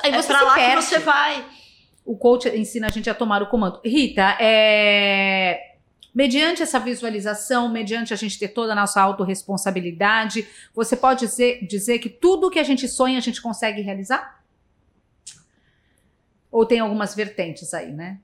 Aí 0.02 0.10
é 0.10 0.20
você 0.22 0.26
pra 0.28 0.38
se 0.38 0.44
lá 0.44 0.54
perde. 0.54 0.76
que 0.76 0.82
você 0.82 0.98
vai. 0.98 1.46
O 2.06 2.16
coach 2.16 2.48
ensina 2.48 2.86
a 2.86 2.90
gente 2.90 3.10
a 3.10 3.14
tomar 3.14 3.42
o 3.42 3.48
comando. 3.48 3.80
Rita, 3.84 4.38
é... 4.40 5.74
mediante 6.14 6.62
essa 6.62 6.78
visualização, 6.78 7.68
mediante 7.68 8.14
a 8.14 8.16
gente 8.16 8.38
ter 8.38 8.48
toda 8.48 8.72
a 8.72 8.76
nossa 8.76 9.02
autorresponsabilidade, 9.02 10.46
você 10.72 10.96
pode 10.96 11.26
dizer, 11.26 11.66
dizer 11.66 11.98
que 11.98 12.08
tudo 12.08 12.50
que 12.50 12.60
a 12.60 12.64
gente 12.64 12.86
sonha 12.88 13.18
a 13.18 13.20
gente 13.20 13.42
consegue 13.42 13.82
realizar? 13.82 14.42
Ou 16.50 16.64
tem 16.64 16.78
algumas 16.80 17.14
vertentes 17.14 17.74
aí, 17.74 17.92
né? 17.92 18.20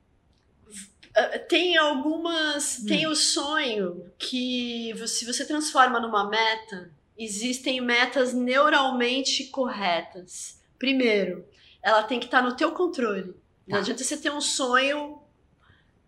Uh, 1.13 1.47
Tem 1.47 1.77
algumas. 1.77 2.79
Hum. 2.79 2.87
Tem 2.87 3.07
o 3.07 3.15
sonho 3.15 4.11
que 4.19 4.95
se 5.07 5.27
você 5.27 5.45
transforma 5.45 6.01
numa 6.01 6.29
meta, 6.29 6.91
existem 7.19 7.81
metas 7.81 8.33
neuralmente 8.33 9.45
corretas. 9.45 10.61
Primeiro, 10.79 11.45
ela 11.83 12.03
tem 12.03 12.19
que 12.19 12.25
estar 12.25 12.41
no 12.41 12.57
teu 12.57 12.73
controle. 12.73 13.35
Não 13.67 13.77
Tá. 13.77 13.83
adianta 13.83 14.03
você 14.05 14.17
ter 14.17 14.31
um 14.33 14.41
sonho 14.41 15.21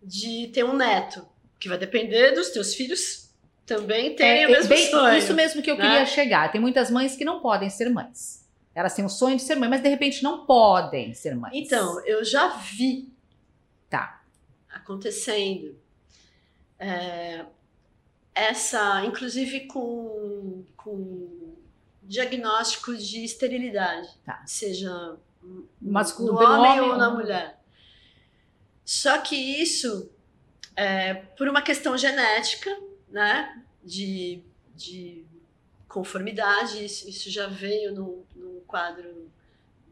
de 0.02 0.48
ter 0.48 0.64
um 0.64 0.74
neto, 0.76 1.26
que 1.58 1.68
vai 1.68 1.78
depender 1.78 2.32
dos 2.32 2.50
teus 2.50 2.74
filhos 2.74 3.30
também 3.64 4.14
terem 4.14 4.42
É, 4.44 4.46
o 4.46 4.50
mesmo 4.50 4.68
bem- 4.68 4.90
sonho. 4.90 5.16
Isso 5.18 5.32
mesmo 5.34 5.62
que 5.62 5.70
eu 5.70 5.76
né? 5.78 5.82
queria 5.88 6.06
chegar. 6.06 6.52
Tem 6.52 6.60
muitas 6.60 6.90
mães 6.90 7.16
que 7.16 7.24
não 7.24 7.40
podem 7.40 7.70
ser 7.70 7.88
mães. 7.88 8.44
Elas 8.74 8.94
têm 8.94 9.04
o 9.04 9.08
sonho 9.08 9.36
de 9.36 9.42
ser 9.42 9.54
mãe, 9.54 9.68
mas 9.70 9.80
de 9.82 9.88
repente 9.88 10.22
não 10.22 10.44
podem 10.44 11.14
ser 11.14 11.34
mães. 11.36 11.52
Então, 11.54 12.04
eu 12.04 12.24
já 12.24 12.48
vi 12.48 13.08
Tá. 13.88 14.22
acontecendo. 14.68 15.76
É, 16.78 17.44
essa, 18.34 19.04
inclusive 19.06 19.60
com, 19.68 20.64
com 20.76 21.54
diagnóstico 22.02 22.94
de 22.96 23.24
esterilidade, 23.24 24.08
Tá. 24.26 24.42
seja 24.44 25.16
Masculino, 25.80 26.32
no 26.32 26.38
pelo 26.38 26.52
homem, 26.52 26.80
homem 26.80 26.90
ou 26.90 26.96
na 26.96 27.10
mulher. 27.10 27.62
Só 28.84 29.18
que 29.18 29.34
isso, 29.34 30.10
é, 30.76 31.14
por 31.14 31.48
uma 31.48 31.62
questão 31.62 31.96
genética, 31.96 32.70
né, 33.08 33.62
de, 33.82 34.42
de 34.74 35.24
conformidade, 35.88 36.84
isso, 36.84 37.08
isso 37.08 37.30
já 37.30 37.46
veio 37.46 37.94
no, 37.94 38.26
no 38.34 38.60
quadro 38.62 39.30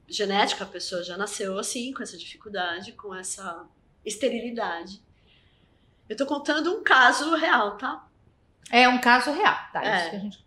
genético, 0.08 0.62
a 0.62 0.66
pessoa 0.66 1.02
já 1.02 1.16
nasceu 1.16 1.58
assim, 1.58 1.92
com 1.92 2.02
essa 2.02 2.18
dificuldade, 2.18 2.92
com 2.92 3.14
essa 3.14 3.66
esterilidade. 4.04 5.02
Eu 6.08 6.16
tô 6.16 6.26
contando 6.26 6.72
um 6.72 6.82
caso 6.82 7.34
real, 7.34 7.78
tá? 7.78 8.06
É 8.70 8.88
um 8.88 9.00
caso 9.00 9.30
real, 9.32 9.56
tá? 9.72 9.84
É. 9.84 9.96
Isso 10.00 10.10
que 10.10 10.16
a 10.16 10.18
gente... 10.18 10.46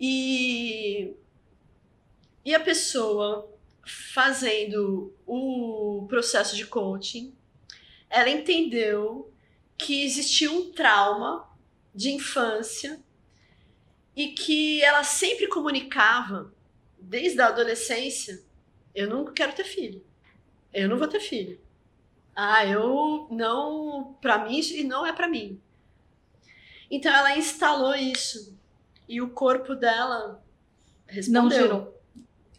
E, 0.00 1.14
e 2.44 2.54
a 2.54 2.60
pessoa 2.60 3.49
fazendo 3.84 5.12
o 5.26 6.06
processo 6.08 6.56
de 6.56 6.66
coaching, 6.66 7.34
ela 8.08 8.28
entendeu 8.28 9.32
que 9.76 10.04
existia 10.04 10.50
um 10.50 10.70
trauma 10.72 11.48
de 11.94 12.10
infância 12.10 13.00
e 14.14 14.28
que 14.28 14.82
ela 14.82 15.02
sempre 15.02 15.46
comunicava, 15.46 16.52
desde 16.98 17.40
a 17.40 17.46
adolescência, 17.46 18.42
eu 18.94 19.08
não 19.08 19.24
quero 19.32 19.54
ter 19.54 19.64
filho. 19.64 20.04
Eu 20.72 20.88
não 20.88 20.98
vou 20.98 21.08
ter 21.08 21.20
filho. 21.20 21.60
Ah, 22.34 22.64
eu 22.66 23.26
não, 23.30 24.16
pra 24.20 24.44
mim 24.44 24.60
e 24.60 24.84
não 24.84 25.06
é 25.06 25.12
pra 25.12 25.28
mim. 25.28 25.60
Então 26.90 27.12
ela 27.12 27.36
instalou 27.36 27.94
isso 27.94 28.56
e 29.08 29.20
o 29.20 29.30
corpo 29.30 29.74
dela 29.74 30.42
respondeu. 31.06 31.42
Não 31.42 31.50
gerou. 31.50 32.00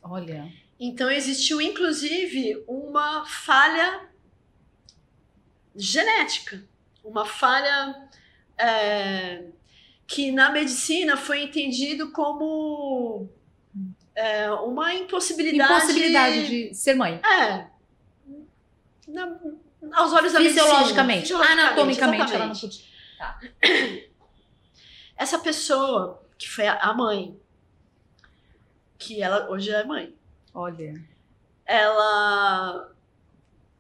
Olha. 0.01 0.61
Então 0.84 1.11
existiu 1.11 1.61
inclusive 1.61 2.63
uma 2.67 3.23
falha 3.23 4.09
genética, 5.75 6.63
uma 7.03 7.23
falha 7.23 8.09
é, 8.57 9.43
que 10.07 10.32
na 10.32 10.49
medicina 10.51 11.15
foi 11.15 11.43
entendido 11.43 12.11
como 12.11 13.29
é, 14.15 14.49
uma 14.51 14.93
impossibilidade. 14.95 15.71
Impossibilidade 15.71 16.47
de 16.47 16.73
ser 16.73 16.95
mãe. 16.95 17.21
É. 17.23 17.67
Na- 19.07 19.39
aos 19.93 20.13
olhos 20.13 20.34
da 20.34 20.39
medicina. 20.39 20.63
Fisiologicamente. 20.65 21.21
Fisiologicamente, 21.21 21.61
Anatomicamente 21.61 22.34
ela 22.34 22.45
não 22.47 22.55
podia. 22.55 22.86
Essa 25.15 25.38
pessoa, 25.38 26.27
que 26.39 26.49
foi 26.49 26.67
a 26.67 26.91
mãe, 26.93 27.39
que 28.97 29.21
ela 29.21 29.49
hoje 29.49 29.69
é 29.71 29.84
mãe, 29.84 30.15
Olha. 30.54 30.93
ela 31.66 32.91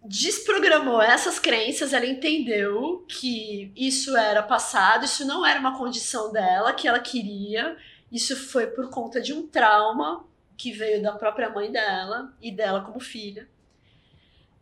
desprogramou 0.03 1.01
essas 1.01 1.37
crenças, 1.37 1.93
ela 1.93 2.05
entendeu 2.05 3.05
que 3.07 3.71
isso 3.75 4.15
era 4.17 4.41
passado, 4.41 5.05
isso 5.05 5.25
não 5.25 5.45
era 5.45 5.59
uma 5.59 5.77
condição 5.77 6.31
dela, 6.31 6.73
que 6.73 6.87
ela 6.87 6.99
queria, 6.99 7.77
isso 8.11 8.35
foi 8.35 8.67
por 8.67 8.89
conta 8.89 9.21
de 9.21 9.31
um 9.33 9.47
trauma 9.47 10.25
que 10.57 10.71
veio 10.71 11.01
da 11.01 11.11
própria 11.13 11.49
mãe 11.49 11.71
dela 11.71 12.33
e 12.41 12.51
dela 12.51 12.81
como 12.81 12.99
filha. 12.99 13.47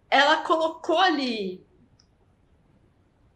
Ela 0.09 0.37
colocou 0.37 0.97
ali 0.97 1.63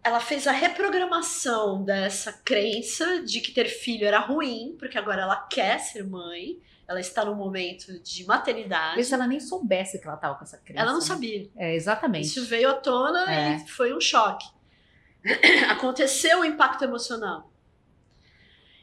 ela 0.03 0.19
fez 0.19 0.45
a 0.47 0.51
reprogramação 0.51 1.81
dessa 1.81 2.33
crença 2.33 3.23
de 3.23 3.39
que 3.39 3.53
ter 3.53 3.69
filho 3.69 4.05
era 4.05 4.19
ruim, 4.19 4.75
porque 4.77 4.97
agora 4.97 5.21
ela 5.21 5.37
quer 5.47 5.79
ser 5.79 6.03
mãe, 6.03 6.59
ela 6.87 6.99
está 6.99 7.23
num 7.25 7.35
momento 7.35 7.97
de 8.01 8.25
maternidade. 8.25 8.87
Talvez 8.87 9.11
ela 9.11 9.25
nem 9.27 9.39
soubesse 9.39 9.99
que 9.99 10.07
ela 10.07 10.17
tava 10.17 10.35
com 10.35 10.43
essa 10.43 10.57
crença. 10.57 10.81
Ela 10.81 10.91
não 10.91 10.99
né? 10.99 11.05
sabia. 11.05 11.49
É, 11.55 11.73
exatamente. 11.75 12.25
Isso 12.27 12.45
veio 12.45 12.69
à 12.69 12.73
tona 12.73 13.31
É. 13.33 13.55
e 13.55 13.67
foi 13.67 13.93
um 13.95 14.01
choque. 14.01 14.45
Aconteceu 15.69 16.41
o 16.41 16.45
impacto 16.45 16.83
emocional. 16.83 17.49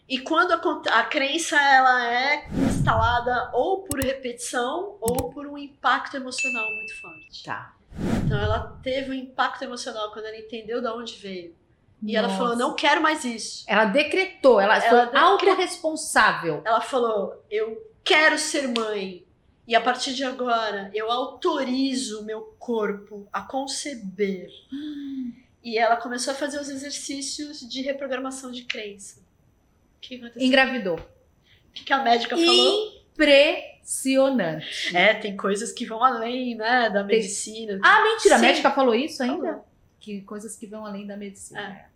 E 0.09 0.18
quando 0.18 0.53
a, 0.53 0.98
a 0.98 1.05
crença 1.05 1.61
ela 1.61 2.12
é 2.12 2.48
instalada 2.68 3.51
ou 3.53 3.82
por 3.84 4.01
repetição 4.01 4.96
ou 5.01 5.30
por 5.30 5.46
um 5.46 5.57
impacto 5.57 6.16
emocional 6.16 6.64
muito 6.74 7.01
forte. 7.01 7.44
Tá. 7.44 7.76
Então 8.24 8.38
ela 8.38 8.78
teve 8.82 9.11
um 9.11 9.14
impacto 9.14 9.62
emocional 9.62 10.11
quando 10.12 10.24
ela 10.26 10.36
entendeu 10.36 10.80
de 10.80 10.88
onde 10.88 11.14
veio. 11.16 11.55
E 12.03 12.16
ela 12.16 12.28
Nossa. 12.28 12.38
falou: 12.40 12.57
não 12.57 12.74
quero 12.74 13.01
mais 13.03 13.24
isso. 13.24 13.62
Ela 13.68 13.84
decretou, 13.84 14.59
ela, 14.61 14.78
Ela 14.78 14.88
foi 14.88 15.01
decre- 15.05 15.18
autorresponsável. 15.18 16.62
Ela 16.64 16.80
falou: 16.80 17.44
eu 17.51 17.78
quero 18.05 18.38
ser 18.38 18.68
mãe. 18.68 19.24
E 19.66 19.74
a 19.74 19.80
partir 19.80 20.14
de 20.14 20.24
agora, 20.24 20.90
eu 20.92 21.11
autorizo 21.11 22.20
o 22.20 22.24
meu 22.24 22.40
corpo 22.59 23.28
a 23.32 23.42
conceber. 23.42 24.51
E 25.62 25.78
ela 25.78 25.96
começou 25.96 26.32
a 26.32 26.36
fazer 26.36 26.61
os 26.61 26.68
exercícios 26.68 27.61
de 27.61 27.80
reprogramação 27.82 28.51
de 28.51 28.64
crença. 28.64 29.20
O 29.20 30.01
que 30.01 30.16
aconteceu? 30.16 30.42
Engravidou. 30.42 30.96
O 30.96 31.72
que 31.72 31.84
que 31.84 31.92
a 31.92 32.03
médica 32.03 32.36
falou? 32.36 33.01
Impressionante. 33.12 34.96
É, 34.96 35.14
tem 35.14 35.36
coisas 35.36 35.70
que 35.72 35.86
vão 35.86 36.03
além, 36.03 36.57
né, 36.57 36.90
da 36.90 37.05
medicina. 37.05 37.78
Ah, 37.84 38.03
mentira, 38.03 38.36
a 38.36 38.38
Sim. 38.38 38.46
médica 38.46 38.70
falou 38.70 38.94
isso 38.94 39.22
ainda? 39.22 39.46
Falou. 39.48 39.66
Que 40.01 40.22
coisas 40.22 40.57
que 40.57 40.66
vão 40.66 40.84
além 40.86 41.07
da 41.07 41.16
medicina. 41.16 41.88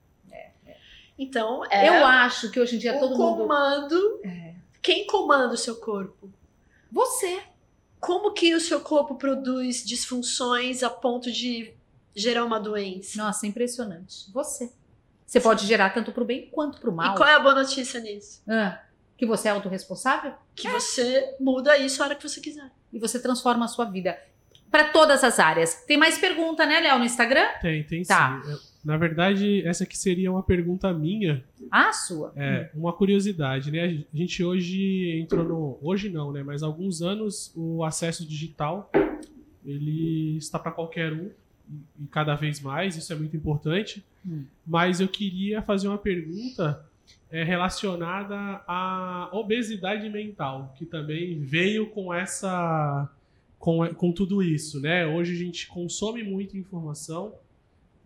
Então, 1.19 1.65
é 1.71 1.89
Eu 1.89 2.05
acho 2.05 2.51
que 2.51 2.59
hoje 2.59 2.77
em 2.77 2.79
dia 2.79 2.97
o 2.97 3.01
todo 3.01 3.17
mundo. 3.17 3.43
comando. 3.43 4.21
É. 4.25 4.54
Quem 4.85 5.07
comanda 5.07 5.55
o 5.55 5.57
seu 5.57 5.77
corpo? 5.77 6.31
Você. 6.93 7.43
Como 7.99 8.33
que 8.35 8.55
o 8.55 8.61
seu 8.61 8.81
corpo 8.81 9.15
produz 9.15 9.83
disfunções 9.83 10.83
a 10.83 10.91
ponto 10.91 11.33
de 11.33 11.73
gerar 12.15 12.45
uma 12.45 12.61
doença? 12.61 13.17
Nossa, 13.17 13.47
impressionante. 13.47 14.31
Você. 14.31 14.71
Você 15.27 15.41
pode 15.41 15.67
gerar 15.67 15.89
tanto 15.95 16.13
pro 16.13 16.23
bem 16.25 16.51
quanto 16.51 16.79
pro 16.79 16.93
mal. 16.93 17.15
E 17.15 17.17
qual 17.17 17.27
é 17.29 17.33
a 17.35 17.41
boa 17.41 17.55
notícia 17.55 17.99
nisso? 17.99 18.43
Ah, 18.47 18.79
que 19.17 19.25
você 19.25 19.49
é 19.49 19.53
autorresponsável 19.53 20.35
Que 20.55 20.69
você 20.69 21.35
muda 21.41 21.79
isso 21.79 22.03
a 22.03 22.07
hora 22.07 22.15
que 22.15 22.29
você 22.29 22.41
quiser. 22.41 22.71
e 22.93 22.99
você 22.99 23.19
transforma 23.19 23.65
a 23.65 23.69
sua 23.69 23.87
vida 23.87 24.17
para 24.71 24.91
todas 24.93 25.25
as 25.25 25.39
áreas. 25.41 25.83
Tem 25.87 25.97
mais 25.97 26.19
pergunta, 26.19 26.67
né, 26.67 26.81
Léo, 26.81 26.99
no 26.99 27.05
Instagram? 27.07 27.47
Tem, 27.63 27.83
tem 27.85 28.03
Tá. 28.05 28.43
sim. 28.45 28.51
Eu- 28.51 28.74
Na 28.85 28.97
verdade, 28.99 29.63
essa 29.67 29.85
aqui 29.85 29.97
seria 29.97 30.31
uma 30.31 30.43
pergunta 30.43 30.93
minha, 30.93 31.43
Ah, 31.71 31.91
sua. 31.93 32.33
é, 32.37 32.71
uma 32.75 32.93
curiosidade, 32.93 33.71
né? 33.71 34.05
A 34.13 34.17
gente 34.17 34.45
hoje 34.45 35.19
entrou 35.23 35.43
no. 35.45 35.79
Hoje 35.81 36.11
não, 36.11 36.31
né? 36.33 36.43
Mas 36.43 36.63
há 36.63 36.67
alguns 36.67 37.01
anos 37.01 37.51
o 37.57 37.83
acesso 37.83 38.27
digital 38.27 38.91
ele 39.65 40.37
está 40.37 40.59
para 40.59 40.71
qualquer 40.71 41.13
um 41.13 41.31
e- 41.71 42.03
e 42.03 42.07
cada 42.11 42.35
vez 42.35 42.61
mais, 42.61 42.97
isso 42.97 43.11
é 43.13 43.17
muito 43.17 43.35
importante. 43.35 44.05
Hum. 44.27 44.45
Mas 44.67 45.01
eu 45.01 45.09
queria 45.09 45.63
fazer 45.63 45.89
uma 45.89 45.97
pergunta 45.99 46.85
é, 47.31 47.43
relacionada 47.43 48.37
à 48.67 49.29
obesidade 49.33 50.09
mental, 50.11 50.75
que 50.77 50.85
também 50.85 51.41
veio 51.41 51.87
com 51.87 52.13
essa. 52.13 53.09
Com, 53.59 53.87
com 53.95 54.13
tudo 54.13 54.43
isso, 54.43 54.79
né? 54.79 55.07
Hoje 55.07 55.33
a 55.33 55.39
gente 55.39 55.67
consome 55.69 56.23
muita 56.23 56.59
informação, 56.59 57.33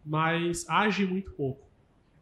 mas 0.08 0.64
age 0.68 1.04
muito 1.04 1.30
pouco. 1.32 1.68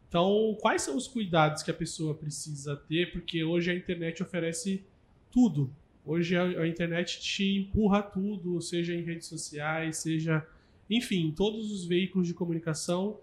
Então, 0.08 0.56
quais 0.60 0.82
são 0.82 0.96
os 0.96 1.06
cuidados 1.06 1.62
que 1.62 1.70
a 1.70 1.74
pessoa 1.74 2.14
precisa 2.14 2.76
ter? 2.76 3.12
Porque 3.12 3.44
hoje 3.44 3.70
a 3.70 3.74
internet 3.74 4.22
oferece 4.22 4.84
tudo. 5.30 5.70
Hoje 6.04 6.36
a, 6.36 6.66
internet 6.66 7.20
te 7.20 7.58
empurra 7.58 8.02
tudo, 8.02 8.60
seja 8.60 8.92
em 8.94 9.02
redes 9.02 9.26
sociais, 9.26 9.98
seja. 9.98 10.46
Enfim, 10.88 11.32
todos 11.36 11.70
os 11.70 11.84
veículos 11.84 12.26
de 12.28 12.34
comunicação, 12.34 13.18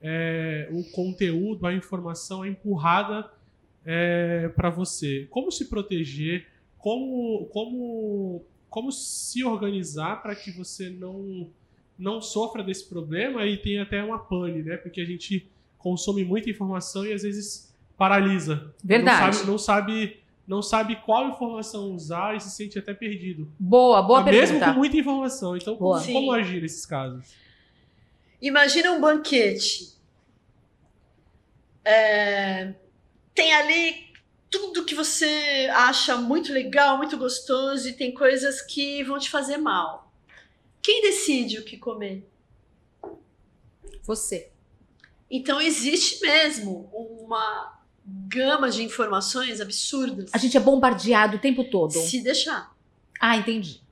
é, 0.00 0.68
o 0.70 0.84
conteúdo, 0.92 1.66
a 1.66 1.74
informação 1.74 2.44
é 2.44 2.48
empurrada 2.48 3.30
para 4.54 4.68
você. 4.68 5.26
Como 5.30 5.50
se 5.50 5.64
proteger? 5.64 6.46
Como, 6.76 7.46
como, 7.46 8.44
como 8.68 8.92
se 8.92 9.42
organizar 9.42 10.22
para 10.22 10.36
que 10.36 10.50
você 10.50 10.90
não, 10.90 11.50
não 11.98 12.20
sofra 12.20 12.62
desse 12.62 12.88
problema 12.88 13.44
e 13.44 13.56
tenha 13.56 13.82
até 13.82 14.02
uma 14.02 14.18
pane, 14.18 14.62
né? 14.62 14.76
Porque 14.76 15.00
a 15.00 15.04
gente 15.04 15.50
consome 15.76 16.24
muita 16.24 16.48
informação 16.48 17.04
e 17.04 17.12
às 17.12 17.22
vezes 17.22 17.74
paralisa. 17.96 18.72
Verdade. 18.82 19.20
Não 19.20 19.32
sabe, 19.32 19.46
não 19.50 19.58
sabe, 19.58 20.20
não 20.46 20.62
sabe 20.62 20.96
qual 21.04 21.28
informação 21.28 21.92
usar 21.92 22.36
e 22.36 22.40
se 22.40 22.50
sente 22.50 22.78
até 22.78 22.94
perdido. 22.94 23.50
Boa, 23.58 24.00
boa 24.02 24.22
Mesmo 24.22 24.40
pergunta. 24.40 24.72
com 24.72 24.78
muita 24.78 24.96
informação. 24.96 25.56
Então, 25.56 25.76
como, 25.76 25.90
Boa. 25.90 26.00
como 26.00 26.32
Sim. 26.34 26.40
agir 26.40 26.62
nesses 26.62 26.86
casos? 26.86 27.34
Imagina 28.40 28.92
um 28.92 29.00
banquete. 29.00 29.98
É, 31.84 32.74
tem 33.34 33.52
ali 33.54 34.08
tudo 34.50 34.84
que 34.84 34.94
você 34.94 35.68
acha 35.72 36.16
muito 36.16 36.52
legal, 36.52 36.96
muito 36.96 37.16
gostoso, 37.16 37.88
e 37.88 37.92
tem 37.92 38.12
coisas 38.12 38.62
que 38.62 39.02
vão 39.04 39.18
te 39.18 39.30
fazer 39.30 39.56
mal. 39.58 40.07
Quem 40.88 41.02
decide 41.02 41.58
o 41.58 41.64
que 41.66 41.76
comer? 41.76 42.26
Você. 44.04 44.50
Então 45.30 45.60
existe 45.60 46.18
mesmo 46.22 46.88
uma 46.94 47.78
gama 48.02 48.70
de 48.70 48.82
informações 48.82 49.60
absurdas. 49.60 50.30
A 50.32 50.38
gente 50.38 50.56
é 50.56 50.60
bombardeado 50.60 51.36
o 51.36 51.40
tempo 51.40 51.62
todo. 51.64 51.92
Se 51.92 52.22
deixar. 52.22 52.74
Ah, 53.20 53.36
entendi. 53.36 53.82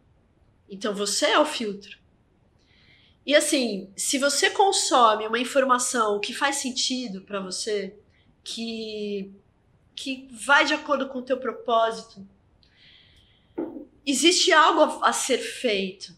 Então 0.70 0.94
você 0.94 1.26
é 1.26 1.38
o 1.38 1.44
filtro. 1.44 1.98
E 3.26 3.36
assim, 3.36 3.90
se 3.94 4.16
você 4.16 4.48
consome 4.48 5.26
uma 5.26 5.38
informação 5.38 6.18
que 6.18 6.32
faz 6.32 6.56
sentido 6.56 7.20
para 7.20 7.40
você, 7.40 7.94
que 8.42 9.30
que 9.94 10.30
vai 10.32 10.64
de 10.64 10.72
acordo 10.72 11.10
com 11.10 11.18
o 11.18 11.22
teu 11.22 11.36
propósito, 11.36 12.26
existe 14.06 14.50
algo 14.50 14.80
a, 14.80 15.10
a 15.10 15.12
ser 15.12 15.36
feito. 15.36 16.15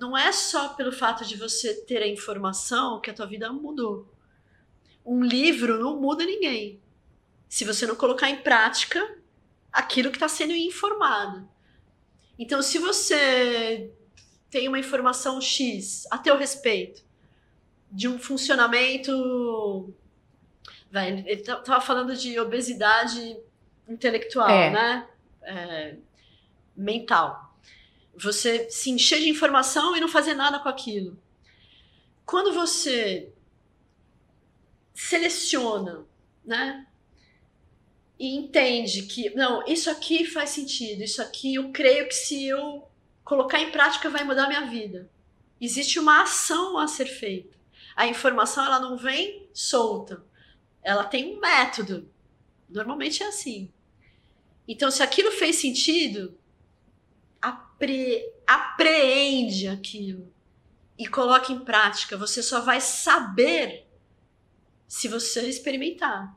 Não 0.00 0.16
é 0.16 0.32
só 0.32 0.70
pelo 0.70 0.92
fato 0.92 1.24
de 1.24 1.36
você 1.36 1.74
ter 1.84 2.02
a 2.02 2.08
informação 2.08 3.00
que 3.00 3.10
a 3.10 3.14
tua 3.14 3.26
vida 3.26 3.52
mudou. 3.52 4.12
Um 5.04 5.22
livro 5.22 5.78
não 5.78 6.00
muda 6.00 6.24
ninguém. 6.24 6.80
Se 7.48 7.64
você 7.64 7.86
não 7.86 7.94
colocar 7.94 8.28
em 8.28 8.42
prática 8.42 9.18
aquilo 9.72 10.10
que 10.10 10.16
está 10.16 10.28
sendo 10.28 10.52
informado. 10.52 11.48
Então, 12.38 12.60
se 12.62 12.78
você 12.78 13.92
tem 14.50 14.68
uma 14.68 14.78
informação 14.78 15.40
X 15.40 16.06
a 16.10 16.16
teu 16.16 16.36
respeito 16.36 17.02
de 17.90 18.06
um 18.08 18.18
funcionamento. 18.20 19.92
Vai, 20.90 21.10
ele 21.10 21.40
estava 21.40 21.80
falando 21.80 22.16
de 22.16 22.38
obesidade 22.38 23.36
intelectual, 23.88 24.48
É. 24.48 24.70
né? 24.70 25.08
É, 25.42 25.96
mental. 26.76 27.43
Você 28.16 28.68
se 28.70 28.90
encher 28.90 29.20
de 29.20 29.28
informação 29.28 29.96
e 29.96 30.00
não 30.00 30.08
fazer 30.08 30.34
nada 30.34 30.58
com 30.58 30.68
aquilo. 30.68 31.18
Quando 32.24 32.52
você 32.52 33.32
seleciona, 34.94 36.06
né? 36.44 36.86
E 38.18 38.36
entende 38.36 39.02
que, 39.02 39.30
não, 39.30 39.66
isso 39.66 39.90
aqui 39.90 40.24
faz 40.24 40.50
sentido, 40.50 41.02
isso 41.02 41.20
aqui 41.20 41.56
eu 41.56 41.72
creio 41.72 42.06
que 42.06 42.14
se 42.14 42.46
eu 42.46 42.88
colocar 43.24 43.60
em 43.60 43.72
prática 43.72 44.08
vai 44.08 44.22
mudar 44.22 44.44
a 44.44 44.48
minha 44.48 44.66
vida. 44.66 45.10
Existe 45.60 45.98
uma 45.98 46.22
ação 46.22 46.78
a 46.78 46.86
ser 46.86 47.06
feita. 47.06 47.56
A 47.96 48.06
informação 48.06 48.64
ela 48.64 48.78
não 48.78 48.96
vem 48.96 49.48
solta. 49.52 50.24
Ela 50.82 51.04
tem 51.04 51.34
um 51.36 51.40
método. 51.40 52.08
Normalmente 52.68 53.22
é 53.22 53.26
assim. 53.26 53.70
Então, 54.66 54.90
se 54.90 55.02
aquilo 55.02 55.30
fez 55.30 55.56
sentido, 55.56 56.36
apre, 57.74 58.24
apreende 58.46 59.68
aquilo 59.68 60.32
e 60.98 61.06
coloque 61.06 61.52
em 61.52 61.60
prática. 61.60 62.16
Você 62.16 62.42
só 62.42 62.60
vai 62.60 62.80
saber 62.80 63.86
se 64.86 65.08
você 65.08 65.48
experimentar. 65.48 66.36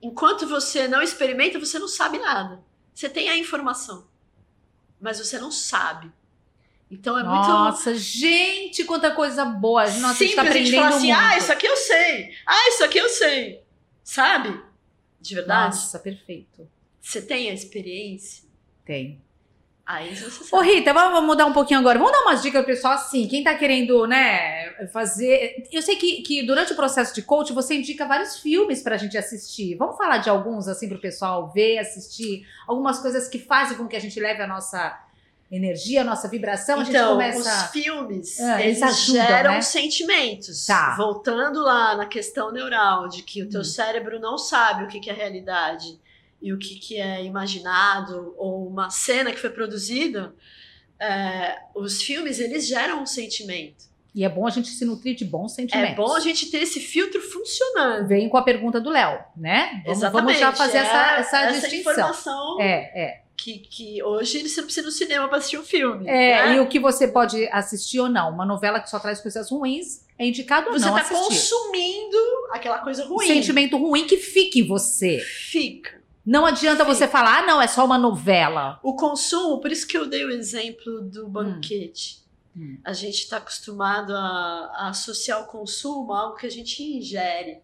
Enquanto 0.00 0.46
você 0.46 0.86
não 0.86 1.02
experimenta, 1.02 1.58
você 1.58 1.78
não 1.78 1.88
sabe 1.88 2.18
nada. 2.18 2.62
Você 2.94 3.08
tem 3.08 3.28
a 3.28 3.36
informação, 3.36 4.06
mas 5.00 5.18
você 5.18 5.38
não 5.38 5.50
sabe. 5.50 6.12
Então 6.90 7.18
é 7.18 7.24
muito 7.24 7.48
Nossa, 7.48 7.94
gente, 7.94 8.84
quanta 8.84 9.10
coisa 9.10 9.44
boa. 9.44 9.84
Nossa, 9.84 10.06
a 10.06 10.12
gente 10.12 10.18
simples 10.18 10.34
tá 10.36 10.42
a 10.42 10.44
gente 10.44 10.52
aprendendo 10.54 10.82
falar 10.82 10.96
assim, 10.96 11.06
muito. 11.08 11.20
ah, 11.20 11.38
isso 11.38 11.52
aqui 11.52 11.66
eu 11.66 11.76
sei. 11.76 12.34
Ah, 12.46 12.68
isso 12.68 12.84
aqui 12.84 12.98
eu 12.98 13.08
sei. 13.08 13.62
Sabe? 14.04 14.62
De 15.20 15.34
verdade. 15.34 15.74
Nossa, 15.74 15.98
perfeito. 15.98 16.68
Você 17.00 17.20
tem 17.20 17.50
a 17.50 17.54
experiência. 17.54 18.44
Tem. 18.84 19.20
Aí 19.86 20.16
você 20.16 20.54
Ô. 20.54 20.60
Rita, 20.60 20.92
vamos 20.92 21.22
mudar 21.22 21.46
um 21.46 21.52
pouquinho 21.52 21.78
agora. 21.78 21.96
Vamos 21.96 22.12
dar 22.12 22.22
umas 22.22 22.42
dicas 22.42 22.64
pro 22.64 22.74
pessoal 22.74 22.94
assim. 22.94 23.28
Quem 23.28 23.44
tá 23.44 23.54
querendo, 23.54 24.04
né, 24.06 24.72
fazer. 24.92 25.64
Eu 25.70 25.80
sei 25.80 25.94
que, 25.94 26.22
que 26.22 26.42
durante 26.44 26.72
o 26.72 26.76
processo 26.76 27.14
de 27.14 27.22
coach 27.22 27.52
você 27.52 27.74
indica 27.76 28.04
vários 28.04 28.40
filmes 28.40 28.82
pra 28.82 28.96
gente 28.96 29.16
assistir. 29.16 29.76
Vamos 29.76 29.96
falar 29.96 30.18
de 30.18 30.28
alguns, 30.28 30.66
assim, 30.66 30.88
pro 30.88 30.98
pessoal 31.00 31.52
ver, 31.54 31.78
assistir. 31.78 32.44
Algumas 32.66 32.98
coisas 32.98 33.28
que 33.28 33.38
fazem 33.38 33.76
com 33.76 33.86
que 33.86 33.94
a 33.94 34.00
gente 34.00 34.18
leve 34.18 34.42
a 34.42 34.46
nossa 34.48 34.98
energia, 35.52 36.00
a 36.00 36.04
nossa 36.04 36.26
vibração. 36.26 36.80
a 36.80 36.84
gente 36.84 36.90
então, 36.96 37.12
começa. 37.12 37.38
os 37.66 37.70
filmes, 37.70 38.40
Ah, 38.40 38.60
eles 38.60 38.82
eles, 38.82 38.82
ajudam, 38.82 39.26
geram 39.28 39.52
né? 39.52 39.60
sentimentos. 39.60 40.66
Tá. 40.66 40.96
Voltando 40.96 41.62
lá 41.62 41.94
na 41.96 42.06
questão 42.06 42.50
neural, 42.50 43.06
de 43.08 43.22
que 43.22 43.40
o 43.44 43.48
teu 43.48 43.60
Hum. 43.60 43.64
cérebro 43.64 44.18
não 44.18 44.36
sabe 44.36 44.82
o 44.82 44.88
que 44.88 44.98
que 44.98 45.08
é 45.08 45.12
realidade 45.12 45.96
e 46.46 46.52
o 46.52 46.58
que, 46.58 46.76
que 46.76 46.96
é 46.96 47.24
imaginado, 47.24 48.32
ou 48.38 48.68
uma 48.68 48.88
cena 48.88 49.32
que 49.32 49.38
foi 49.40 49.50
produzida, 49.50 50.32
é, 51.00 51.58
os 51.74 52.00
filmes, 52.00 52.38
eles 52.38 52.68
geram 52.68 53.02
um 53.02 53.06
sentimento. 53.06 53.84
E 54.14 54.24
é 54.24 54.28
bom 54.28 54.46
a 54.46 54.50
gente 54.50 54.68
se 54.68 54.84
nutrir 54.84 55.16
de 55.16 55.24
bons 55.24 55.56
sentimentos. 55.56 55.90
É 55.90 55.94
bom 55.96 56.14
a 56.14 56.20
gente 56.20 56.48
ter 56.48 56.58
esse 56.58 56.78
filtro 56.78 57.20
funcionando. 57.20 58.06
Vem 58.06 58.28
com 58.28 58.36
a 58.36 58.42
pergunta 58.42 58.80
do 58.80 58.90
Léo, 58.90 59.18
né? 59.36 59.82
Vamos, 59.84 59.98
Exatamente. 59.98 60.24
vamos 60.24 60.40
já 60.40 60.52
fazer 60.52 60.78
é 60.78 60.80
essa, 60.82 61.12
essa, 61.16 61.52
distinção. 61.52 61.92
informação 61.92 62.60
É, 62.60 62.74
é. 62.94 63.22
que, 63.36 63.58
que 63.58 64.02
hoje 64.04 64.48
você 64.48 64.60
não 64.60 64.66
precisa 64.66 64.86
ir 64.86 64.88
no 64.88 64.92
cinema 64.92 65.28
para 65.28 65.38
assistir 65.38 65.58
um 65.58 65.64
filme. 65.64 66.08
É, 66.08 66.46
né? 66.46 66.54
e 66.54 66.60
o 66.60 66.68
que 66.68 66.78
você 66.78 67.08
pode 67.08 67.44
assistir 67.48 67.98
ou 67.98 68.08
não. 68.08 68.30
Uma 68.30 68.46
novela 68.46 68.78
que 68.78 68.88
só 68.88 69.00
traz 69.00 69.20
coisas 69.20 69.50
ruins 69.50 70.06
é 70.16 70.24
indicado 70.24 70.68
ou 70.68 70.78
Você 70.78 70.86
não 70.86 70.94
tá 70.94 71.00
assistir. 71.00 71.24
consumindo 71.24 72.16
aquela 72.52 72.78
coisa 72.78 73.04
ruim. 73.04 73.26
Sentimento 73.26 73.76
ruim 73.76 74.06
que 74.06 74.16
fique 74.16 74.60
em 74.60 74.66
você. 74.68 75.18
Fica. 75.18 75.95
Não 76.26 76.44
adianta 76.44 76.84
Sim. 76.84 76.90
você 76.90 77.06
falar, 77.06 77.38
ah, 77.38 77.46
não, 77.46 77.62
é 77.62 77.68
só 77.68 77.84
uma 77.84 77.96
novela. 77.96 78.80
O 78.82 78.96
consumo, 78.96 79.60
por 79.60 79.70
isso 79.70 79.86
que 79.86 79.96
eu 79.96 80.06
dei 80.06 80.24
o 80.24 80.30
exemplo 80.30 81.00
do 81.02 81.28
banquete. 81.28 82.26
Hum. 82.56 82.78
A 82.84 82.92
gente 82.92 83.18
está 83.18 83.36
acostumado 83.36 84.12
a, 84.12 84.72
a 84.74 84.88
associar 84.88 85.40
o 85.42 85.46
consumo 85.46 86.12
a 86.12 86.20
algo 86.22 86.36
que 86.36 86.46
a 86.46 86.50
gente 86.50 86.82
ingere. 86.82 87.62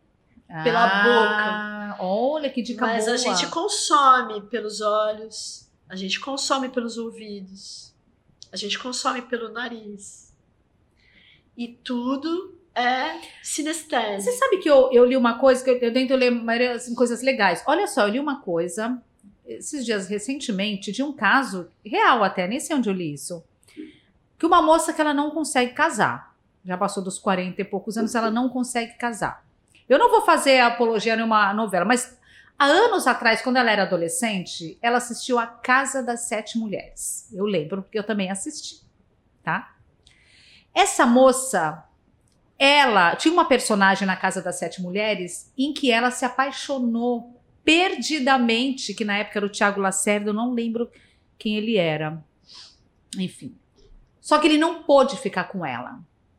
Pela 0.62 0.84
ah, 0.84 1.96
Olha 1.98 2.50
que 2.50 2.62
dica 2.62 2.86
Mas 2.86 3.06
boa. 3.06 3.14
a 3.14 3.16
gente 3.16 3.46
consome 3.48 4.42
pelos 4.42 4.82
olhos, 4.82 5.66
a 5.88 5.96
gente 5.96 6.20
consome 6.20 6.68
pelos 6.68 6.98
ouvidos, 6.98 7.94
a 8.52 8.56
gente 8.56 8.78
consome 8.78 9.22
pelo 9.22 9.48
nariz. 9.48 10.32
E 11.56 11.68
tudo 11.68 12.61
é 12.74 13.18
Você 13.42 13.62
sinestésico. 13.62 14.36
sabe 14.36 14.58
que 14.58 14.68
eu, 14.68 14.90
eu 14.92 15.04
li 15.04 15.16
uma 15.16 15.38
coisa, 15.38 15.62
que 15.62 15.70
eu, 15.70 15.78
eu 15.78 15.92
tento 15.92 16.14
ler 16.14 16.70
assim, 16.70 16.94
coisas 16.94 17.22
legais. 17.22 17.62
Olha 17.66 17.86
só, 17.86 18.02
eu 18.02 18.08
li 18.08 18.20
uma 18.20 18.40
coisa, 18.40 19.00
esses 19.46 19.84
dias 19.84 20.08
recentemente, 20.08 20.92
de 20.92 21.02
um 21.02 21.12
caso, 21.12 21.68
real 21.84 22.22
até, 22.24 22.46
nem 22.46 22.60
sei 22.60 22.76
onde 22.76 22.88
eu 22.88 22.94
li 22.94 23.12
isso, 23.12 23.44
que 24.38 24.46
uma 24.46 24.62
moça 24.62 24.92
que 24.92 25.00
ela 25.00 25.14
não 25.14 25.30
consegue 25.30 25.72
casar. 25.72 26.34
Já 26.64 26.76
passou 26.78 27.02
dos 27.02 27.18
40 27.18 27.60
e 27.60 27.64
poucos 27.64 27.96
anos, 27.98 28.14
ela 28.14 28.30
não 28.30 28.48
consegue 28.48 28.94
casar. 28.94 29.44
Eu 29.88 29.98
não 29.98 30.10
vou 30.10 30.22
fazer 30.22 30.60
apologia 30.60 31.16
numa 31.16 31.52
novela, 31.52 31.84
mas 31.84 32.16
há 32.58 32.64
anos 32.64 33.06
atrás, 33.06 33.42
quando 33.42 33.56
ela 33.56 33.70
era 33.70 33.82
adolescente, 33.82 34.78
ela 34.80 34.98
assistiu 34.98 35.38
A 35.38 35.46
Casa 35.46 36.02
das 36.02 36.20
Sete 36.20 36.56
Mulheres. 36.56 37.28
Eu 37.32 37.44
lembro, 37.44 37.82
porque 37.82 37.98
eu 37.98 38.04
também 38.04 38.30
assisti, 38.30 38.80
tá? 39.42 39.74
Essa 40.74 41.04
moça, 41.04 41.84
ela 42.64 43.16
tinha 43.16 43.34
uma 43.34 43.44
personagem 43.44 44.06
na 44.06 44.14
Casa 44.14 44.40
das 44.40 44.56
Sete 44.56 44.80
Mulheres 44.80 45.52
em 45.58 45.74
que 45.74 45.90
ela 45.90 46.12
se 46.12 46.24
apaixonou 46.24 47.42
perdidamente, 47.64 48.94
que 48.94 49.04
na 49.04 49.18
época 49.18 49.40
era 49.40 49.46
o 49.46 49.48
Tiago 49.48 49.80
Lacerda, 49.80 50.30
eu 50.30 50.34
não 50.34 50.52
lembro 50.52 50.88
quem 51.36 51.56
ele 51.56 51.76
era. 51.76 52.22
Enfim. 53.18 53.56
Só 54.20 54.38
que 54.38 54.46
ele 54.46 54.58
não 54.58 54.84
pôde 54.84 55.16
ficar 55.16 55.44
com 55.44 55.66
ela. 55.66 55.98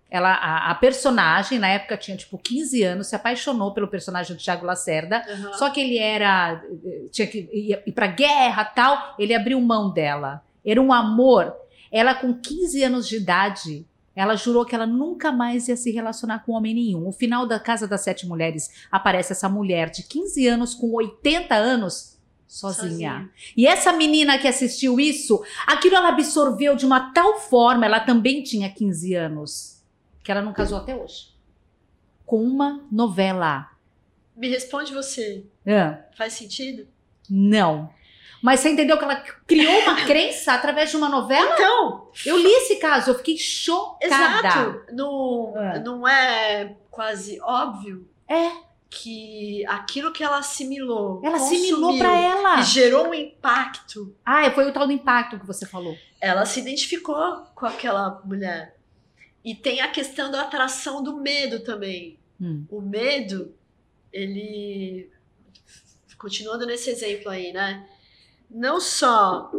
Ela, 0.10 0.34
a, 0.34 0.72
a 0.72 0.76
personagem, 0.76 1.60
na 1.60 1.68
época 1.68 1.98
tinha 1.98 2.16
tipo 2.16 2.38
15 2.38 2.82
anos, 2.84 3.08
se 3.08 3.16
apaixonou 3.18 3.74
pelo 3.74 3.90
personagem 3.90 4.34
do 4.34 4.42
Tiago 4.42 4.66
Lacerda. 4.66 5.26
Aham. 5.28 5.54
Só 5.54 5.70
que 5.72 5.82
ele 5.82 5.98
era. 5.98 6.64
eh, 6.86 7.10
tinha 7.12 7.28
que 7.28 7.50
ir, 7.52 7.84
ir 7.86 7.92
pra 7.92 8.08
guerra 8.08 8.64
tal. 8.64 9.16
Ele 9.20 9.34
abriu 9.34 9.60
mão 9.60 9.92
dela. 9.92 10.42
Era 10.66 10.82
um 10.82 10.94
amor. 10.94 11.54
Ela, 11.92 12.14
com 12.14 12.34
15 12.34 12.82
anos 12.82 13.10
de 13.10 13.18
idade, 13.18 13.86
ela 14.16 14.36
jurou 14.36 14.66
que 14.66 14.76
ela 14.76 14.86
nunca 14.86 15.32
mais 15.32 15.68
ia 15.68 15.76
se 15.76 15.92
relacionar 15.92 16.40
com 16.40 16.54
homem 16.54 16.74
nenhum. 16.74 17.02
No 17.02 17.12
final 17.12 17.48
da 17.48 17.60
Casa 17.60 17.88
das 17.88 18.02
Sete 18.02 18.28
Mulheres, 18.28 18.86
aparece 18.92 19.34
essa 19.34 19.50
mulher 19.50 19.90
de 19.90 20.04
15 20.04 20.48
anos 20.48 20.76
com 20.76 20.92
80 20.92 21.56
anos. 21.56 22.20
Sozinha. 22.48 22.90
Sozinha. 22.90 23.32
E 23.58 23.66
essa 23.66 23.92
menina 23.92 24.38
que 24.38 24.48
assistiu 24.48 25.00
isso, 25.00 25.44
aquilo 25.66 25.96
ela 25.96 26.10
absorveu 26.10 26.76
de 26.76 26.86
uma 26.86 27.12
tal 27.12 27.40
forma, 27.40 27.86
ela 27.86 28.00
também 28.00 28.44
tinha 28.44 28.70
15 28.70 29.16
anos, 29.16 29.84
que 30.24 30.32
ela 30.32 30.42
não 30.42 30.54
casou 30.54 30.78
até 30.78 30.96
hoje. 30.96 31.34
Com 32.26 32.44
uma 32.44 32.86
novela. 32.92 33.72
Me 34.36 34.48
responde 34.48 34.94
você. 34.94 35.46
Faz 36.16 36.34
sentido? 36.34 36.88
Não. 37.28 37.90
Mas 38.44 38.60
você 38.60 38.70
entendeu 38.72 38.98
que 38.98 39.04
ela 39.06 39.16
criou 39.48 39.80
uma 39.84 39.96
crença 40.06 40.54
através 40.54 40.90
de 40.90 40.98
uma 40.98 41.08
novela? 41.08 41.54
Então, 41.54 42.12
Eu 42.26 42.38
li 42.38 42.52
esse 42.52 42.76
caso, 42.76 43.12
eu 43.12 43.16
fiquei 43.16 43.38
chocada. 43.38 44.06
exato. 44.06 44.84
Não, 44.92 45.54
É. 45.58 45.80
não 45.80 46.06
é 46.06 46.76
quase 46.92 47.40
óbvio 47.42 48.06
É, 48.28 48.52
que 48.90 49.66
aquilo 49.66 50.12
que 50.12 50.22
ela 50.24 50.38
assimilou, 50.40 51.22
ela 51.24 51.38
assimilou 51.38 51.98
pra 51.98 52.12
ela. 52.16 52.60
e 52.60 52.64
gerou 52.64 53.08
um 53.08 53.14
impacto, 53.14 54.14
Ah, 54.26 54.52
foi 54.52 54.70
o 54.70 54.74
tal 54.74 54.86
do 54.88 54.92
impacto 54.94 55.40
que 55.40 55.48
você 55.48 55.66
falou. 55.66 55.98
ela 56.20 56.46
se 56.46 56.60
identificou 56.60 57.46
com 57.56 57.66
aquela 57.66 58.22
mulher. 58.26 58.76
E 59.44 59.56
tem 59.56 59.80
a 59.82 59.88
questão 59.90 60.30
da 60.30 60.42
atração 60.42 61.02
do 61.02 61.16
medo 61.18 61.62
também. 61.64 62.20
Hum. 62.42 62.66
O 62.70 62.82
medo, 62.82 63.54
ele. 64.12 65.10
Continuando 66.18 66.66
nesse 66.66 66.90
exemplo 66.90 67.30
aí, 67.30 67.52
né? 67.52 67.86
Não 68.54 68.80
só 68.80 69.52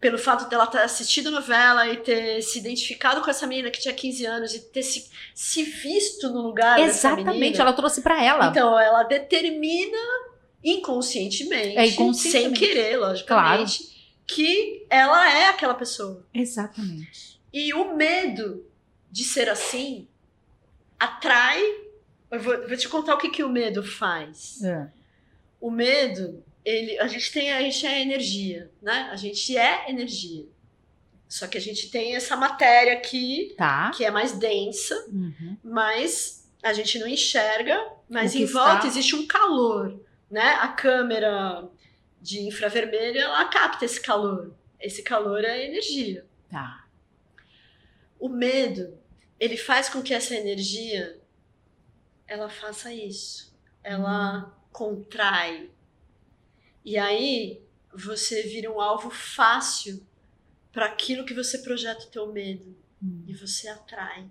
pelo 0.00 0.18
fato 0.18 0.48
dela 0.50 0.66
ter 0.66 0.78
assistido 0.80 1.28
a 1.28 1.30
novela 1.30 1.86
e 1.88 1.96
ter 1.98 2.42
se 2.42 2.58
identificado 2.58 3.20
com 3.20 3.30
essa 3.30 3.46
menina 3.46 3.70
que 3.70 3.80
tinha 3.80 3.94
15 3.94 4.26
anos 4.26 4.52
e 4.54 4.58
ter 4.58 4.82
se, 4.82 5.08
se 5.32 5.62
visto 5.62 6.28
no 6.30 6.40
lugar 6.42 6.76
dessa 6.76 7.08
Exatamente, 7.08 7.38
menina. 7.38 7.60
ela 7.62 7.72
trouxe 7.72 8.00
pra 8.02 8.20
ela. 8.22 8.48
Então, 8.48 8.76
ela 8.76 9.04
determina 9.04 9.96
inconscientemente, 10.64 11.76
É, 11.76 11.86
inconscientemente. 11.86 12.58
sem 12.58 12.68
querer, 12.68 12.96
logicamente, 12.96 14.16
que 14.26 14.84
ela 14.90 15.30
é 15.30 15.48
aquela 15.48 15.74
pessoa. 15.74 16.24
Exatamente. 16.34 17.40
E 17.52 17.72
o 17.74 17.94
medo 17.94 18.64
de 19.10 19.24
ser 19.24 19.48
assim 19.48 20.08
atrai. 20.98 21.60
Eu 22.30 22.40
vou, 22.40 22.66
vou 22.66 22.76
te 22.76 22.88
contar 22.88 23.14
o 23.14 23.18
que, 23.18 23.28
que 23.28 23.44
o 23.44 23.48
medo 23.48 23.82
faz. 23.82 24.62
É. 24.62 24.88
O 25.60 25.70
medo, 25.70 26.42
ele, 26.64 26.98
a 26.98 27.06
gente 27.06 27.32
tem, 27.32 27.52
a 27.52 27.60
gente 27.60 27.84
é 27.86 28.00
energia, 28.00 28.70
né? 28.80 29.08
A 29.10 29.16
gente 29.16 29.56
é 29.56 29.90
energia. 29.90 30.46
Só 31.28 31.46
que 31.46 31.56
a 31.56 31.60
gente 31.60 31.90
tem 31.90 32.14
essa 32.14 32.36
matéria 32.36 32.92
aqui 32.92 33.54
Tá. 33.56 33.90
que 33.96 34.04
é 34.04 34.10
mais 34.10 34.32
densa, 34.38 34.94
Uhum. 35.08 35.56
mas 35.64 36.48
a 36.62 36.72
gente 36.72 36.98
não 36.98 37.08
enxerga, 37.08 37.90
mas 38.08 38.34
em 38.34 38.44
volta 38.44 38.74
está- 38.74 38.86
existe 38.88 39.14
um 39.16 39.26
calor, 39.26 39.98
né? 40.30 40.56
A 40.60 40.68
câmera 40.68 41.68
de 42.20 42.40
infravermelho, 42.42 43.18
ela 43.18 43.44
capta 43.46 43.84
esse 43.84 44.00
calor. 44.00 44.54
Esse 44.78 45.02
calor 45.02 45.42
é 45.44 45.64
energia. 45.64 46.24
Tá. 46.50 46.86
O 48.20 48.28
medo, 48.28 48.96
ele 49.40 49.56
faz 49.56 49.88
com 49.88 50.02
que 50.02 50.14
essa 50.14 50.34
energia 50.34 51.18
ela 52.28 52.48
faça 52.48 52.92
isso. 52.94 53.52
Ela 53.82 54.54
contrai. 54.70 55.70
E 56.84 56.96
aí 56.98 57.62
você 57.94 58.42
vira 58.42 58.70
um 58.72 58.80
alvo 58.80 59.10
fácil 59.10 60.04
para 60.72 60.86
aquilo 60.86 61.24
que 61.24 61.34
você 61.34 61.58
projeta 61.58 62.04
o 62.04 62.10
teu 62.10 62.32
medo 62.32 62.74
Hum. 63.02 63.24
e 63.26 63.34
você 63.34 63.68
atrai. 63.68 64.28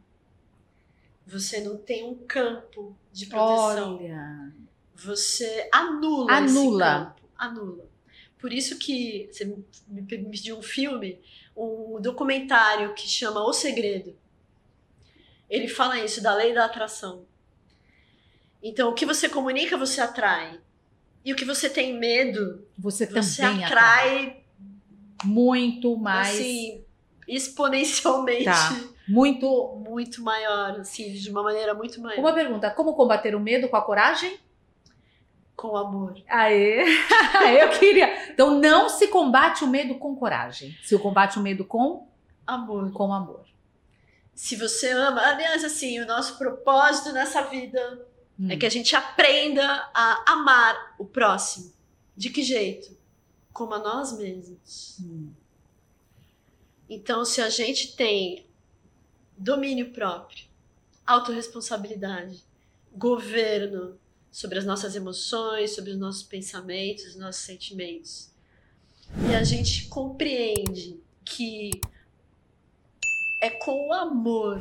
Você 1.28 1.60
não 1.62 1.78
tem 1.78 2.04
um 2.06 2.16
campo 2.16 2.96
de 3.12 3.26
proteção. 3.26 3.98
Olha. 3.98 4.54
Você 4.96 5.70
anula, 5.74 6.32
Anula. 6.32 6.86
esse 6.86 6.96
campo. 7.06 7.22
Anula. 7.38 7.90
Por 8.40 8.52
isso 8.54 8.80
que 8.80 9.30
você 9.32 9.46
me 9.46 9.64
me 9.88 10.02
pediu 10.04 10.58
um 10.58 10.62
filme, 10.64 11.22
um 11.56 12.00
documentário 12.02 12.94
que 12.96 13.08
chama 13.08 13.44
O 13.46 13.54
Segredo. 13.54 14.18
Ele 15.50 15.68
fala 15.68 16.00
isso, 16.00 16.22
da 16.24 16.34
lei 16.34 16.54
da 16.54 16.66
atração. 16.66 17.26
Então, 18.64 18.90
o 18.90 18.94
que 18.94 19.06
você 19.06 19.28
comunica, 19.28 19.76
você 19.78 20.00
atrai. 20.00 20.62
E 21.24 21.32
o 21.34 21.36
que 21.36 21.46
você 21.46 21.70
tem 21.70 21.98
medo, 21.98 22.66
Você, 22.78 23.06
você 23.06 23.42
também 23.44 23.64
atrai, 23.64 24.44
muito 25.24 25.96
mais. 25.98 26.30
assim, 26.36 26.84
exponencialmente 27.28 28.46
Tá. 28.46 28.80
Muito. 29.08 29.84
muito 29.88 30.22
maior, 30.24 30.80
assim, 30.80 31.12
de 31.14 31.30
uma 31.30 31.44
maneira 31.44 31.74
muito 31.74 32.00
maior. 32.02 32.20
Uma 32.20 32.34
pergunta: 32.34 32.70
como 32.72 32.94
combater 32.96 33.36
o 33.36 33.40
medo 33.40 33.68
com 33.68 33.76
a 33.76 33.82
coragem? 33.82 34.40
Com 35.56 35.76
amor. 35.76 36.16
Aê! 36.28 36.86
Eu 37.62 37.70
queria. 37.70 38.32
Então, 38.32 38.58
não 38.60 38.90
se 38.90 39.08
combate 39.08 39.64
o 39.64 39.68
medo 39.68 39.96
com 39.96 40.16
coragem. 40.16 40.76
Se 40.84 40.98
combate 40.98 41.38
o 41.38 41.42
medo 41.42 41.66
com, 41.66 42.08
Amor. 42.48 42.92
com 42.94 43.14
amor. 43.14 43.44
Se 44.34 44.56
você 44.56 44.90
ama. 44.92 45.22
Aliás, 45.22 45.64
assim, 45.64 46.00
o 46.00 46.08
nosso 46.08 46.38
propósito 46.38 47.12
nessa 47.12 47.42
vida 47.44 48.08
Hum. 48.42 48.50
é 48.50 48.58
que 48.58 48.66
a 48.66 48.70
gente 48.70 48.96
aprenda 48.96 49.64
a 49.94 50.34
amar 50.34 50.96
o 50.98 51.06
próximo. 51.06 51.72
De 52.18 52.32
que 52.32 52.42
jeito? 52.42 52.98
Como 53.54 53.76
a 53.76 53.80
nós 53.80 54.18
mesmos. 54.18 54.98
Hum. 55.00 55.32
Então, 56.90 57.24
se 57.24 57.40
a 57.40 57.50
gente 57.50 57.96
tem 57.96 58.48
domínio 59.38 59.92
próprio, 59.92 60.46
autorresponsabilidade, 61.06 62.44
governo 62.92 64.00
sobre 64.32 64.58
as 64.58 64.66
nossas 64.66 64.96
emoções, 64.96 65.76
sobre 65.76 65.92
os 65.92 65.98
nossos 65.98 66.24
pensamentos, 66.24 67.06
os 67.06 67.16
nossos 67.16 67.44
sentimentos, 67.44 68.32
e 69.30 69.36
a 69.36 69.44
gente 69.44 69.88
compreende 69.88 71.00
que 71.24 71.70
é 73.42 73.50
com 73.50 73.90
o 73.90 73.94
amor 73.94 74.60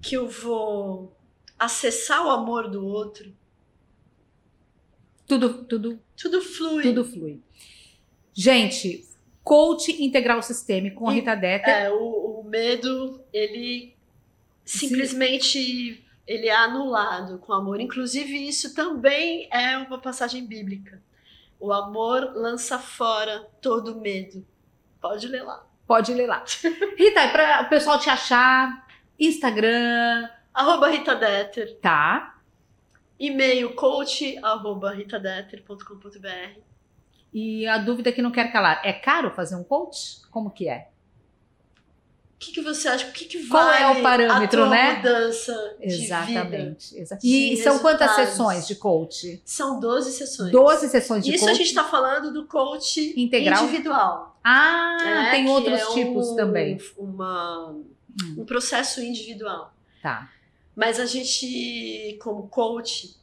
que 0.00 0.16
eu 0.16 0.28
vou 0.28 1.17
acessar 1.58 2.24
o 2.24 2.30
amor 2.30 2.70
do 2.70 2.86
outro, 2.86 3.34
Tudo, 5.26 5.64
tudo, 5.64 6.00
tudo 6.16 6.40
flui. 6.40 6.82
tudo 6.82 7.04
flui. 7.04 7.40
Gente, 8.32 9.06
coach 9.42 10.02
integral 10.02 10.42
sistêmico 10.42 11.00
com 11.00 11.08
a 11.08 11.12
Rita 11.12 11.34
Deter. 11.34 11.68
É, 11.68 11.90
o, 11.90 12.40
o 12.40 12.44
medo, 12.44 13.20
ele 13.32 13.94
simplesmente 14.64 16.04
ele 16.26 16.46
é 16.46 16.54
anulado 16.54 17.38
com 17.38 17.52
o 17.52 17.56
amor. 17.56 17.80
Inclusive, 17.80 18.46
isso 18.46 18.74
também 18.74 19.48
é 19.50 19.78
uma 19.78 19.98
passagem 19.98 20.46
bíblica. 20.46 21.02
O 21.58 21.72
amor 21.72 22.32
lança 22.34 22.78
fora 22.78 23.48
todo 23.60 24.00
medo. 24.00 24.46
Pode 25.00 25.26
ler 25.26 25.42
lá. 25.42 25.66
Pode 25.86 26.12
ler 26.12 26.26
lá. 26.26 26.44
Rita, 26.96 27.28
para 27.28 27.62
o 27.62 27.68
pessoal 27.70 27.98
te 27.98 28.10
achar, 28.10 28.86
Instagram, 29.18 30.28
Arroba 30.52 30.88
Rita 30.88 31.14
Deter. 31.14 31.78
tá? 31.80 32.34
E-mail 33.18 33.74
coach 33.74 34.38
arroba 34.42 34.90
ritadeter.com.br. 34.92 36.60
E 37.32 37.66
a 37.66 37.78
dúvida 37.78 38.12
que 38.12 38.22
não 38.22 38.30
quer 38.30 38.50
calar, 38.52 38.80
é 38.84 38.92
caro 38.92 39.30
fazer 39.32 39.56
um 39.56 39.64
coach? 39.64 40.20
Como 40.30 40.50
que 40.50 40.68
é? 40.68 40.88
O 42.34 42.38
que, 42.38 42.52
que 42.52 42.60
você 42.62 42.86
acha? 42.88 43.08
O 43.08 43.12
que, 43.12 43.24
que 43.24 43.48
Qual 43.48 43.64
vale 43.64 43.82
é 43.82 43.98
o 43.98 44.02
parâmetro, 44.02 44.62
a 44.62 44.66
tua 44.66 44.70
né? 44.70 44.96
mudança 44.96 45.52
de 45.80 45.86
vida? 45.88 46.04
Exatamente. 46.04 46.96
exa- 46.96 47.16
de 47.16 47.26
E 47.52 47.56
são 47.56 47.80
quantas 47.80 48.12
sessões 48.12 48.66
de 48.68 48.76
coach? 48.76 49.42
São 49.44 49.80
12 49.80 50.12
sessões. 50.12 50.52
12 50.52 50.88
sessões 50.88 51.24
de 51.24 51.34
Isso 51.34 51.44
a 51.44 51.48
coach. 51.48 51.58
gente 51.58 51.66
está 51.66 51.82
falando 51.84 52.32
do 52.32 52.46
coach 52.46 53.12
Integral? 53.20 53.64
individual. 53.64 54.38
Ah, 54.44 54.96
né, 55.04 55.30
tem 55.32 55.48
outros 55.48 55.80
é 55.80 55.86
tipos 55.92 56.28
um- 56.28 56.36
também. 56.36 56.78
Uma, 56.96 57.70
Hum. 57.72 58.36
um 58.38 58.44
processo 58.44 59.00
individual. 59.02 59.74
Tá. 60.00 60.30
Mas 60.78 61.00
a 61.00 61.06
gente, 61.06 62.16
como 62.22 62.46
coach, 62.46 63.16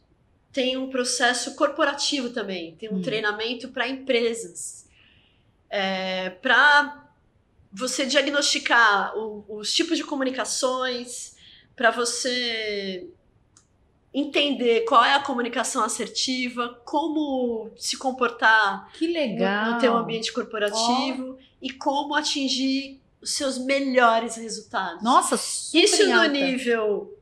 tem 0.52 0.76
um 0.76 0.90
processo 0.90 1.56
corporativo 1.56 2.30
também. 2.32 2.76
Tem 2.76 2.90
um 2.92 2.98
Hum. 2.98 3.02
treinamento 3.02 3.70
para 3.70 3.88
empresas. 3.88 4.84
para 6.42 7.10
você 7.74 8.06
diagnosticar 8.06 9.18
o- 9.18 9.44
os 9.50 9.74
tipos 9.74 9.98
de 9.98 10.04
comunicações, 10.06 11.36
para 11.76 11.92
você 11.92 13.06
entender 14.14 14.82
qual 14.86 15.04
é 15.04 15.14
a 15.14 15.20
comunicação 15.20 15.84
assertiva, 15.84 16.80
como 16.86 17.70
se 17.76 17.98
comportar 17.98 18.90
Que 18.94 19.08
no- 19.08 19.14
legal. 19.14 19.74
no 19.74 19.80
teu 19.80 19.98
ambiente 19.98 20.32
corporativo 20.32 21.38
e 21.62 21.70
como 21.72 22.16
atingir 22.16 23.02
os 23.22 23.32
seus 23.32 23.58
melhores 23.58 24.38
resultados. 24.38 25.04
Nossa, 25.04 25.36
super 25.36 25.84
Isso 25.84 26.04
em 26.04 26.08
no 26.08 26.14
alta. 26.20 26.30
nível 26.30 27.14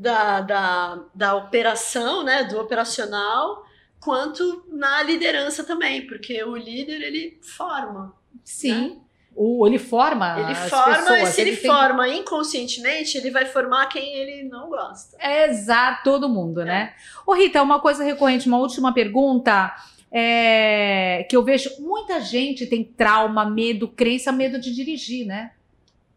da, 0.00 0.40
da, 0.40 0.98
da 1.14 1.34
operação, 1.36 2.22
né, 2.24 2.44
do 2.44 2.58
operacional, 2.60 3.64
quanto 4.00 4.64
na 4.70 5.02
liderança 5.02 5.62
também, 5.64 6.06
porque 6.06 6.42
o 6.44 6.56
líder 6.56 7.00
ele 7.02 7.38
forma. 7.42 8.14
Sim. 8.44 8.98
O, 9.34 9.66
ele 9.66 9.78
forma 9.78 10.34
Ele 10.40 10.52
as 10.52 10.68
forma 10.68 10.94
pessoas. 10.96 11.28
e 11.30 11.32
se 11.32 11.40
ele, 11.40 11.56
tem- 11.56 11.70
forma 11.70 12.06
inconscientemente, 12.08 13.16
ele 13.16 13.30
vai 13.30 13.46
formar 13.46 13.86
quem 13.86 14.14
ele 14.14 14.42
não 14.48 14.68
gosta. 14.68 15.16
É 15.18 15.48
exato, 15.48 16.02
todo 16.04 16.28
mundo, 16.28 16.62
né? 16.64 16.92
Ô 17.26 17.32
Rita, 17.32 17.62
uma 17.62 17.80
coisa 17.80 18.04
recorrente, 18.04 18.46
uma 18.46 18.58
última 18.58 18.92
pergunta. 18.92 19.74
é, 20.14 21.26
que 21.30 21.34
eu 21.34 21.42
vejo 21.42 21.70
muita 21.80 22.20
gente 22.20 22.66
tem 22.66 22.84
trauma, 22.84 23.44
medo, 23.48 23.88
crença, 23.88 24.30
medo 24.30 24.60
de 24.60 24.74
dirigir, 24.74 25.26
né? 25.26 25.52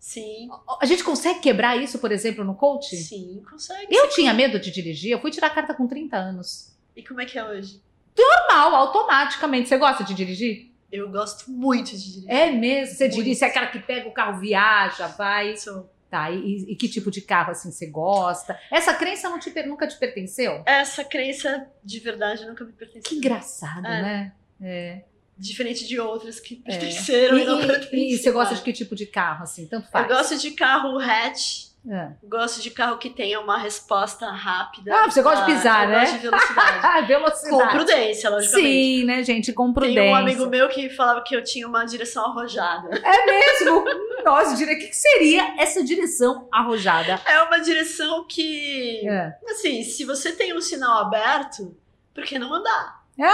Sim, 0.06 0.50
A 0.80 0.86
gente 0.86 1.04
consegue 1.04 1.40
quebrar 1.40 1.76
isso, 1.78 1.98
por 1.98 2.12
exemplo, 2.12 2.44
no 2.44 2.54
coach? 2.54 2.96
sim, 2.96 3.42
consegue. 3.50 3.88
Eu 3.90 4.08
tinha 4.10 4.32
medo 4.36 4.60
de 4.60 4.70
dirigir, 4.70 5.10
eu 5.10 5.20
fui 5.20 5.32
tirar 5.32 5.50
carta 5.50 5.74
com 5.74 5.88
30 5.88 6.16
anos. 6.16 6.78
E 6.96 7.02
como 7.02 7.22
é 7.22 7.26
que 7.26 7.40
é 7.40 7.44
hoje? 7.44 7.82
Normal, 8.16 8.76
automaticamente. 8.76 9.68
Você 9.68 9.80
gosta 9.80 10.04
de 10.04 10.14
dirigir? 10.14 10.72
Eu 10.92 11.10
gosto 11.10 11.50
muito 11.50 11.90
de 11.98 11.98
dirigir. 11.98 12.30
É 12.30 12.52
mesmo? 12.52 12.96
Você 12.96 13.10
dirige, 13.10 13.34
você 13.40 13.46
é 13.46 13.48
aquela 13.48 13.66
que 13.66 13.80
pega 13.80 14.08
o 14.08 14.12
carro, 14.14 14.40
viaja, 14.40 15.08
vai. 15.08 15.58
Sou. 15.58 15.90
Tá, 16.08 16.30
e, 16.30 16.72
e 16.72 16.76
que 16.76 16.88
tipo 16.88 17.10
de 17.10 17.22
carro 17.22 17.50
assim 17.50 17.72
você 17.72 17.88
gosta? 17.88 18.58
Essa 18.72 18.94
crença 18.94 19.28
não 19.28 19.40
te 19.40 19.52
nunca 19.64 19.88
te 19.88 19.98
pertenceu? 19.98 20.62
Essa 20.68 21.04
crença 21.04 21.68
de 21.84 22.00
verdade 22.00 22.46
nunca 22.46 22.64
me 22.64 22.74
pertenceu. 22.74 23.10
Que 23.10 23.16
engraçado, 23.16 23.88
É. 23.88 24.02
né? 24.04 24.34
É. 24.62 25.04
Diferente 25.38 25.86
de 25.88 26.00
outras 26.00 26.40
que 26.40 26.56
pertenceram 26.56 27.38
E, 27.38 27.42
e, 27.42 27.46
não 27.46 27.62
e- 27.62 27.68
pertenciam. 27.68 28.00
e 28.10 28.18
você 28.18 28.32
gosta 28.32 28.56
de 28.56 28.62
que 28.62 28.72
tipo 28.74 28.96
de 28.96 29.06
carro, 29.06 29.44
assim? 29.44 29.68
Tanto 29.68 29.88
Eu 29.88 29.92
faz. 29.92 30.08
gosto 30.08 30.38
de 30.38 30.52
carro 30.52 30.98
hatch 31.00 31.66
É. 31.88 32.14
Gosto 32.24 32.62
de 32.64 32.72
carro 32.72 32.98
que 32.98 33.12
tenha 33.12 33.40
uma 33.40 33.60
resposta 33.60 34.26
rápida. 34.32 34.92
Ah, 34.92 35.06
você 35.12 35.22
gosta 35.22 35.46
de 35.46 35.52
pisar, 35.54 35.84
eu 35.84 35.90
né? 35.92 36.00
Gosto 36.00 36.14
de 36.14 36.20
velocidade. 36.20 36.80
Ah, 36.84 37.02
Com 37.02 37.06
velocidade. 37.08 37.72
prudência, 37.76 38.30
logicamente. 38.32 38.68
Sim, 38.68 39.04
né, 39.06 39.24
gente? 39.24 39.54
Com 39.54 39.72
prudência. 39.72 40.02
Tem 40.02 40.12
um 40.12 40.16
amigo 40.16 40.48
meu 40.48 40.68
que 40.68 40.90
falava 40.90 41.22
que 41.22 41.36
eu 41.36 41.44
tinha 41.44 41.68
uma 41.68 41.86
direção 41.86 42.26
arrojada. 42.26 42.90
É 42.98 43.26
mesmo? 43.28 43.86
Nossa, 44.26 44.56
diria, 44.56 44.74
o 44.76 44.80
que 44.80 44.88
que 44.88 44.96
seria 44.96 45.62
essa 45.62 45.84
direção 45.84 46.48
arrojada? 46.52 47.22
É 47.24 47.44
uma 47.44 47.60
direção 47.60 48.26
que, 48.28 49.08
É. 49.08 49.38
assim, 49.52 49.84
se 49.84 50.06
você 50.06 50.32
tem 50.32 50.56
um 50.56 50.62
sinal 50.62 51.04
aberto, 51.04 51.78
por 52.16 52.24
que 52.24 52.40
não 52.40 52.52
andar? 52.52 53.05
Né? 53.18 53.30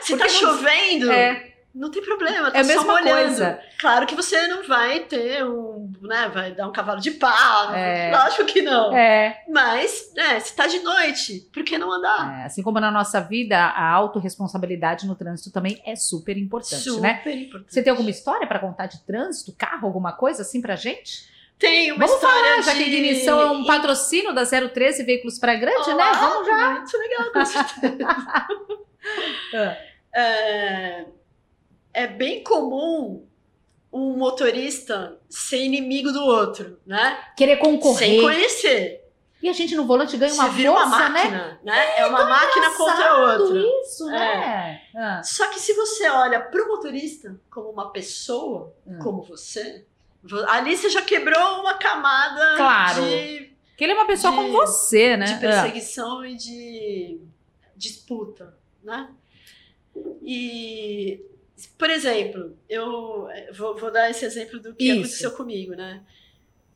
Se 0.00 0.16
Porque 0.16 0.24
tá 0.24 0.28
chovendo, 0.28 1.10
É, 1.12 1.52
não 1.74 1.90
tem 1.90 2.02
problema, 2.02 2.50
tá 2.50 2.58
é 2.58 2.60
a 2.62 2.64
só 2.64 2.68
mesma 2.74 2.84
molhando. 2.92 3.10
coisa. 3.10 3.60
Claro 3.80 4.06
que 4.06 4.14
você 4.16 4.48
não 4.48 4.66
vai 4.66 5.00
ter 5.00 5.44
um, 5.44 5.92
né, 6.02 6.28
vai 6.32 6.52
dar 6.52 6.66
um 6.66 6.72
cavalo 6.72 7.00
de 7.00 7.12
pau, 7.12 7.72
É. 7.74 8.10
lógico 8.16 8.44
que 8.46 8.62
não. 8.62 8.96
É, 8.96 9.42
Mas, 9.48 10.10
né, 10.16 10.40
se 10.40 10.56
tá 10.56 10.66
de 10.66 10.80
noite, 10.80 11.48
por 11.52 11.62
que 11.62 11.78
não 11.78 11.92
andar? 11.92 12.40
é, 12.40 12.44
assim 12.46 12.62
como 12.62 12.80
na 12.80 12.90
nossa 12.90 13.20
vida, 13.20 13.56
a 13.58 13.88
autorresponsabilidade 13.92 15.06
no 15.06 15.14
trânsito 15.14 15.52
também 15.52 15.80
é 15.86 15.94
super 15.94 16.36
importante, 16.36 16.82
Super 16.82 17.02
né? 17.02 17.22
importante. 17.34 17.72
Você 17.72 17.82
tem 17.82 17.90
alguma 17.90 18.10
história 18.10 18.46
pra 18.46 18.58
contar 18.58 18.86
de 18.86 18.98
trânsito, 19.04 19.54
carro, 19.56 19.86
alguma 19.86 20.12
coisa 20.12 20.42
assim 20.42 20.60
pra 20.60 20.74
gente? 20.74 21.28
Tem 21.58 21.90
uma 21.92 22.06
Vamos 22.06 22.14
história 22.22 22.50
falar, 22.50 22.62
já 22.62 22.72
de... 22.72 22.78
que 22.78 22.84
a 22.84 22.86
ignição 22.88 23.40
é 23.40 23.46
um 23.50 23.64
patrocínio 23.64 24.32
da 24.32 24.44
013 24.46 25.02
Veículos 25.02 25.38
para 25.38 25.54
Grande, 25.56 25.88
né? 25.88 25.94
Olá, 25.94 26.12
Vamos 26.12 26.46
já. 26.46 26.70
Muito 26.70 26.96
legal, 26.98 27.32
com 27.32 27.44
certeza. 27.44 27.98
é, 30.14 31.04
é 31.94 32.06
bem 32.06 32.42
comum 32.44 33.26
um 33.92 34.16
motorista 34.16 35.18
ser 35.28 35.64
inimigo 35.64 36.12
do 36.12 36.22
outro, 36.24 36.78
né? 36.86 37.18
Querer 37.36 37.56
concorrer. 37.56 37.98
Sem 37.98 38.20
conhecer. 38.20 39.04
E 39.40 39.48
a 39.48 39.52
gente 39.52 39.74
no 39.76 39.86
volante 39.86 40.16
ganha 40.16 40.34
uma 40.34 40.46
força, 40.52 40.68
uma 40.70 41.08
né? 41.08 41.08
máquina, 41.24 41.60
né? 41.62 41.98
É 41.98 42.06
uma 42.06 42.24
máquina 42.24 42.70
contra 42.76 43.06
a 43.08 43.34
outra. 43.38 43.58
isso, 43.82 44.06
né? 44.06 44.80
Ah, 44.96 45.22
Só 45.22 45.46
que 45.48 45.60
se 45.60 45.72
você 45.74 46.08
olha 46.10 46.40
para 46.40 46.62
o 46.64 46.68
motorista 46.68 47.40
como 47.50 47.70
uma 47.70 47.90
pessoa, 47.92 48.74
Hum. 48.84 48.98
como 49.00 49.22
você, 49.22 49.62
vo- 49.72 49.86
ali 50.48 50.76
você 50.76 50.90
já 50.90 51.02
quebrou 51.02 51.60
uma 51.60 51.74
camada 51.74 52.56
Claro. 52.56 53.02
de, 53.02 53.50
Que 53.76 53.84
ele 53.84 53.92
é 53.92 53.94
uma 53.94 54.06
pessoa 54.06 54.30
De- 54.32 54.36
como 54.38 54.52
você, 54.52 55.16
né? 55.16 55.26
de 55.26 55.32
Ah. 55.34 55.38
perseguição 55.38 56.24
e 56.26 56.36
de 56.36 57.20
disputa, 57.76 58.56
né? 58.82 59.08
E, 60.22 61.20
por 61.76 61.90
exemplo, 61.90 62.56
eu 62.68 63.28
eh, 63.30 63.50
vou, 63.52 63.76
vou 63.76 63.90
dar 63.90 64.10
esse 64.10 64.24
exemplo 64.24 64.58
do 64.60 64.74
que 64.74 64.84
Isso. 64.84 64.98
aconteceu 64.98 65.30
comigo, 65.32 65.74
né? 65.74 66.02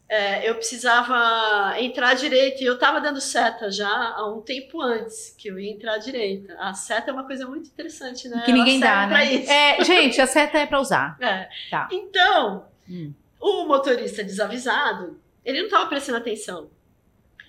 É, 0.09 0.49
eu 0.49 0.55
precisava 0.57 1.75
entrar 1.81 2.11
à 2.11 2.15
direita 2.15 2.63
e 2.63 2.67
eu 2.67 2.75
estava 2.75 3.01
dando 3.01 3.19
seta 3.21 3.71
já 3.71 3.89
há 3.89 4.31
um 4.31 4.43
tempo 4.43 4.81
antes 4.83 5.35
que 5.39 5.49
eu 5.49 5.59
ia 5.59 5.71
entrar 5.73 5.95
à 5.95 5.99
direita. 5.99 6.55
A 6.59 6.75
seta 6.75 7.11
é 7.11 7.15
uma 7.15 7.25
coisa 7.25 7.47
muito 7.47 7.69
interessante, 7.69 8.29
né? 8.29 8.43
Que 8.45 8.53
ninguém 8.53 8.79
dá, 8.79 9.07
né? 9.07 9.33
isso. 9.33 9.51
É, 9.51 9.83
gente, 9.85 10.21
a 10.21 10.27
seta 10.27 10.59
é 10.59 10.67
pra 10.67 10.81
usar. 10.81 11.17
É. 11.23 11.49
Tá. 11.71 11.89
Então, 11.91 12.67
Hum. 12.91 13.15
O 13.43 13.67
motorista 13.67 14.23
desavisado, 14.23 15.21
ele 15.45 15.59
não 15.59 15.67
estava 15.67 15.89
prestando 15.89 16.19
atenção. 16.19 16.71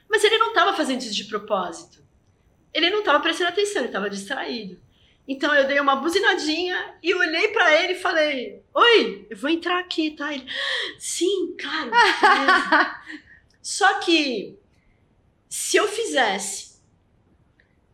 Mas 0.09 0.23
ele 0.23 0.39
não 0.39 0.49
estava 0.49 0.75
fazendo 0.75 1.01
isso 1.01 1.13
de 1.13 1.25
propósito. 1.25 2.03
Ele 2.73 2.89
não 2.89 2.99
estava 2.99 3.19
prestando 3.19 3.51
atenção, 3.51 3.81
ele 3.81 3.89
estava 3.89 4.09
distraído. 4.09 4.81
Então 5.27 5.53
eu 5.55 5.67
dei 5.67 5.79
uma 5.79 5.95
buzinadinha 5.95 6.95
e 7.01 7.13
olhei 7.13 7.49
para 7.49 7.81
ele 7.81 7.93
e 7.93 7.99
falei: 7.99 8.63
Oi, 8.73 9.27
eu 9.29 9.37
vou 9.37 9.49
entrar 9.49 9.79
aqui, 9.79 10.11
tá? 10.11 10.33
Ele, 10.33 10.45
Sim, 10.97 11.55
claro. 11.57 11.91
beleza." 12.19 13.01
Só 13.61 13.99
que 13.99 14.57
se 15.47 15.77
eu 15.77 15.87
fizesse, 15.87 16.72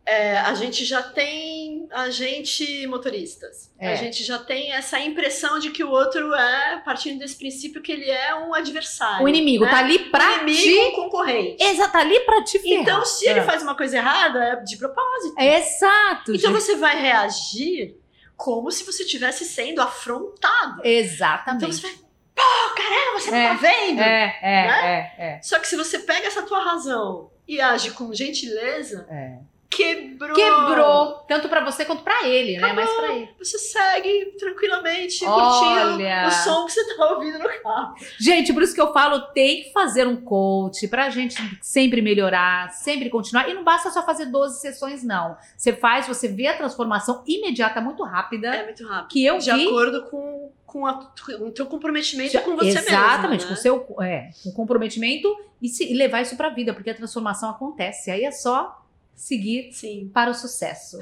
é, 0.06 0.38
a 0.38 0.54
gente 0.54 0.84
já 0.84 1.02
tem 1.02 1.86
a 1.92 2.08
gente 2.10 2.86
motoristas. 2.86 3.70
É. 3.78 3.92
A 3.92 3.94
gente 3.96 4.22
já 4.24 4.38
tem 4.38 4.72
essa 4.72 4.98
impressão 4.98 5.58
de 5.58 5.70
que 5.70 5.82
o 5.84 5.90
outro 5.90 6.34
é, 6.34 6.80
partindo 6.84 7.18
desse 7.18 7.36
princípio, 7.36 7.82
que 7.82 7.92
ele 7.92 8.08
é 8.10 8.34
um 8.34 8.54
adversário. 8.54 9.24
O 9.24 9.28
inimigo 9.28 9.64
né? 9.64 9.70
tá 9.70 9.78
ali 9.78 9.98
pra 10.10 10.42
inimigo, 10.42 10.62
te. 10.62 10.78
um 10.86 10.92
concorrente. 10.92 11.62
Exato, 11.62 11.92
tá 11.92 11.98
ali 12.00 12.20
pra 12.20 12.42
te 12.44 12.58
ferrar. 12.58 12.82
Então, 12.82 13.04
se 13.04 13.28
ele 13.28 13.40
Ah. 13.40 13.44
faz 13.44 13.62
uma 13.62 13.74
coisa 13.76 13.96
errada, 13.96 14.38
é 14.42 14.56
de 14.56 14.76
propósito. 14.76 15.34
Exato. 15.38 16.34
Então 16.34 16.52
gente. 16.52 16.62
você 16.62 16.76
vai 16.76 17.00
reagir 17.00 17.96
como 18.36 18.70
se 18.70 18.84
você 18.84 19.02
estivesse 19.02 19.44
sendo 19.44 19.80
afrontado. 19.82 20.80
Exatamente. 20.84 21.64
Então 21.64 21.72
você 21.72 21.82
vai, 21.82 21.96
pô, 22.34 22.74
caramba, 22.74 23.18
você 23.20 23.30
É, 23.30 23.32
não 23.48 23.48
tá 23.56 23.60
vendo? 23.62 24.00
É, 24.00 24.38
é, 24.42 24.66
Né? 24.66 25.12
é, 25.18 25.24
é, 25.36 25.42
Só 25.42 25.58
que 25.58 25.68
se 25.68 25.76
você 25.76 25.98
pega 26.00 26.26
essa 26.26 26.42
tua 26.42 26.62
razão 26.64 27.30
e 27.46 27.60
age 27.60 27.90
com 27.92 28.12
gentileza, 28.14 29.06
é. 29.10 29.38
Quebrou. 29.82 30.34
Quebrou, 30.34 31.06
tanto 31.28 31.48
pra 31.48 31.64
você 31.64 31.84
quanto 31.84 32.02
pra 32.02 32.26
ele, 32.26 32.58
né? 32.58 32.72
Mas 32.72 32.90
pra 32.90 33.14
ele. 33.14 33.28
Você 33.38 33.58
segue 33.58 34.34
tranquilamente, 34.38 35.24
Olha. 35.24 35.90
curtindo 36.22 36.26
o 36.28 36.30
som 36.30 36.66
que 36.66 36.72
você 36.72 36.96
tá 36.96 37.10
ouvindo 37.12 37.38
no 37.38 37.48
carro. 37.62 37.94
Gente, 38.18 38.52
por 38.52 38.62
isso 38.62 38.74
que 38.74 38.80
eu 38.80 38.92
falo, 38.92 39.20
tem 39.32 39.62
que 39.64 39.72
fazer 39.72 40.06
um 40.06 40.16
coach 40.20 40.86
pra 40.88 41.10
gente 41.10 41.36
sempre 41.62 42.02
melhorar, 42.02 42.70
sempre 42.72 43.08
continuar. 43.10 43.48
E 43.48 43.54
não 43.54 43.64
basta 43.64 43.90
só 43.90 44.04
fazer 44.04 44.26
12 44.26 44.60
sessões, 44.60 45.02
não. 45.02 45.36
Você 45.56 45.72
faz, 45.72 46.06
você 46.06 46.28
vê 46.28 46.46
a 46.48 46.56
transformação 46.56 47.22
imediata, 47.26 47.80
muito 47.80 48.02
rápida, 48.04 48.48
É 48.54 48.64
muito 48.64 48.86
rápido. 48.86 49.08
que 49.08 49.24
eu 49.24 49.38
De 49.38 49.52
vi. 49.52 49.66
acordo 49.66 50.02
com, 50.10 50.52
com, 50.66 50.86
a- 50.86 51.10
com 51.38 51.46
o 51.48 51.50
teu 51.50 51.66
comprometimento 51.66 52.32
Já- 52.32 52.42
com 52.42 52.56
você 52.56 52.68
Exatamente, 52.78 53.44
mesmo. 53.44 53.48
com 53.48 53.54
né? 53.54 53.58
o 53.58 53.62
seu 53.62 53.96
é, 54.02 54.30
com 54.44 54.52
comprometimento 54.52 55.28
e, 55.60 55.68
se- 55.68 55.90
e 55.90 55.94
levar 55.94 56.20
isso 56.22 56.36
pra 56.36 56.48
vida, 56.50 56.72
porque 56.72 56.90
a 56.90 56.94
transformação 56.94 57.50
acontece. 57.50 58.10
Aí 58.10 58.24
é 58.24 58.30
só 58.30 58.76
seguir 59.14 59.72
Sim, 59.72 60.10
para 60.12 60.30
o 60.30 60.34
sucesso. 60.34 60.98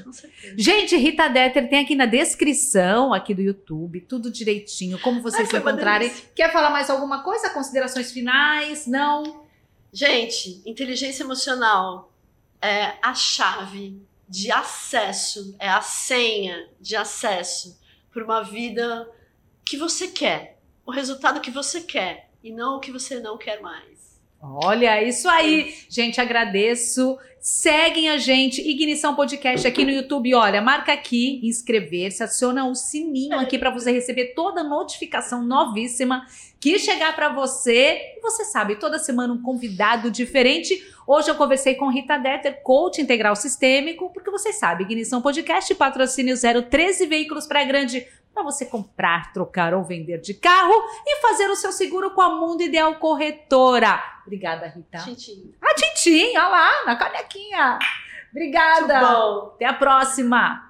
Gente, 0.57 0.97
Rita 0.97 1.29
Detter 1.29 1.69
tem 1.69 1.81
aqui 1.81 1.95
na 1.95 2.07
descrição 2.07 3.15
aqui 3.15 3.35
do 3.35 3.41
YouTube, 3.41 4.01
tudo 4.01 4.31
direitinho, 4.31 4.99
como 4.99 5.23
vocês 5.23 5.49
Ai, 5.53 5.61
encontrarem. 5.61 6.13
Quer 6.35 6.53
falar 6.53 6.71
mais 6.71 6.91
alguma 6.91 7.23
coisa? 7.23 7.51
Considerações 7.51 8.11
finais? 8.11 8.87
Não? 8.87 9.47
Gente, 9.93 10.63
inteligência 10.67 11.23
emocional 11.23 12.13
é 12.61 12.95
a 13.03 13.15
chave 13.15 14.01
de 14.29 14.51
acesso, 14.53 15.57
é 15.59 15.69
a 15.69 15.81
senha 15.81 16.69
de 16.81 16.95
acesso 16.95 17.81
para 18.13 18.25
uma 18.25 18.43
vida 18.43 19.11
que 19.65 19.77
você 19.77 20.09
quer, 20.09 20.59
o 20.85 20.91
resultado 20.91 21.41
que 21.41 21.51
você 21.51 21.81
quer 21.81 22.31
e 22.43 22.53
não 22.53 22.77
o 22.77 22.81
que 22.81 22.93
você 22.93 23.21
não 23.21 23.39
quer 23.39 23.61
mais. 23.61 23.98
Olha, 24.41 25.03
isso 25.03 25.29
aí. 25.29 25.75
Gente, 25.89 26.21
agradeço. 26.21 27.19
Seguem 27.41 28.09
a 28.09 28.19
gente, 28.19 28.61
Ignição 28.61 29.15
Podcast 29.15 29.67
aqui 29.67 29.85
no 29.85 29.91
YouTube. 29.91 30.35
Olha, 30.35 30.61
marca 30.61 30.93
aqui, 30.93 31.41
inscrever-se, 31.43 32.23
aciona 32.23 32.67
o 32.67 32.75
sininho 32.75 33.39
aqui 33.39 33.59
para 33.59 33.71
você 33.71 33.91
receber 33.91 34.35
toda 34.35 34.63
notificação 34.63 35.43
novíssima 35.43 36.27
que 36.61 36.79
chegar 36.79 37.15
para 37.15 37.29
você. 37.31 38.17
E 38.17 38.21
você 38.21 38.45
sabe, 38.45 38.77
toda 38.77 38.99
semana 38.99 39.33
um 39.33 39.43
convidado 39.43 40.11
diferente. 40.11 40.85
Hoje 41.07 41.31
eu 41.31 41.37
conversei 41.37 41.75
com 41.75 41.89
Rita 41.89 42.19
Detter, 42.19 42.61
coach 42.63 43.01
integral 43.01 43.35
sistêmico, 43.35 44.11
porque 44.13 44.31
vocês 44.31 44.59
sabem, 44.59 44.85
Ignição 44.85 45.23
Podcast, 45.23 45.75
patrocínio 45.75 46.37
013 46.37 47.07
veículos 47.07 47.47
para 47.47 47.65
grande 47.65 48.07
para 48.39 48.45
você 48.45 48.67
comprar, 48.67 49.33
trocar 49.33 49.75
ou 49.75 49.83
vender 49.83 50.21
de 50.21 50.33
carro 50.33 50.75
e 51.05 51.21
fazer 51.21 51.49
o 51.51 51.57
seu 51.57 51.73
seguro 51.73 52.13
com 52.13 52.23
a 52.23 52.31
Mundo 52.31 52.63
Ideal 52.63 52.95
Corretora. 52.97 54.01
Obrigada, 54.25 54.69
Rita. 54.69 54.99
Gente, 54.99 55.53
A 55.61 55.75
Tintim, 55.75 56.29
olha 56.37 56.49
lá, 56.49 56.85
na 56.87 56.97
canequinha. 56.97 57.79
Obrigada. 58.31 59.01
bom. 59.01 59.53
Até 59.57 59.67
a 59.67 59.73
próxima. 59.73 60.68